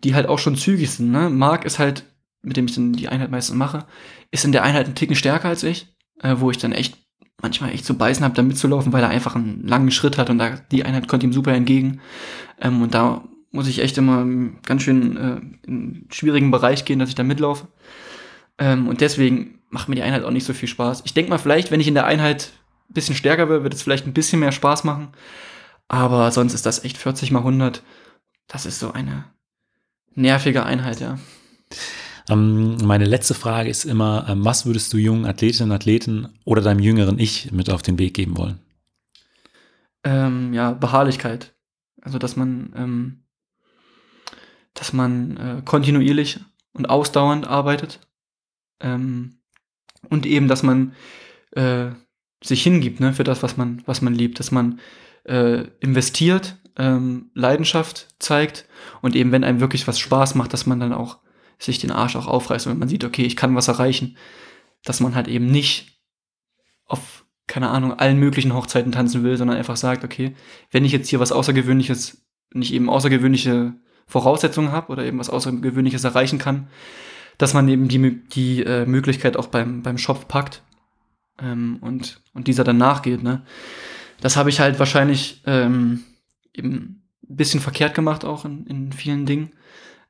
die 0.03 0.13
halt 0.13 0.27
auch 0.27 0.39
schon 0.39 0.55
zügig 0.55 0.91
sind. 0.91 1.11
Ne? 1.11 1.29
Marc 1.29 1.65
ist 1.65 1.79
halt, 1.79 2.03
mit 2.41 2.57
dem 2.57 2.65
ich 2.65 2.75
dann 2.75 2.93
die 2.93 3.07
Einheit 3.07 3.31
meistens 3.31 3.55
mache, 3.55 3.85
ist 4.31 4.45
in 4.45 4.51
der 4.51 4.63
Einheit 4.63 4.85
einen 4.85 4.95
Ticken 4.95 5.15
stärker 5.15 5.49
als 5.49 5.63
ich, 5.63 5.95
äh, 6.21 6.35
wo 6.37 6.51
ich 6.51 6.57
dann 6.57 6.71
echt 6.71 6.97
manchmal 7.41 7.71
echt 7.71 7.85
zu 7.85 7.95
beißen 7.95 8.23
habe, 8.23 8.35
da 8.35 8.41
mitzulaufen, 8.41 8.93
weil 8.93 9.03
er 9.03 9.09
einfach 9.09 9.35
einen 9.35 9.65
langen 9.67 9.91
Schritt 9.91 10.17
hat 10.17 10.29
und 10.29 10.39
da, 10.39 10.57
die 10.71 10.85
Einheit 10.85 11.07
konnte 11.07 11.25
ihm 11.25 11.33
super 11.33 11.53
entgegen. 11.53 12.01
Ähm, 12.59 12.81
und 12.81 12.93
da 12.93 13.23
muss 13.51 13.67
ich 13.67 13.79
echt 13.79 13.97
immer 13.97 14.25
ganz 14.65 14.83
schön 14.83 15.17
äh, 15.17 15.35
in 15.67 15.73
einen 15.73 16.07
schwierigen 16.11 16.51
Bereich 16.51 16.85
gehen, 16.85 16.99
dass 16.99 17.09
ich 17.09 17.15
da 17.15 17.23
mitlaufe. 17.23 17.67
Ähm, 18.57 18.87
und 18.87 19.01
deswegen 19.01 19.59
macht 19.69 19.87
mir 19.87 19.95
die 19.95 20.01
Einheit 20.01 20.23
auch 20.23 20.31
nicht 20.31 20.45
so 20.45 20.53
viel 20.53 20.67
Spaß. 20.67 21.03
Ich 21.05 21.13
denke 21.13 21.29
mal, 21.29 21.37
vielleicht, 21.37 21.71
wenn 21.71 21.79
ich 21.79 21.87
in 21.87 21.93
der 21.93 22.05
Einheit 22.05 22.51
ein 22.66 22.66
bisschen 22.89 23.15
stärker 23.15 23.49
wäre, 23.49 23.63
wird 23.63 23.73
es 23.73 23.81
vielleicht 23.81 24.05
ein 24.05 24.13
bisschen 24.13 24.39
mehr 24.39 24.51
Spaß 24.51 24.83
machen. 24.83 25.09
Aber 25.87 26.31
sonst 26.31 26.53
ist 26.53 26.65
das 26.65 26.83
echt 26.83 26.97
40 26.97 27.31
mal 27.31 27.39
100. 27.39 27.83
Das 28.47 28.65
ist 28.65 28.79
so 28.79 28.91
eine 28.91 29.25
nervige 30.15 30.65
Einheit, 30.65 30.99
ja. 30.99 31.17
Ähm, 32.29 32.77
meine 32.83 33.05
letzte 33.05 33.33
Frage 33.33 33.69
ist 33.69 33.85
immer, 33.85 34.25
ähm, 34.29 34.43
was 34.43 34.65
würdest 34.65 34.91
du 34.91 34.97
jungen 34.97 35.25
Athletinnen 35.25 35.71
und 35.71 35.75
Athleten 35.75 36.29
oder 36.43 36.61
deinem 36.61 36.79
jüngeren 36.79 37.19
Ich 37.19 37.51
mit 37.51 37.69
auf 37.69 37.81
den 37.81 37.99
Weg 37.99 38.13
geben 38.13 38.37
wollen? 38.37 38.59
ähm, 40.07 40.53
ja, 40.53 40.71
Beharrlichkeit. 40.71 41.53
Also, 42.01 42.17
dass 42.17 42.35
man, 42.35 42.73
ähm, 42.75 43.23
dass 44.73 44.93
man 44.93 45.37
äh, 45.37 45.61
kontinuierlich 45.65 46.39
und 46.73 46.89
ausdauernd 46.89 47.45
arbeitet. 47.45 47.99
Ähm, 48.79 49.39
und 50.09 50.25
eben, 50.25 50.47
dass 50.47 50.63
man 50.63 50.93
äh, 51.51 51.87
sich 52.47 52.63
hingibt, 52.63 52.99
ne, 52.99 53.13
für 53.13 53.23
das, 53.23 53.43
was 53.43 53.57
man, 53.57 53.81
was 53.85 54.01
man 54.01 54.13
liebt, 54.13 54.39
dass 54.39 54.51
man 54.51 54.79
äh, 55.23 55.65
investiert, 55.79 56.57
ähm, 56.77 57.31
Leidenschaft 57.33 58.07
zeigt 58.19 58.65
und 59.01 59.15
eben 59.15 59.31
wenn 59.31 59.43
einem 59.43 59.59
wirklich 59.59 59.87
was 59.87 59.99
Spaß 59.99 60.35
macht, 60.35 60.53
dass 60.53 60.65
man 60.65 60.79
dann 60.79 60.93
auch 60.93 61.19
sich 61.59 61.79
den 61.79 61.91
Arsch 61.91 62.15
auch 62.15 62.27
aufreißt 62.27 62.67
und 62.67 62.73
wenn 62.73 62.79
man 62.79 62.89
sieht, 62.89 63.03
okay, 63.03 63.23
ich 63.23 63.35
kann 63.35 63.55
was 63.55 63.67
erreichen, 63.67 64.17
dass 64.83 64.99
man 64.99 65.15
halt 65.15 65.27
eben 65.27 65.47
nicht 65.47 65.99
auf, 66.85 67.25
keine 67.47 67.69
Ahnung, 67.69 67.93
allen 67.93 68.19
möglichen 68.19 68.53
Hochzeiten 68.53 68.91
tanzen 68.91 69.23
will, 69.23 69.37
sondern 69.37 69.57
einfach 69.57 69.75
sagt, 69.75 70.03
okay, 70.03 70.35
wenn 70.71 70.85
ich 70.85 70.91
jetzt 70.91 71.09
hier 71.09 71.19
was 71.19 71.31
Außergewöhnliches, 71.31 72.25
nicht 72.53 72.73
eben 72.73 72.89
außergewöhnliche 72.89 73.73
Voraussetzungen 74.05 74.71
habe 74.71 74.91
oder 74.91 75.03
eben 75.03 75.19
was 75.19 75.29
Außergewöhnliches 75.29 76.03
erreichen 76.03 76.39
kann, 76.39 76.67
dass 77.37 77.53
man 77.53 77.67
eben 77.67 77.87
die, 77.87 78.23
die 78.29 78.63
äh, 78.63 78.85
Möglichkeit 78.85 79.35
auch 79.35 79.47
beim, 79.47 79.81
beim 79.81 79.97
Shop 79.97 80.27
packt 80.27 80.63
ähm, 81.41 81.77
und, 81.81 82.21
und 82.33 82.47
dieser 82.47 82.63
dann 82.63 82.77
nachgeht. 82.77 83.23
Ne? 83.23 83.43
Das 84.21 84.37
habe 84.37 84.49
ich 84.49 84.59
halt 84.59 84.79
wahrscheinlich 84.79 85.41
ähm, 85.45 86.03
eben 86.53 87.03
ein 87.29 87.35
bisschen 87.35 87.59
verkehrt 87.59 87.93
gemacht 87.93 88.25
auch 88.25 88.45
in, 88.45 88.65
in 88.65 88.91
vielen 88.91 89.25
Dingen. 89.25 89.51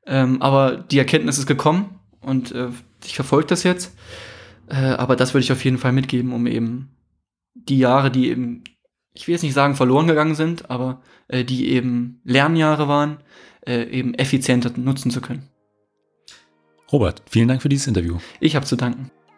Ähm, 0.06 0.40
aber 0.40 0.76
die 0.76 0.98
Erkenntnis 0.98 1.38
ist 1.38 1.46
gekommen 1.46 2.00
und 2.20 2.52
äh, 2.52 2.68
ich 3.04 3.14
verfolge 3.14 3.48
das 3.48 3.62
jetzt. 3.62 3.96
Äh, 4.68 4.76
aber 4.76 5.16
das 5.16 5.34
würde 5.34 5.44
ich 5.44 5.52
auf 5.52 5.64
jeden 5.64 5.78
Fall 5.78 5.92
mitgeben, 5.92 6.32
um 6.32 6.46
eben 6.46 6.90
die 7.54 7.78
Jahre, 7.78 8.10
die 8.10 8.28
eben, 8.28 8.64
ich 9.12 9.26
will 9.26 9.32
jetzt 9.34 9.42
nicht 9.42 9.54
sagen 9.54 9.74
verloren 9.74 10.06
gegangen 10.06 10.34
sind, 10.34 10.70
aber 10.70 11.02
äh, 11.28 11.44
die 11.44 11.68
eben 11.68 12.20
Lernjahre 12.24 12.88
waren, 12.88 13.18
äh, 13.66 13.84
eben 13.84 14.14
effizienter 14.14 14.72
nutzen 14.76 15.10
zu 15.10 15.20
können. 15.20 15.48
Robert, 16.90 17.22
vielen 17.28 17.48
Dank 17.48 17.60
für 17.60 17.68
dieses 17.68 17.86
Interview. 17.86 18.18
Ich 18.40 18.56
habe 18.56 18.64
zu 18.64 18.76
danken. 18.76 19.10